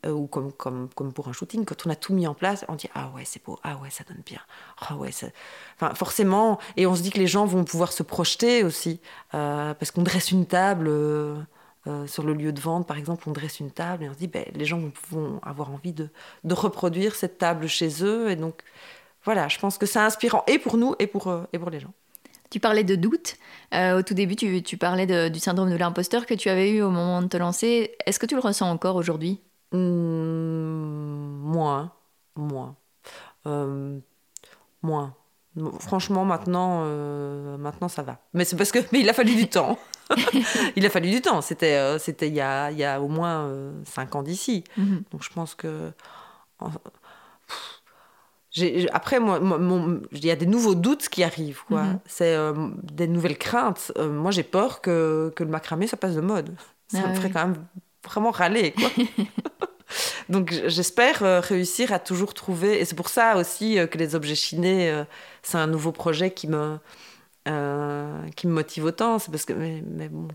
Euh, 0.07 0.13
ou 0.13 0.27
comme, 0.27 0.89
pour 0.89 1.29
un 1.29 1.33
shooting, 1.33 1.65
quand 1.65 1.87
on 1.87 1.91
a 1.91 1.97
tout 1.97 2.15
mis 2.15 2.27
en 2.27 2.35
place, 2.35 2.65
on 2.69 2.75
dit 2.75 2.89
Ah 2.95 3.11
ouais, 3.15 3.23
c'est 3.25 3.45
beau, 3.45 3.59
ah 3.63 3.77
ouais, 3.83 3.91
ça 3.91 4.05
donne 4.05 4.23
bien. 4.25 4.41
Ah 4.81 4.97
ouais, 4.97 5.11
enfin, 5.77 5.95
forcément, 5.95 6.59
et 6.77 6.87
on 6.87 6.95
se 6.95 7.03
dit 7.03 7.11
que 7.11 7.19
les 7.19 7.27
gens 7.27 7.47
vont 7.47 7.65
pouvoir 7.65 7.93
se 7.93 8.03
projeter 8.03 8.63
aussi, 8.63 9.01
euh, 9.35 9.75
parce 9.75 9.91
qu'on 9.91 10.03
dresse 10.03 10.31
une 10.31 10.47
table. 10.47 10.89
Euh, 10.89 11.43
sur 12.09 12.25
le 12.25 12.35
lieu 12.35 12.51
de 12.51 12.59
vente, 12.61 12.85
par 12.85 12.99
exemple, 12.99 13.29
on 13.29 13.31
dresse 13.31 13.61
une 13.61 13.71
table 13.71 14.03
et 14.03 14.09
on 14.09 14.13
se 14.13 14.19
dit, 14.19 14.27
ben, 14.27 14.45
les 14.57 14.65
gens 14.65 14.81
vont 15.13 15.39
avoir 15.45 15.71
envie 15.71 15.93
de, 15.93 16.09
reproduire 16.51 17.15
cette 17.15 17.39
table 17.39 17.69
chez 17.69 18.03
eux. 18.03 18.29
Et 18.29 18.35
donc, 18.35 18.61
voilà, 19.25 19.47
je 19.47 19.57
pense 19.61 19.79
que 19.79 19.87
c'est 19.87 20.01
inspirant 20.01 20.43
et 20.49 20.59
pour 20.59 20.79
nous 20.79 20.97
et 20.99 21.07
pour, 21.07 21.47
les 21.71 21.79
gens. 21.79 21.93
Tu 22.51 22.59
parlais 22.59 22.83
de 22.83 22.97
doute. 22.97 23.37
au 23.73 24.03
tout 24.03 24.15
début, 24.15 24.35
tu 24.35 24.77
parlais 24.77 25.31
du 25.31 25.39
syndrome 25.39 25.71
de 25.71 25.77
l'imposteur 25.77 26.27
que 26.27 26.35
tu 26.35 26.49
avais 26.49 26.73
eu 26.73 26.83
au 26.83 26.91
moment 26.91 27.23
de 27.23 27.29
te 27.29 27.37
lancer. 27.37 27.93
Est-ce 28.05 28.19
que 28.19 28.27
tu 28.27 28.35
le 28.35 28.41
ressens 28.41 28.69
encore 28.69 28.97
aujourd'hui? 28.97 29.41
Hmm, 29.73 31.41
moins, 31.43 31.93
moins, 32.37 32.77
euh, 33.47 33.99
moins. 34.83 35.15
Franchement, 35.81 36.25
maintenant, 36.27 36.83
euh, 36.85 37.57
maintenant 37.57 37.89
ça 37.89 38.03
va. 38.03 38.19
Mais 38.35 38.45
c'est 38.45 38.57
parce 38.57 38.71
que, 38.73 38.79
mais 38.93 39.01
il 39.01 39.09
a 39.09 39.15
fallu 39.15 39.35
du 39.35 39.49
temps. 39.49 39.79
il 40.77 40.85
a 40.85 40.91
fallu 40.91 41.11
du 41.11 41.23
temps. 41.23 41.41
C'était, 41.41 41.77
euh, 41.77 41.99
c'était 41.99 42.29
il 42.29 42.35
y 42.35 42.43
a, 42.43 42.71
il 42.71 42.79
y 42.79 42.85
a 42.85 43.01
au 43.01 43.09
moins 43.09 43.51
cinq 43.85 44.15
ans 44.15 44.23
d'ici. 44.23 44.65
Mhm. 44.77 45.03
Donc 45.11 45.23
je 45.23 45.31
pense 45.31 45.55
que. 45.55 45.93
après, 48.93 49.19
moi, 49.19 49.41
il 50.13 50.27
y 50.27 50.31
a 50.31 50.37
des 50.37 50.47
nouveaux 50.47 50.75
doutes 50.75 51.09
qui 51.09 51.25
arrivent. 51.25 51.65
Quoi. 51.67 51.85
Mhm. 51.85 52.01
C'est 52.05 52.37
des 52.83 53.09
nouvelles 53.09 53.39
craintes. 53.39 53.93
moi, 53.99 54.31
j'ai 54.31 54.45
peur 54.45 54.83
que, 54.83 55.33
que, 55.35 55.43
le 55.43 55.51
macramé, 55.51 55.87
ça 55.87 55.97
passe 55.97 56.15
de 56.15 56.21
mode. 56.21 56.55
Ça 56.89 57.01
ah 57.05 57.09
me 57.09 57.15
ferait 57.15 57.31
quand 57.31 57.49
même 57.49 57.65
vraiment 58.07 58.31
râler. 58.31 58.73
Quoi. 58.73 58.91
Donc 60.29 60.53
j'espère 60.67 61.23
euh, 61.23 61.41
réussir 61.41 61.93
à 61.93 61.99
toujours 61.99 62.35
trouver, 62.35 62.81
et 62.81 62.85
c'est 62.85 62.97
pour 62.97 63.09
ça 63.09 63.37
aussi 63.37 63.79
euh, 63.79 63.87
que 63.87 63.99
les 63.99 64.15
objets 64.15 64.35
chinés, 64.35 64.91
euh, 64.91 65.05
c'est 65.43 65.59
un 65.59 65.67
nouveau 65.67 65.93
projet 65.93 66.31
qui 66.31 66.49
me, 66.49 66.79
qui 68.35 68.47
me 68.47 68.53
motive 68.53 68.85
autant. 68.85 69.19
C'est 69.19 69.31
parce 69.31 69.45
que, 69.45 69.53
mais, 69.53 70.09
bon, 70.09 70.29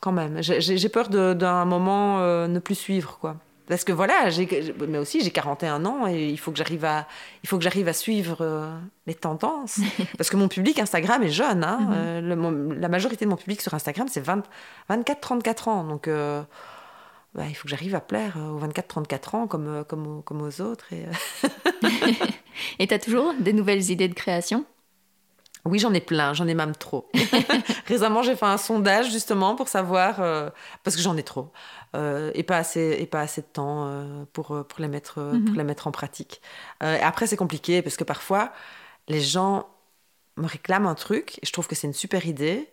quand 0.00 0.12
même, 0.12 0.42
j'ai 0.42 0.88
peur 0.88 1.08
d'un 1.08 1.64
moment 1.64 2.18
ne 2.48 2.58
plus 2.58 2.74
suivre, 2.74 3.18
quoi. 3.20 3.36
Parce 3.68 3.84
que 3.84 3.92
voilà, 3.92 4.28
mais 4.88 4.98
aussi 4.98 5.22
j'ai 5.22 5.30
41 5.30 5.86
ans 5.86 6.08
et 6.08 6.28
il 6.28 6.36
faut 6.36 6.50
que 6.50 6.58
j'arrive 6.58 6.84
à, 6.84 7.06
il 7.44 7.48
faut 7.48 7.56
que 7.56 7.62
j'arrive 7.62 7.86
à 7.86 7.92
suivre 7.92 8.68
les 9.06 9.14
tendances. 9.14 9.78
Parce 10.18 10.30
que 10.30 10.36
mon 10.36 10.48
public 10.48 10.80
Instagram 10.80 11.22
est 11.22 11.28
jeune. 11.28 11.62
Hein. 11.62 12.20
Mm-hmm. 12.20 12.80
la 12.80 12.88
majorité 12.88 13.24
de 13.24 13.30
mon 13.30 13.36
public 13.36 13.62
sur 13.62 13.72
Instagram, 13.72 14.08
c'est 14.10 14.26
24-34 14.90 15.68
ans. 15.70 15.84
Donc 15.84 16.08
bah, 17.34 17.44
il 17.48 17.54
faut 17.54 17.64
que 17.64 17.70
j'arrive 17.70 17.94
à 17.94 18.00
plaire 18.00 18.36
euh, 18.36 18.50
aux 18.50 18.60
24-34 18.60 19.36
ans 19.36 19.46
comme, 19.46 19.66
euh, 19.66 19.84
comme, 19.84 20.22
comme, 20.22 20.42
aux 20.42 20.60
autres. 20.60 20.92
Et 20.92 21.06
euh. 21.06 21.88
tu 22.86 22.94
as 22.94 22.98
toujours 22.98 23.32
des 23.40 23.54
nouvelles 23.54 23.90
idées 23.90 24.08
de 24.08 24.14
création? 24.14 24.66
Oui, 25.64 25.78
j'en 25.78 25.94
ai 25.94 26.00
plein, 26.00 26.34
j'en 26.34 26.46
ai 26.46 26.54
même 26.54 26.74
trop. 26.74 27.08
Récemment, 27.86 28.22
j'ai 28.22 28.36
fait 28.36 28.46
un 28.46 28.58
sondage 28.58 29.12
justement 29.12 29.54
pour 29.54 29.68
savoir, 29.68 30.16
parce 30.82 30.96
que 30.96 31.02
j'en 31.02 31.16
ai 31.16 31.22
trop, 31.22 31.52
et, 31.94 32.42
pas 32.42 32.56
assez, 32.56 32.96
et 32.98 33.06
pas 33.06 33.20
assez 33.20 33.42
de 33.42 33.46
temps 33.46 34.26
pour, 34.32 34.46
pour, 34.66 34.80
les 34.80 34.88
mettre, 34.88 35.14
pour 35.14 35.32
mhm. 35.34 35.56
les 35.56 35.62
mettre 35.62 35.86
en 35.86 35.92
pratique. 35.92 36.42
après, 36.80 37.28
c'est 37.28 37.36
compliqué 37.36 37.80
parce 37.80 37.96
que 37.96 38.02
parfois, 38.02 38.50
les 39.06 39.20
gens 39.20 39.68
me 40.36 40.48
réclament 40.48 40.88
un 40.88 40.96
truc 40.96 41.38
et 41.40 41.46
je 41.46 41.52
trouve 41.52 41.68
que 41.68 41.76
c'est 41.76 41.86
une 41.86 41.92
super 41.92 42.26
idée 42.26 42.68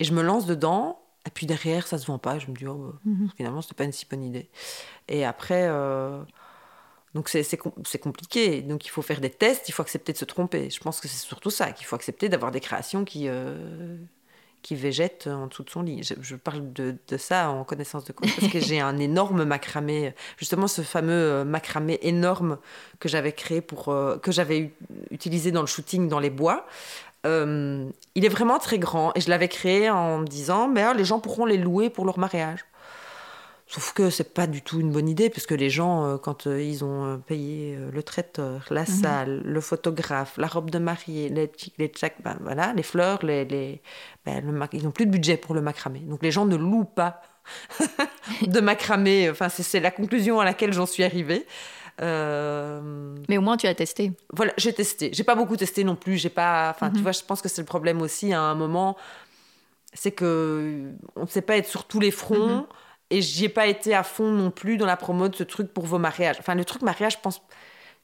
et 0.00 0.04
je 0.04 0.12
me 0.12 0.20
lance 0.20 0.44
dedans 0.44 1.01
et 1.26 1.30
puis 1.30 1.46
derrière, 1.46 1.86
ça 1.86 1.98
se 1.98 2.06
vend 2.06 2.18
pas. 2.18 2.38
Je 2.38 2.48
me 2.48 2.54
dis, 2.54 2.66
oh, 2.66 2.94
mhm. 3.04 3.30
finalement, 3.36 3.62
c'était 3.62 3.74
pas 3.74 3.84
une 3.84 3.92
si 3.92 4.06
bonne 4.10 4.24
idée. 4.24 4.48
Et 5.08 5.24
après, 5.24 5.66
euh, 5.68 6.22
donc 7.14 7.28
c'est 7.28 7.98
compliqué. 7.98 8.62
Donc 8.62 8.86
il 8.86 8.88
faut 8.88 9.02
faire 9.02 9.20
des 9.20 9.30
tests, 9.30 9.68
il 9.68 9.72
faut 9.72 9.82
accepter 9.82 10.12
de 10.12 10.18
se 10.18 10.24
tromper. 10.24 10.70
Je 10.70 10.80
pense 10.80 11.00
que 11.00 11.08
c'est 11.08 11.24
surtout 11.24 11.50
ça, 11.50 11.72
qu'il 11.72 11.86
faut 11.86 11.96
accepter 11.96 12.28
d'avoir 12.28 12.50
des 12.50 12.58
créations 12.58 13.04
qui, 13.04 13.28
euh, 13.28 13.96
qui 14.62 14.74
végètent 14.74 15.28
en 15.28 15.46
dessous 15.46 15.62
de 15.62 15.70
son 15.70 15.82
lit. 15.82 16.02
Je, 16.02 16.34
parle 16.34 16.72
de, 16.72 16.96
de, 17.06 17.16
ça 17.16 17.50
en 17.50 17.62
connaissance 17.62 18.04
de 18.04 18.12
cause 18.12 18.32
parce 18.34 18.52
que 18.52 18.58
j'ai 18.58 18.80
un 18.80 18.98
énorme 18.98 19.44
macramé, 19.44 20.14
justement 20.38 20.66
ce 20.66 20.82
fameux 20.82 21.12
euh, 21.12 21.44
macramé 21.44 22.00
énorme 22.02 22.58
que 22.98 23.08
j'avais 23.08 23.32
créé 23.32 23.60
pour, 23.60 23.84
que 23.84 24.32
j'avais 24.32 24.74
utilisé 25.12 25.52
dans 25.52 25.60
le 25.60 25.68
shooting 25.68 26.08
dans 26.08 26.20
les 26.20 26.30
bois. 26.30 26.66
Euh, 27.24 27.88
il 28.14 28.24
est 28.24 28.28
vraiment 28.28 28.58
très 28.58 28.78
grand 28.78 29.12
et 29.14 29.20
je 29.20 29.30
l'avais 29.30 29.48
créé 29.48 29.88
en 29.88 30.18
me 30.18 30.26
disant 30.26 30.68
mais 30.68 30.92
les 30.94 31.04
gens 31.04 31.20
pourront 31.20 31.44
les 31.44 31.56
louer 31.56 31.90
pour 31.90 32.04
leur 32.04 32.18
mariage. 32.18 32.64
Sauf 33.68 33.92
que 33.94 34.10
c'est 34.10 34.34
pas 34.34 34.46
du 34.46 34.60
tout 34.60 34.80
une 34.80 34.90
bonne 34.90 35.08
idée 35.08 35.30
parce 35.30 35.46
que 35.46 35.54
les 35.54 35.70
gens 35.70 36.04
euh, 36.04 36.16
quand 36.18 36.46
euh, 36.46 36.60
ils 36.60 36.84
ont 36.84 37.22
payé 37.26 37.78
le 37.92 38.02
traiteur, 38.02 38.66
la 38.70 38.82
mhm. 38.82 38.86
salle, 38.86 39.42
le 39.44 39.60
photographe, 39.60 40.36
la 40.36 40.48
robe 40.48 40.70
de 40.70 40.78
mariée, 40.78 41.28
les 41.28 41.50
les 41.78 41.92
ben, 42.24 42.36
voilà, 42.40 42.72
les 42.74 42.82
fleurs, 42.82 43.24
les, 43.24 43.44
les 43.44 43.80
ben, 44.26 44.42
ils 44.72 44.82
n'ont 44.82 44.90
plus 44.90 45.06
de 45.06 45.12
budget 45.12 45.36
pour 45.36 45.54
le 45.54 45.62
macramé. 45.62 46.00
Donc 46.00 46.22
les 46.22 46.32
gens 46.32 46.44
ne 46.44 46.56
louent 46.56 46.84
pas 46.84 47.22
de 48.42 48.60
macramé. 48.60 49.30
Enfin 49.30 49.48
c'est 49.48 49.80
la 49.80 49.92
conclusion 49.92 50.40
à 50.40 50.44
laquelle 50.44 50.72
j'en 50.72 50.86
suis 50.86 51.04
arrivée. 51.04 51.46
Euh, 52.02 53.14
Mais 53.28 53.38
au 53.38 53.40
moins, 53.40 53.56
tu 53.56 53.66
as 53.66 53.74
testé. 53.74 54.12
Voilà, 54.32 54.52
j'ai 54.56 54.72
testé. 54.72 55.10
J'ai 55.12 55.24
pas 55.24 55.34
beaucoup 55.34 55.56
testé 55.56 55.84
non 55.84 55.96
plus. 55.96 56.16
J'ai 56.16 56.30
pas. 56.30 56.70
Enfin, 56.70 56.90
tu 56.90 56.96
mhm. 56.96 57.02
vois, 57.02 57.12
je 57.12 57.22
pense 57.22 57.40
que 57.40 57.48
c'est 57.48 57.62
le 57.62 57.66
problème 57.66 58.02
aussi 58.02 58.32
à 58.32 58.40
un 58.40 58.54
moment. 58.54 58.96
C'est 59.94 60.12
que 60.12 60.92
on 61.16 61.22
ne 61.22 61.26
sait 61.26 61.42
pas 61.42 61.56
être 61.56 61.68
sur 61.68 61.84
tous 61.84 62.00
les 62.00 62.10
fronts. 62.10 62.56
Mhm. 62.56 62.66
Et 63.10 63.20
j'y 63.20 63.44
ai 63.44 63.48
pas 63.50 63.66
été 63.66 63.94
à 63.94 64.02
fond 64.02 64.30
non 64.30 64.50
plus 64.50 64.78
dans 64.78 64.86
la 64.86 64.96
promo 64.96 65.28
de 65.28 65.36
ce 65.36 65.42
truc 65.42 65.72
pour 65.72 65.84
vos 65.84 65.98
mariages. 65.98 66.36
Enfin, 66.38 66.54
le 66.54 66.64
truc 66.64 66.82
mariage, 66.82 67.14
je 67.14 67.18
pense. 67.18 67.42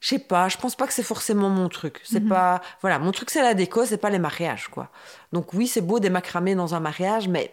Je 0.01 0.11
sais 0.11 0.19
pas, 0.21 0.49
je 0.49 0.59
pense 0.59 0.77
pas 0.77 0.87
que 0.87 0.93
c'est 0.93 1.03
forcément 1.03 1.49
mon 1.49 1.69
truc. 1.69 2.01
C'est 2.05 2.21
mhm. 2.21 2.29
pas. 2.29 2.61
Voilà, 2.83 2.99
mon 2.99 3.11
truc, 3.11 3.31
c'est 3.31 3.43
la 3.43 3.55
déco, 3.55 3.85
c'est 3.85 3.97
pas 3.99 4.11
les 4.11 4.21
mariages, 4.21 4.69
quoi. 4.69 4.91
Donc, 5.33 5.55
oui, 5.55 5.67
c'est 5.67 5.81
beau 5.81 5.99
des 5.99 6.11
macramés 6.11 6.55
dans 6.55 6.75
un 6.75 6.81
mariage, 6.81 7.27
mais 7.27 7.53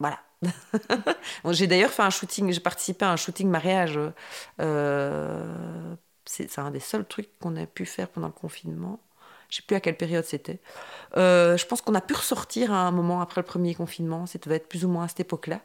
voilà, 0.00 0.18
j'ai 1.50 1.66
d'ailleurs 1.66 1.90
fait 1.90 2.02
un 2.02 2.10
shooting, 2.10 2.52
j'ai 2.52 2.60
participé 2.60 3.04
à 3.04 3.12
un 3.12 3.16
shooting 3.16 3.48
mariage. 3.48 3.98
Euh, 4.60 5.94
c'est 6.24 6.58
un 6.58 6.70
des 6.70 6.80
seuls 6.80 7.04
trucs 7.04 7.38
qu'on 7.38 7.56
a 7.56 7.66
pu 7.66 7.86
faire 7.86 8.08
pendant 8.08 8.28
le 8.28 8.32
confinement. 8.32 9.00
Je 9.50 9.56
sais 9.56 9.62
plus 9.62 9.76
à 9.76 9.80
quelle 9.80 9.96
période 9.96 10.24
c'était. 10.24 10.60
Euh, 11.16 11.56
je 11.56 11.66
pense 11.66 11.80
qu'on 11.80 11.94
a 11.94 12.00
pu 12.00 12.14
ressortir 12.14 12.72
à 12.72 12.86
un 12.86 12.90
moment 12.90 13.20
après 13.20 13.40
le 13.40 13.46
premier 13.46 13.74
confinement. 13.74 14.26
Ça 14.26 14.38
devait 14.38 14.56
être 14.56 14.68
plus 14.68 14.84
ou 14.84 14.88
moins 14.88 15.04
à 15.04 15.08
cette 15.08 15.20
époque-là. 15.20 15.60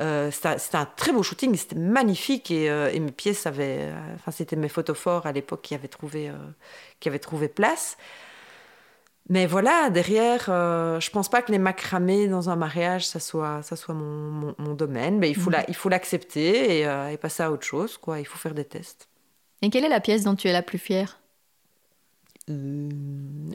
Euh, 0.00 0.30
c'était 0.30 0.76
un 0.76 0.84
très 0.84 1.12
beau 1.12 1.22
shooting, 1.22 1.54
c'était 1.56 1.76
magnifique 1.76 2.50
et, 2.50 3.00
mes 3.00 3.12
pièces 3.12 3.46
avaient, 3.46 3.90
enfin 4.14 4.30
c'était 4.30 4.56
mes 4.56 4.68
photophores 4.68 5.26
à 5.26 5.32
l'époque 5.32 5.62
qui 5.62 5.76
qui 7.00 7.08
avaient 7.08 7.18
trouvé 7.18 7.48
place. 7.48 7.96
Mais 9.28 9.46
voilà, 9.46 9.90
derrière, 9.90 10.46
euh, 10.48 11.00
je 11.00 11.10
pense 11.10 11.28
pas 11.28 11.42
que 11.42 11.50
les 11.50 11.58
macramés 11.58 12.28
dans 12.28 12.48
un 12.48 12.54
mariage, 12.54 13.06
ça 13.06 13.18
soit, 13.18 13.60
ça 13.62 13.74
soit 13.74 13.94
mon, 13.94 14.54
mon, 14.56 14.74
domaine. 14.74 15.18
Mais 15.18 15.28
il 15.28 15.34
faut, 15.34 15.50
mhm. 15.50 15.56
la, 15.56 15.68
il 15.68 15.74
faut 15.74 15.88
l'accepter 15.88 16.78
et, 16.78 16.86
euh, 16.86 17.10
et, 17.10 17.16
passer 17.16 17.42
à 17.42 17.50
autre 17.50 17.66
chose. 17.66 17.98
Quoi. 17.98 18.20
Il 18.20 18.24
faut 18.24 18.38
faire 18.38 18.54
des 18.54 18.64
tests. 18.64 19.08
Et 19.62 19.70
quelle 19.70 19.84
est 19.84 19.88
la 19.88 20.00
pièce 20.00 20.22
dont 20.22 20.36
tu 20.36 20.46
es 20.46 20.52
la 20.52 20.62
plus 20.62 20.78
fière? 20.78 21.18
Euh, 22.50 22.88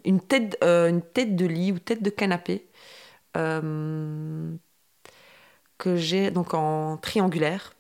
une, 0.04 0.20
tête, 0.20 0.58
une 0.62 1.02
tête 1.02 1.38
de 1.38 1.46
lit 1.46 1.72
ou 1.72 1.80
tête 1.80 2.04
de 2.04 2.10
canapé 2.10 2.68
que 3.34 4.58
j'ai 5.96 6.32
donc 6.32 6.54
en 6.54 6.98
triangulaire. 6.98 7.74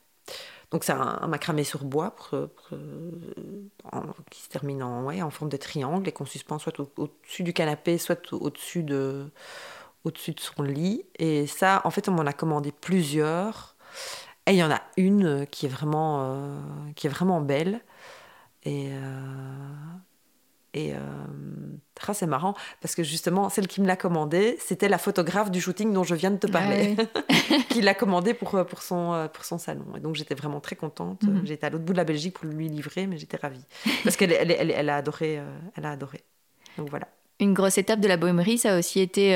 Donc 0.71 0.85
c'est 0.85 0.93
un, 0.93 1.27
macramé 1.27 1.63
sur 1.65 1.83
bois 1.83 2.15
qui 4.29 4.41
se 4.41 4.49
termine 4.49 4.81
en, 4.83 5.07
en 5.07 5.29
forme 5.29 5.49
de 5.49 5.57
triangle 5.57 6.07
et 6.07 6.13
qu'on 6.13 6.25
suspend 6.25 6.59
soit 6.59 6.79
au-dessus 6.97 7.43
du 7.43 7.53
canapé, 7.53 7.97
soit 7.97 8.31
au-dessus 8.31 8.83
de, 8.83 9.29
au-dessus 10.05 10.31
de 10.31 10.39
son 10.39 10.63
lit. 10.63 11.05
Et 11.19 11.47
ça, 11.47 11.81
en 11.83 11.91
fait, 11.91 12.09
on 12.09 12.13
m'en 12.13 12.25
a 12.25 12.33
commandé 12.33 12.71
plusieurs. 12.71 13.75
Et 14.47 14.53
il 14.53 14.57
y 14.57 14.63
en 14.63 14.71
a 14.71 14.81
une 14.97 15.45
qui 15.47 15.65
est 15.65 15.69
vraiment, 15.69 16.21
euh, 16.21 16.59
qui 16.95 17.07
est 17.07 17.09
vraiment 17.09 17.41
belle. 17.41 17.81
Et, 18.63 18.89
euh, 18.91 19.73
Et 20.73 20.93
ah, 20.93 22.13
c'est 22.13 22.27
marrant 22.27 22.55
parce 22.81 22.95
que 22.95 23.03
justement, 23.03 23.49
celle 23.49 23.67
qui 23.67 23.81
me 23.81 23.87
l'a 23.87 23.95
commandé, 23.95 24.57
c'était 24.59 24.89
la 24.89 24.97
photographe 24.97 25.51
du 25.51 25.61
shooting 25.61 25.93
dont 25.93 26.03
je 26.03 26.15
viens 26.15 26.31
de 26.31 26.37
te 26.37 26.47
parler, 26.47 26.95
qui 27.69 27.81
l'a 27.81 27.93
commandé 27.93 28.33
pour, 28.33 28.65
pour, 28.65 28.81
son, 28.81 29.29
pour 29.33 29.45
son 29.45 29.57
salon. 29.57 29.85
Et 29.97 29.99
donc 29.99 30.15
j'étais 30.15 30.35
vraiment 30.35 30.59
très 30.59 30.75
contente. 30.75 31.23
Mhm. 31.23 31.41
J'étais 31.45 31.67
à 31.67 31.69
l'autre 31.69 31.83
bout 31.83 31.93
de 31.93 31.97
la 31.97 32.03
Belgique 32.03 32.35
pour 32.35 32.45
lui 32.45 32.69
livrer, 32.69 33.05
mais 33.05 33.17
j'étais 33.17 33.37
ravie 33.37 33.65
parce 34.03 34.15
qu'elle 34.15 34.31
elle, 34.31 34.51
elle, 34.51 34.89
a 34.89 34.95
adoré. 34.95 35.41
elle 35.75 35.85
a 35.85 35.91
adoré. 35.91 36.21
Donc 36.77 36.89
voilà. 36.89 37.07
Une 37.39 37.53
grosse 37.53 37.77
étape 37.77 37.99
de 37.99 38.07
la 38.07 38.17
bohémerie, 38.17 38.57
ça 38.57 38.75
a 38.75 38.79
aussi 38.79 38.99
été 38.99 39.33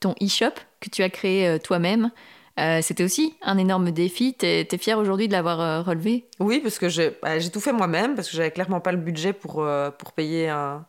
ton 0.00 0.14
e-shop 0.22 0.54
que 0.80 0.90
tu 0.90 1.02
as 1.02 1.10
créé 1.10 1.58
toi-même. 1.60 2.10
Euh, 2.58 2.80
c'était 2.82 3.04
aussi 3.04 3.34
un 3.42 3.56
énorme 3.56 3.90
défi. 3.90 4.34
Tu 4.38 4.46
es, 4.46 4.78
fière 4.78 4.98
aujourd'hui 4.98 5.28
de 5.28 5.32
l'avoir 5.32 5.60
euh, 5.60 5.82
relevé? 5.82 6.26
Oui, 6.40 6.60
parce 6.60 6.78
que 6.78 6.86
bah, 7.22 7.38
j'ai 7.38 7.50
tout 7.50 7.60
fait 7.60 7.72
moi-même, 7.72 8.14
parce 8.14 8.28
que 8.28 8.36
j'avais 8.36 8.50
clairement 8.50 8.80
pas 8.80 8.92
le 8.92 8.98
budget 8.98 9.32
pour, 9.32 9.62
euh, 9.62 9.90
pour 9.90 10.12
payer 10.12 10.48
un, 10.48 10.84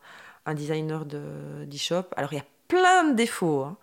un 0.46 0.54
designer 0.54 1.04
d'e-shop. 1.04 2.04
Alors, 2.16 2.32
il 2.32 2.36
y 2.36 2.40
a 2.40 2.44
plein 2.66 3.04
de 3.10 3.14
défauts. 3.14 3.62
Hein. 3.62 3.76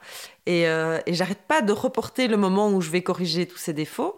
Et, 0.45 0.61
et 0.61 1.13
j'arrête 1.13 1.41
pas 1.45 1.61
de 1.61 1.73
reporter 1.73 2.29
le 2.29 2.37
moment 2.37 2.69
où 2.69 2.79
je 2.79 2.89
vais 2.89 3.01
corriger 3.01 3.45
tous 3.45 3.57
ces 3.57 3.73
défauts. 3.73 4.15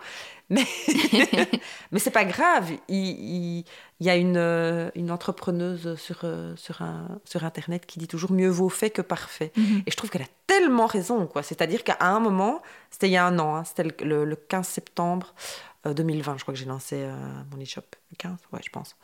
Mais, 0.50 0.66
mais 1.92 2.00
c'est 2.00 2.12
pas 2.12 2.26
grave. 2.26 2.72
Il, 2.88 3.64
y 4.00 4.10
a 4.10 4.16
une, 4.16 4.38
euh, 4.38 4.90
une 4.96 5.12
entrepreneuse 5.12 5.96
sur, 5.96 6.22
euh, 6.24 6.56
sur, 6.56 6.82
un, 6.82 7.20
sur 7.24 7.44
Internet 7.44 7.86
qui 7.86 8.00
dit 8.00 8.08
toujours 8.08 8.32
mieux 8.32 8.50
vaut 8.50 8.70
fait 8.70 8.90
que 8.90 9.02
parfait. 9.02 9.52
Mhm. 9.56 9.84
Et 9.86 9.92
je 9.92 9.96
trouve 9.96 10.10
qu'elle 10.10 10.24
a 10.24 10.30
tellement 10.48 10.88
raison. 10.88 11.28
quoi. 11.28 11.44
C'est-à-dire 11.44 11.84
qu'à 11.84 11.98
un 12.00 12.20
moment, 12.20 12.62
c'était 12.90 13.08
il 13.08 13.12
y 13.14 13.18
a 13.18 13.26
un 13.26 13.38
an, 13.38 13.56
hein, 13.56 13.64
c'était 13.64 13.84
le, 14.04 14.26
le, 14.26 14.36
15 14.36 14.68
septembre 14.68 15.34
2020, 15.86 16.32
euh, 16.34 16.38
je 16.38 16.42
crois 16.44 16.54
que 16.54 16.60
j'ai 16.60 16.66
lancé 16.66 17.08
mon 17.52 17.62
e-shop. 17.62 17.84
Le 18.12 18.16
15, 18.18 18.38
ouais, 18.52 18.60
je 18.66 18.70
pense. 18.70 18.96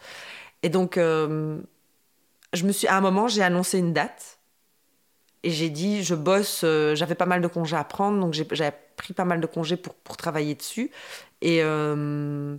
Et 0.64 0.70
donc, 0.70 0.96
je 0.98 1.60
me 2.64 2.72
suis, 2.72 2.88
à 2.88 2.98
un 2.98 3.02
moment, 3.02 3.28
j'ai 3.28 3.44
annoncé 3.44 3.78
une 3.78 3.94
date. 3.94 4.40
Et 5.44 5.52
j'ai 5.52 5.70
dit, 5.70 6.04
je 6.04 6.16
bosse, 6.16 6.66
j'avais 6.96 7.14
pas 7.14 7.28
mal 7.28 7.40
de 7.40 7.48
congés 7.48 7.76
à 7.76 7.84
prendre, 7.84 8.20
donc 8.20 8.34
j'avais 8.34 8.74
pris 8.96 9.14
pas 9.14 9.26
mal 9.26 9.40
de 9.42 9.46
congés 9.46 9.78
pour, 9.78 9.94
pour 9.94 10.18
travailler 10.18 10.56
dessus. 10.56 10.90
Et, 11.42 11.60
euh, 11.62 12.58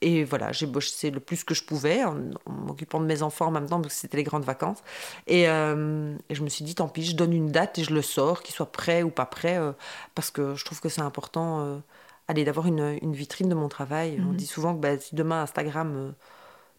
et 0.00 0.24
voilà, 0.24 0.52
j'ai 0.52 0.66
bossé 0.66 1.10
le 1.10 1.20
plus 1.20 1.44
que 1.44 1.54
je 1.54 1.64
pouvais 1.64 2.04
en, 2.04 2.16
m'occupant 2.46 3.00
de 3.00 3.06
mes 3.06 3.22
enfants 3.22 3.46
en 3.46 3.50
même 3.50 3.68
temps 3.68 3.80
parce 3.80 3.94
que 3.94 4.00
c'était 4.00 4.16
les 4.16 4.22
grandes 4.22 4.44
vacances. 4.44 4.78
Et, 5.26 5.48
euh, 5.48 6.16
et, 6.28 6.34
je 6.34 6.42
me 6.42 6.48
suis 6.48 6.64
dit, 6.64 6.74
tant 6.74 6.88
pis, 6.88 7.04
je 7.04 7.16
donne 7.16 7.32
une 7.32 7.50
date 7.50 7.78
et 7.78 7.84
je 7.84 7.94
le 7.94 8.02
sors, 8.02 8.42
qu'il 8.42 8.54
soit 8.54 8.70
prêt 8.70 9.02
ou 9.02 9.10
pas 9.10 9.26
prêt, 9.26 9.56
euh, 9.58 9.72
parce 10.14 10.30
que 10.30 10.54
je 10.54 10.64
trouve 10.64 10.80
que 10.80 10.88
c'est 10.88 11.00
important 11.00 11.82
allez, 12.28 12.44
d'avoir 12.44 12.66
une, 12.66 12.98
une, 13.02 13.14
vitrine 13.14 13.48
de 13.48 13.54
mon 13.54 13.68
travail. 13.68 14.18
On 14.20 14.30
mhm. 14.30 14.36
dit 14.36 14.46
souvent 14.46 14.74
que 14.74 14.80
bah, 14.80 14.98
si 14.98 15.14
demain 15.14 15.42
Instagram 15.42 16.14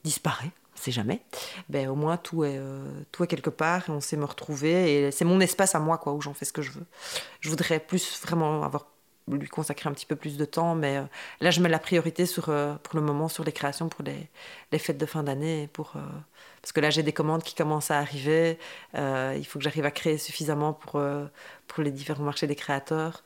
disparaît, 0.03 0.51
c'est 0.75 0.91
jamais, 0.91 1.21
ben, 1.69 1.87
au 1.87 1.95
moins 1.95 2.17
tout 2.17 2.43
est, 2.43 2.59
tout 3.11 3.23
est 3.23 3.27
quelque 3.27 3.49
part 3.49 3.89
et 3.89 3.91
on 3.91 4.01
sait 4.01 4.17
me 4.17 4.25
retrouver. 4.25 5.07
Et 5.07 5.11
c'est 5.11 5.25
mon 5.25 5.39
espace 5.39 5.73
à 5.73 5.79
moi, 5.79 5.97
quoi, 5.97 6.13
où 6.13 6.21
j'en 6.21 6.33
fais 6.33 6.45
ce 6.45 6.53
que 6.53 6.61
je 6.61 6.71
veux. 6.71 6.85
Je 7.39 7.49
voudrais 7.49 7.79
plus 7.79 8.21
vraiment 8.21 8.63
avoir 8.63 8.87
lui 9.27 9.47
consacrer 9.47 9.89
un 9.89 9.93
petit 9.93 10.05
peu 10.05 10.15
plus 10.15 10.37
de 10.37 10.45
temps. 10.45 10.75
Mais 10.75 10.97
euh, 10.97 11.03
là, 11.41 11.51
je 11.51 11.61
mets 11.61 11.69
la 11.69 11.79
priorité 11.79 12.25
sur, 12.25 12.49
euh, 12.49 12.75
pour 12.83 12.99
le 12.99 13.05
moment 13.05 13.27
sur 13.27 13.43
les 13.43 13.51
créations 13.51 13.89
pour 13.89 14.03
les, 14.03 14.27
les 14.71 14.79
fêtes 14.79 14.97
de 14.97 15.05
fin 15.05 15.23
d'année. 15.23 15.69
Pour, 15.73 15.93
euh, 15.95 15.99
parce 16.61 16.71
que 16.71 16.79
là, 16.79 16.89
j'ai 16.89 17.03
des 17.03 17.13
commandes 17.13 17.43
qui 17.43 17.55
commencent 17.55 17.91
à 17.91 17.99
arriver. 17.99 18.57
il 18.93 19.45
faut 19.45 19.59
que 19.59 19.63
j'arrive 19.63 19.85
à 19.85 19.91
créer 19.91 20.17
suffisamment 20.17 20.73
pour, 20.73 21.01
pour 21.67 21.83
les 21.83 21.91
différents 21.91 22.23
marchés 22.23 22.47
des 22.47 22.55
créateurs. 22.55 23.23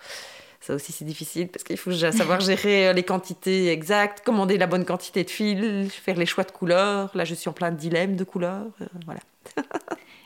Ça 0.62 0.76
aussi, 0.76 0.92
c'est 0.92 1.06
difficile 1.06 1.48
parce 1.48 1.64
qu'il 1.64 1.78
faut 1.78 1.94
savoir 1.94 2.40
gérer 2.42 2.94
les 2.94 3.04
quantités 3.04 3.70
exactes, 3.72 4.26
commander 4.26 4.58
la 4.58 4.68
bonne 4.68 4.84
quantité 4.84 5.24
de 5.24 5.30
fils, 5.30 5.94
faire 5.94 6.18
les 6.18 6.26
choix 6.26 6.44
de 6.44 6.52
couleurs. 6.52 7.12
Là, 7.14 7.24
je 7.24 7.34
suis 7.34 7.50
en 7.50 7.54
plein 7.54 7.72
dilemme 7.72 8.18
de 8.18 8.26
couleurs. 8.26 8.68
voilà. 9.06 9.22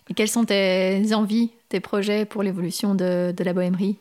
Et 0.10 0.16
quelles 0.16 0.28
sont 0.28 0.46
tes 0.46 1.14
envies, 1.14 1.52
tes 1.70 1.80
projets 1.80 2.26
pour 2.26 2.42
l'évolution 2.42 2.96
de, 2.96 3.32
de 3.32 3.44
la 3.44 3.54
bohémerie 3.54 3.98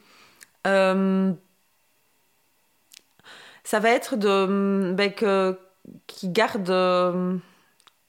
ça 3.65 3.81
va 3.81 3.91
être 3.91 4.17
de, 4.17 4.93
ben, 4.95 5.13
que, 5.13 5.59
qui 6.07 6.29
garde 6.29 6.71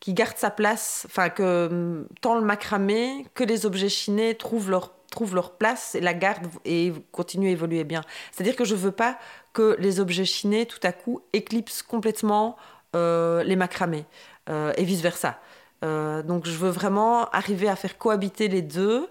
qui 0.03 0.13
garde 0.13 0.35
sa 0.35 0.49
place, 0.49 1.03
enfin 1.05 1.29
que 1.29 2.05
tant 2.19 2.35
le 2.35 2.41
macramé 2.41 3.25
que 3.35 3.45
les 3.45 3.65
objets 3.65 3.87
chinés 3.87 4.35
trouvent 4.35 4.69
leur 4.69 5.51
place 5.57 5.95
et 5.95 6.01
la 6.01 6.13
gardent 6.13 6.49
et 6.65 6.91
continuent 7.13 7.47
à 7.47 7.51
évoluer 7.51 7.85
bien. 7.85 8.01
C'est-à-dire 8.33 8.57
que 8.57 8.65
je 8.65 8.75
veux 8.75 8.91
pas 8.91 9.17
que 9.53 9.77
les 9.79 10.01
objets 10.01 10.25
chinés 10.25 10.65
tout 10.65 10.81
à 10.83 10.91
coup 10.91 11.21
éclipsent 11.31 11.83
complètement 11.83 12.57
euh, 12.97 13.43
les 13.43 13.55
macramés 13.55 14.03
euh, 14.49 14.73
et 14.75 14.83
vice 14.83 14.99
versa. 14.99 15.39
Euh, 15.85 16.21
donc 16.21 16.47
je 16.47 16.57
veux 16.57 16.69
vraiment 16.69 17.29
arriver 17.29 17.69
à 17.69 17.77
faire 17.77 17.97
cohabiter 17.97 18.49
les 18.49 18.61
deux 18.61 19.07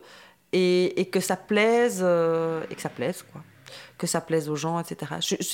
et, 0.52 1.00
et 1.00 1.06
que 1.06 1.20
ça 1.20 1.36
plaise 1.36 2.02
et 2.02 2.74
que 2.74 2.82
ça 2.82 2.90
plaise 2.90 3.24
quoi 3.32 3.40
que 4.02 4.08
ça 4.08 4.20
plaise 4.20 4.50
aux 4.50 4.56
gens, 4.56 4.80
etc. 4.80 5.12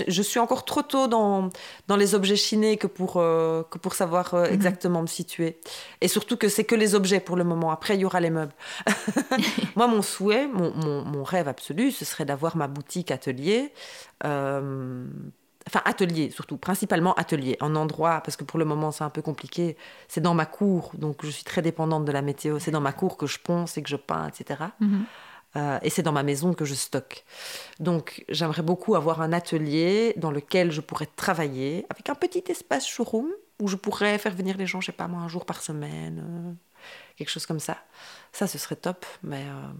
Je, 0.08 0.22
suis 0.22 0.40
encore 0.40 0.64
trop 0.64 0.80
tôt 0.80 1.06
dans, 1.06 1.50
dans 1.86 1.96
les 1.96 2.14
objets 2.14 2.34
chinés 2.34 2.78
que 2.78 2.86
pour, 2.86 3.18
euh, 3.18 3.62
que 3.70 3.76
pour 3.76 3.92
savoir 3.92 4.32
euh, 4.32 4.46
mhm. 4.46 4.54
exactement 4.54 5.02
me 5.02 5.06
situer. 5.06 5.60
Et 6.00 6.08
surtout 6.08 6.38
que 6.38 6.48
c'est 6.48 6.64
que 6.64 6.74
les 6.74 6.94
objets 6.94 7.20
pour 7.20 7.36
le 7.36 7.44
moment. 7.44 7.70
Après, 7.70 7.94
il 7.94 8.00
y 8.00 8.04
aura 8.06 8.20
les 8.20 8.30
meubles. 8.30 8.54
Moi, 9.76 9.86
mon 9.86 10.00
souhait, 10.00 10.48
mon, 10.48 10.72
mon, 11.04 11.24
rêve 11.24 11.46
absolu, 11.46 11.90
ce 11.90 12.06
serait 12.06 12.24
d'avoir 12.24 12.56
ma 12.56 12.68
boutique 12.68 13.10
atelier. 13.10 13.70
Euh, 14.24 15.04
enfin, 15.66 15.82
atelier 15.84 16.30
surtout, 16.30 16.56
principalement 16.56 17.12
atelier, 17.16 17.58
en 17.60 17.76
endroit, 17.76 18.22
parce 18.24 18.38
que 18.38 18.44
pour 18.44 18.58
le 18.58 18.64
moment 18.64 18.92
c'est 18.92 19.04
un 19.04 19.10
peu 19.10 19.20
compliqué. 19.20 19.76
C'est 20.08 20.22
dans 20.22 20.32
ma 20.32 20.46
cour, 20.46 20.92
donc 20.94 21.22
je 21.22 21.30
suis 21.30 21.44
très 21.44 21.60
dépendante 21.60 22.06
de 22.06 22.12
la 22.12 22.22
météo. 22.22 22.58
C'est 22.58 22.70
dans 22.70 22.80
ma 22.80 22.92
cour 22.92 23.18
que 23.18 23.26
je 23.26 23.38
ponce 23.38 23.76
et 23.76 23.82
que 23.82 23.90
je 23.90 23.96
peins, 23.96 24.26
etc. 24.26 24.64
Euh, 25.56 25.78
et 25.82 25.90
c'est 25.90 26.02
dans 26.02 26.12
ma 26.12 26.22
maison 26.22 26.52
que 26.52 26.64
je 26.64 26.74
stocke. 26.74 27.24
Donc 27.80 28.24
j'aimerais 28.28 28.62
beaucoup 28.62 28.94
avoir 28.94 29.20
un 29.22 29.32
atelier 29.32 30.12
dans 30.16 30.30
lequel 30.30 30.70
je 30.70 30.80
pourrais 30.80 31.06
travailler, 31.06 31.86
avec 31.90 32.08
un 32.10 32.14
petit 32.14 32.44
espace 32.48 32.86
showroom, 32.86 33.28
où 33.60 33.68
je 33.68 33.76
pourrais 33.76 34.18
faire 34.18 34.34
venir 34.34 34.56
les 34.56 34.66
gens, 34.66 34.80
je 34.80 34.86
sais 34.86 34.92
pas 34.92 35.08
moi, 35.08 35.20
un 35.20 35.28
jour 35.28 35.46
par 35.46 35.62
semaine, 35.62 36.24
euh, 36.24 36.52
quelque 37.16 37.30
chose 37.30 37.46
comme 37.46 37.60
ça. 37.60 37.78
Ça, 38.32 38.46
ce 38.46 38.58
serait 38.58 38.76
top, 38.76 39.06
mais 39.22 39.44
euh, 39.46 39.72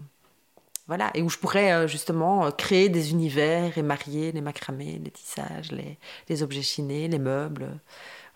voilà. 0.87 1.11
Et 1.13 1.21
où 1.21 1.29
je 1.29 1.37
pourrais 1.37 1.87
justement 1.87 2.51
créer 2.51 2.89
des 2.89 3.11
univers 3.11 3.77
et 3.77 3.83
marier 3.83 4.31
les 4.31 4.41
macramés, 4.41 4.99
les 5.03 5.11
tissages, 5.11 5.71
les, 5.71 6.43
objets 6.43 6.63
chinés, 6.63 7.07
les 7.07 7.19
meubles. 7.19 7.79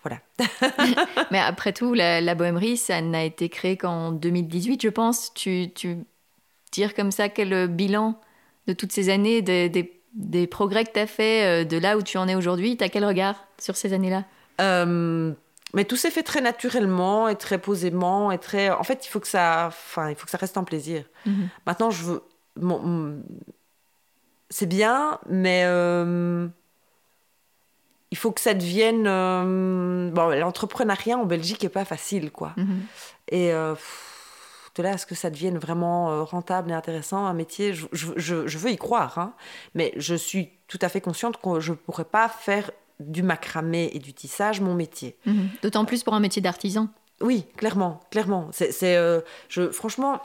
Voilà. 0.02 0.20
mais 1.32 1.40
après 1.40 1.72
tout, 1.72 1.94
la, 1.94 2.20
la 2.20 2.34
bohémerie, 2.34 2.76
ça 2.76 3.00
n'a 3.00 3.24
été 3.24 3.48
créé 3.48 3.76
qu'en 3.76 4.12
2018, 4.12 4.82
je 4.82 4.88
pense. 4.88 5.34
Tu, 5.34 5.72
tu 5.74 6.04
dire 6.74 6.94
comme 6.94 7.10
ça 7.10 7.28
quel 7.28 7.68
bilan 7.68 8.18
de 8.66 8.72
toutes 8.72 8.92
ces 8.92 9.10
années, 9.10 9.42
des, 9.42 10.46
progrès 10.46 10.84
que 10.84 10.92
tu 10.92 11.00
as 11.00 11.06
fait, 11.06 11.62
euh, 11.62 11.64
de 11.64 11.76
là 11.76 11.96
où 11.96 12.02
tu 12.02 12.18
en 12.18 12.28
es 12.28 12.34
aujourd'hui? 12.34 12.76
Tu 12.76 12.84
as 12.84 12.88
quel 12.88 13.04
regard 13.04 13.36
sur 13.58 13.76
ces 13.76 13.92
années-là? 13.92 14.24
Euh, 14.60 15.32
mais 15.74 15.84
tout 15.84 15.96
s'est 15.96 16.10
fait 16.10 16.22
très 16.22 16.40
naturellement 16.40 17.28
et 17.28 17.36
très 17.36 17.58
posément 17.58 18.30
et 18.30 18.38
très. 18.38 18.70
En 18.70 18.84
fait, 18.84 19.04
il 19.06 19.08
faut 19.08 19.20
que 19.20 19.26
ça, 19.26 19.66
enfin, 19.68 20.10
il 20.10 20.16
faut 20.16 20.24
que 20.24 20.30
ça 20.30 20.38
reste 20.38 20.56
un 20.56 20.64
plaisir. 20.64 21.04
Mhm. 21.26 21.48
Maintenant, 21.66 21.90
je 21.90 22.04
veux. 22.04 22.22
C'est 24.50 24.66
bien, 24.66 25.18
mais 25.28 25.62
euh, 25.64 26.46
il 28.12 28.16
faut 28.16 28.30
que 28.30 28.40
ça 28.40 28.54
devienne. 28.54 29.02
Bon, 30.12 30.28
l'entrepreneuriat 30.28 31.18
en 31.18 31.26
Belgique 31.26 31.64
est 31.64 31.68
pas 31.68 31.84
facile, 31.84 32.30
quoi. 32.30 32.52
Mhm. 32.56 32.82
Et 33.32 33.52
de 34.74 34.82
là 34.82 34.92
à 34.92 34.98
ce 34.98 35.06
que 35.06 35.14
ça 35.14 35.30
devienne 35.30 35.58
vraiment 35.58 36.10
euh, 36.10 36.22
rentable 36.22 36.70
et 36.70 36.74
intéressant, 36.74 37.26
un 37.26 37.34
métier, 37.34 37.72
je, 37.72 38.58
veux 38.58 38.70
y 38.70 38.76
croire, 38.76 39.18
hein. 39.18 39.34
mais 39.74 39.92
je 39.96 40.14
suis 40.14 40.50
tout 40.68 40.78
à 40.82 40.88
fait 40.88 41.00
consciente 41.00 41.40
que 41.40 41.60
je 41.60 41.72
ne 41.72 41.76
pourrais 41.76 42.04
pas 42.04 42.28
faire 42.28 42.70
du 43.00 43.22
macramé 43.22 43.90
et 43.92 43.98
du 43.98 44.12
tissage 44.12 44.60
mon 44.60 44.74
métier. 44.74 45.16
Mhm. 45.26 45.48
D'autant 45.62 45.84
plus 45.84 46.02
pour 46.02 46.14
un 46.14 46.20
métier 46.20 46.40
d'artisan. 46.40 46.88
Oui, 47.20 47.44
clairement, 47.56 48.00
clairement. 48.10 48.48
C'est, 48.52 48.96
euh, 48.96 49.20
je, 49.48 49.70
franchement, 49.70 50.20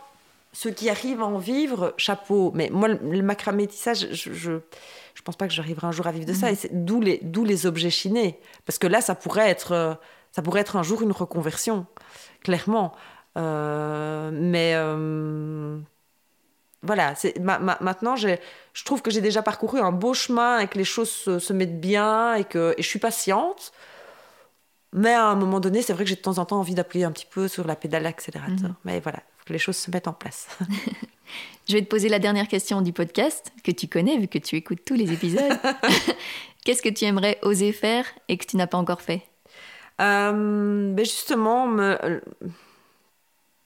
ceux 0.53 0.71
qui 0.71 0.89
arrivent 0.89 1.21
à 1.21 1.25
en 1.25 1.37
vivre, 1.37 1.93
chapeau. 1.97 2.51
Mais 2.55 2.69
moi, 2.71 2.87
le 2.87 3.21
macramé 3.21 3.67
tissage, 3.67 4.07
je, 4.11 4.33
je, 4.33 5.21
pense 5.23 5.35
pas 5.35 5.47
que 5.47 5.53
j'arriverai 5.53 5.87
un 5.87 5.91
jour 5.91 6.07
à 6.07 6.11
vivre 6.11 6.25
de 6.25 6.33
ça. 6.33 6.47
Mhm. 6.47 6.53
Et 6.53 6.55
c'est 6.55 6.85
d'où 6.85 7.01
les, 7.01 7.19
d'où 7.21 7.43
les 7.43 7.65
objets 7.65 7.89
chinés, 7.89 8.39
parce 8.65 8.77
que 8.77 8.87
là, 8.87 9.01
ça 9.01 9.15
pourrait 9.15 9.49
être, 9.49 9.71
euh, 9.73 9.93
ça 10.31 10.41
pourrait 10.41 10.61
être 10.61 10.75
un 10.75 10.83
jour 10.83 11.01
une 11.01 11.11
reconversion, 11.11 11.85
clairement. 12.43 12.93
Euh, 13.37 14.31
mais 14.33 14.73
euh, 14.75 15.77
voilà, 16.81 17.13
maintenant 17.39 18.15
je 18.15 18.37
trouve 18.83 19.01
que 19.01 19.11
j'ai 19.11 19.21
déjà 19.21 19.41
parcouru 19.41 19.79
un 19.79 19.91
beau 19.91 20.13
chemin 20.13 20.59
et 20.59 20.67
que 20.67 20.77
les 20.77 20.83
choses 20.83 21.11
se, 21.11 21.53
mettent 21.53 21.79
bien 21.79 22.35
et 22.35 22.43
que 22.43 22.75
je 22.77 22.83
suis 22.83 22.99
patiente. 22.99 23.71
Mais 24.91 25.13
à 25.13 25.25
un 25.25 25.35
moment 25.35 25.59
donné, 25.59 25.83
c'est 25.83 25.93
vrai 25.93 26.03
que 26.03 26.09
j'ai 26.09 26.15
de 26.15 26.21
temps 26.21 26.39
en 26.39 26.45
temps 26.45 26.59
envie 26.59 26.73
d'appuyer 26.73 27.05
un 27.05 27.11
petit 27.11 27.27
peu 27.29 27.47
sur 27.47 27.67
la 27.67 27.75
pédale 27.75 28.07
accélérateur. 28.07 28.69
Mhm. 28.69 28.75
Mais 28.85 28.99
voilà, 28.99 29.19
il 29.19 29.37
faut 29.37 29.45
que 29.45 29.53
les 29.53 29.59
choses 29.59 29.77
se 29.77 29.91
mettent 29.91 30.07
en 30.07 30.13
place. 30.13 30.47
je 31.67 31.73
vais 31.73 31.81
te 31.81 31.87
poser 31.87 32.09
la 32.09 32.19
dernière 32.19 32.47
question 32.47 32.81
du 32.81 32.93
podcast, 32.93 33.51
que 33.63 33.71
tu 33.71 33.87
connais 33.87 34.17
vu 34.17 34.27
que 34.27 34.39
tu 34.39 34.55
écoutes 34.55 34.83
tous 34.85 34.95
les 34.95 35.11
épisodes. 35.11 35.59
Qu'est-ce 36.65 36.81
que 36.81 36.89
tu 36.89 37.05
aimerais 37.05 37.39
oser 37.41 37.71
faire 37.71 38.05
et 38.27 38.37
que 38.37 38.45
tu 38.45 38.57
n'as 38.57 38.67
pas 38.67 38.77
encore 38.77 39.01
fait? 39.01 39.23
Euh, 40.01 40.91
ben 40.93 41.05
Justement, 41.05 41.67
me 41.67 42.21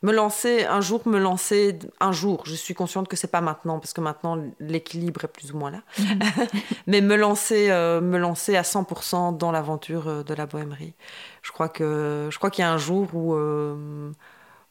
me 0.04 0.12
lancer 0.12 0.66
un 0.66 0.82
jour, 0.82 1.01
me 1.08 1.18
lancer 1.18 1.80
un 2.01 2.12
jour. 2.12 2.43
Je 2.45 2.56
suis 2.56 2.74
consciente 2.74 3.08
que 3.08 3.16
c'est 3.16 3.32
pas 3.32 3.41
maintenant 3.41 3.80
parce 3.80 3.93
que 3.93 4.01
maintenant 4.01 4.38
l'équilibre 4.60 5.24
est 5.24 5.30
plus 5.30 5.54
ou 5.54 5.58
moins 5.58 5.72
là. 5.72 5.82
Mais 6.88 7.01
me 7.01 7.16
lancer, 7.16 7.72
euh, 7.72 8.01
me 8.01 8.18
lancer 8.18 8.58
à 8.58 8.64
100% 8.64 9.38
dans 9.38 9.51
l'aventure 9.51 10.08
euh, 10.10 10.24
de 10.24 10.34
la 10.34 10.45
bohémerie. 10.45 10.93
Je 11.41 11.51
crois 11.51 11.70
que 11.70 12.28
je 12.30 12.38
crois 12.38 12.51
qu'il 12.51 12.64
y 12.64 12.66
a 12.66 12.72
un 12.72 12.78
jour 12.78 13.08
où 13.16 13.34
euh, 13.34 14.12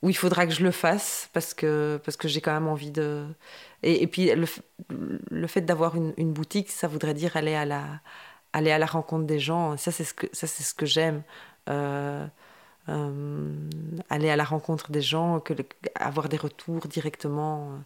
où 0.03 0.11
il 0.11 0.17
faudra 0.17 0.47
que 0.47 0.53
je 0.53 0.63
le 0.63 0.71
fasse 0.71 1.31
parce 1.33 1.55
que 1.55 1.99
parce 2.05 2.19
que 2.19 2.29
j'ai 2.29 2.43
quand 2.43 2.53
même 2.53 2.69
envie 2.69 2.91
de. 2.91 3.27
Et, 3.83 4.07
puis 4.07 4.33
le, 4.35 4.47
le 5.31 5.47
fait 5.49 5.63
d'avoir 5.63 5.97
une, 5.97 6.15
une, 6.17 6.33
boutique, 6.33 6.71
ça 6.71 6.87
voudrait 6.87 7.15
dire 7.15 7.37
aller 7.37 7.55
à 7.55 7.65
la 7.65 7.85
aller 8.53 8.71
à 8.71 8.79
la 8.79 8.87
rencontre 8.87 9.27
des 9.27 9.41
gens. 9.41 9.77
Ça 9.77 9.91
c'est 9.91 10.05
ce 10.05 10.15
que 10.15 10.27
ça 10.33 10.47
c'est 10.47 10.63
ce 10.63 10.75
que 10.75 10.87
j'aime. 10.87 11.23
Euh, 11.69 12.27
aller 12.89 14.31
à 14.31 14.37
la 14.37 14.45
rencontre 14.45 14.91
des 14.91 15.03
gens, 15.03 15.41
que 15.41 15.55
avoir 15.95 16.29
des 16.29 16.37
retours 16.37 16.87
directement. 16.89 17.71
Euh, 17.71 17.77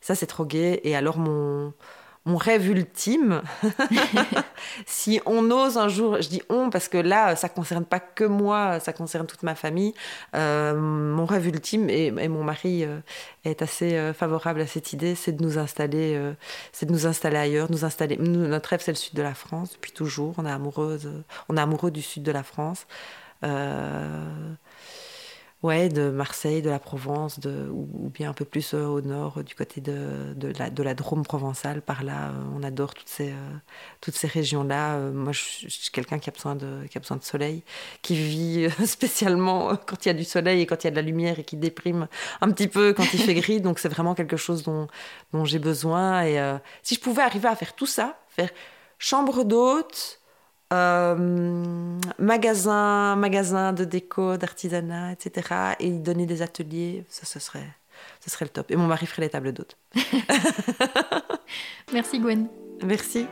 ça, 0.00 0.14
c'est 0.14 0.26
trop 0.26 0.44
gai. 0.44 0.80
Et 0.84 0.94
alors, 0.94 1.18
mon, 1.18 1.72
mon 2.24 2.36
rêve 2.36 2.68
ultime, 2.68 3.42
si 4.86 5.20
on 5.26 5.50
ose 5.50 5.76
un 5.76 5.88
jour, 5.88 6.20
je 6.20 6.28
dis 6.28 6.42
on 6.50 6.70
parce 6.70 6.88
que 6.88 6.98
là, 6.98 7.34
ça 7.36 7.48
concerne 7.48 7.84
pas 7.84 8.00
que 8.00 8.24
moi, 8.24 8.78
ça 8.80 8.92
concerne 8.92 9.26
toute 9.26 9.42
ma 9.42 9.54
famille. 9.56 9.92
Euh, 10.36 10.74
mon 10.74 11.26
rêve 11.26 11.48
ultime, 11.48 11.90
et, 11.90 12.10
mon 12.28 12.44
mari 12.44 12.86
est 13.44 13.62
assez 13.62 14.12
favorable 14.12 14.60
à 14.60 14.66
cette 14.66 14.92
idée, 14.92 15.14
c'est 15.14 15.32
de 15.32 15.42
nous 15.42 15.58
installer, 15.58 16.20
c'est 16.72 16.86
de 16.86 16.92
nous 16.92 17.06
installer 17.06 17.38
ailleurs, 17.38 17.70
nous 17.70 17.84
installer. 17.84 18.16
notre 18.18 18.70
rêve, 18.70 18.82
c'est 18.84 18.92
le 18.92 18.96
sud 18.96 19.14
de 19.14 19.22
la 19.22 19.34
France 19.34 19.72
depuis 19.72 19.92
toujours. 19.92 20.34
On 20.38 20.46
est 20.46 20.52
on 21.48 21.56
est 21.56 21.60
amoureux 21.60 21.90
du 21.90 22.02
sud 22.02 22.22
de 22.22 22.32
la 22.32 22.42
France. 22.42 22.86
Euh, 23.44 24.52
ouais, 25.62 25.88
de 25.88 26.10
Marseille, 26.10 26.62
de 26.62 26.70
la 26.70 26.78
Provence, 26.78 27.40
de, 27.40 27.68
ou, 27.70 28.10
bien 28.10 28.30
un 28.30 28.32
peu 28.32 28.44
plus 28.44 28.74
euh, 28.74 28.86
au 28.86 29.00
nord, 29.00 29.42
du 29.44 29.54
côté 29.54 29.80
de, 29.80 30.32
de, 30.34 30.52
la, 30.58 30.70
de 30.70 30.82
la 30.82 30.94
Drôme 30.94 31.24
provençale. 31.24 31.82
Par 31.82 32.04
là, 32.04 32.28
euh, 32.30 32.32
on 32.56 32.62
adore 32.62 32.94
toutes 32.94 33.08
ces, 33.08 33.32
toutes 34.00 34.16
ces 34.16 34.26
régions-là. 34.26 34.98
moi, 35.10 35.32
je, 35.32 35.68
suis 35.68 35.90
quelqu'un 35.92 36.18
qui, 36.18 36.30
a 36.30 36.32
besoin 36.32 36.56
de, 36.56 36.86
qui 36.90 36.98
a 36.98 37.00
besoin 37.00 37.16
de 37.16 37.24
soleil, 37.24 37.62
qui 38.02 38.16
vit 38.16 38.68
spécialement 38.86 39.76
quand 39.76 40.04
il 40.04 40.08
y 40.08 40.10
a 40.10 40.14
du 40.14 40.24
soleil 40.24 40.62
et 40.62 40.66
quand 40.66 40.84
il 40.84 40.86
y 40.86 40.88
a 40.88 40.90
de 40.90 40.96
la 40.96 41.02
lumière 41.02 41.38
et 41.38 41.44
qui 41.44 41.56
déprime 41.56 42.08
un 42.40 42.50
petit 42.50 42.68
peu 42.68 42.92
quand 42.92 43.12
il 43.12 43.20
fait 43.20 43.34
gris. 43.42 43.60
Donc, 43.60 43.78
c'est 43.78 43.88
vraiment 43.88 44.14
quelque 44.14 44.36
chose 44.36 44.62
dont, 44.62 44.88
dont 45.32 45.44
j'ai 45.44 45.58
besoin. 45.58 46.24
Et 46.24 46.38
si 46.82 46.94
je 46.96 47.00
pouvais 47.00 47.22
arriver 47.22 47.48
à 47.48 47.56
faire 47.56 47.74
tout 47.74 47.86
ça, 47.86 48.18
faire 48.28 48.50
chambre 48.98 49.44
d'hôte, 49.44 50.17
euh, 50.72 51.98
magasin, 52.18 53.16
magasin 53.16 53.72
de 53.72 53.84
déco, 53.84 54.36
d'artisanat, 54.36 55.12
etc. 55.12 55.74
Et 55.80 55.90
donner 55.90 56.26
des 56.26 56.42
ateliers, 56.42 57.04
ça, 57.08 57.24
ce 57.26 57.38
serait, 57.38 57.68
ce 58.20 58.30
serait 58.30 58.44
le 58.44 58.50
top. 58.50 58.70
Et 58.70 58.76
mon 58.76 58.86
mari 58.86 59.06
ferait 59.06 59.22
les 59.22 59.30
tables 59.30 59.52
d'hôtes. 59.52 59.76
Merci 61.92 62.18
Gwen. 62.18 62.48
Merci. 62.84 63.26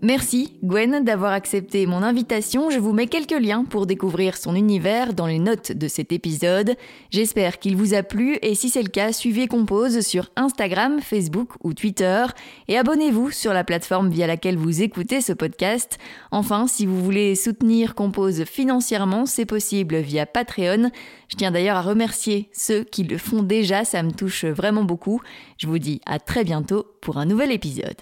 Merci 0.00 0.56
Gwen 0.62 1.02
d'avoir 1.02 1.32
accepté 1.32 1.84
mon 1.86 2.04
invitation. 2.04 2.70
Je 2.70 2.78
vous 2.78 2.92
mets 2.92 3.08
quelques 3.08 3.32
liens 3.32 3.64
pour 3.64 3.84
découvrir 3.84 4.36
son 4.36 4.54
univers 4.54 5.12
dans 5.12 5.26
les 5.26 5.40
notes 5.40 5.72
de 5.72 5.88
cet 5.88 6.12
épisode. 6.12 6.76
J'espère 7.10 7.58
qu'il 7.58 7.76
vous 7.76 7.94
a 7.94 8.04
plu 8.04 8.38
et 8.42 8.54
si 8.54 8.70
c'est 8.70 8.84
le 8.84 8.90
cas, 8.90 9.12
suivez 9.12 9.48
Compose 9.48 10.00
sur 10.02 10.30
Instagram, 10.36 11.00
Facebook 11.00 11.50
ou 11.64 11.74
Twitter 11.74 12.26
et 12.68 12.78
abonnez-vous 12.78 13.32
sur 13.32 13.52
la 13.52 13.64
plateforme 13.64 14.08
via 14.08 14.28
laquelle 14.28 14.56
vous 14.56 14.82
écoutez 14.82 15.20
ce 15.20 15.32
podcast. 15.32 15.98
Enfin, 16.30 16.68
si 16.68 16.86
vous 16.86 17.02
voulez 17.02 17.34
soutenir 17.34 17.96
Compose 17.96 18.44
financièrement, 18.44 19.26
c'est 19.26 19.46
possible 19.46 19.96
via 19.96 20.26
Patreon. 20.26 20.92
Je 21.26 21.34
tiens 21.34 21.50
d'ailleurs 21.50 21.76
à 21.76 21.82
remercier 21.82 22.50
ceux 22.52 22.84
qui 22.84 23.02
le 23.02 23.18
font 23.18 23.42
déjà, 23.42 23.84
ça 23.84 24.04
me 24.04 24.12
touche 24.12 24.44
vraiment 24.44 24.84
beaucoup. 24.84 25.20
Je 25.56 25.66
vous 25.66 25.80
dis 25.80 26.00
à 26.06 26.20
très 26.20 26.44
bientôt 26.44 26.86
pour 27.00 27.16
un 27.16 27.26
nouvel 27.26 27.50
épisode. 27.50 27.96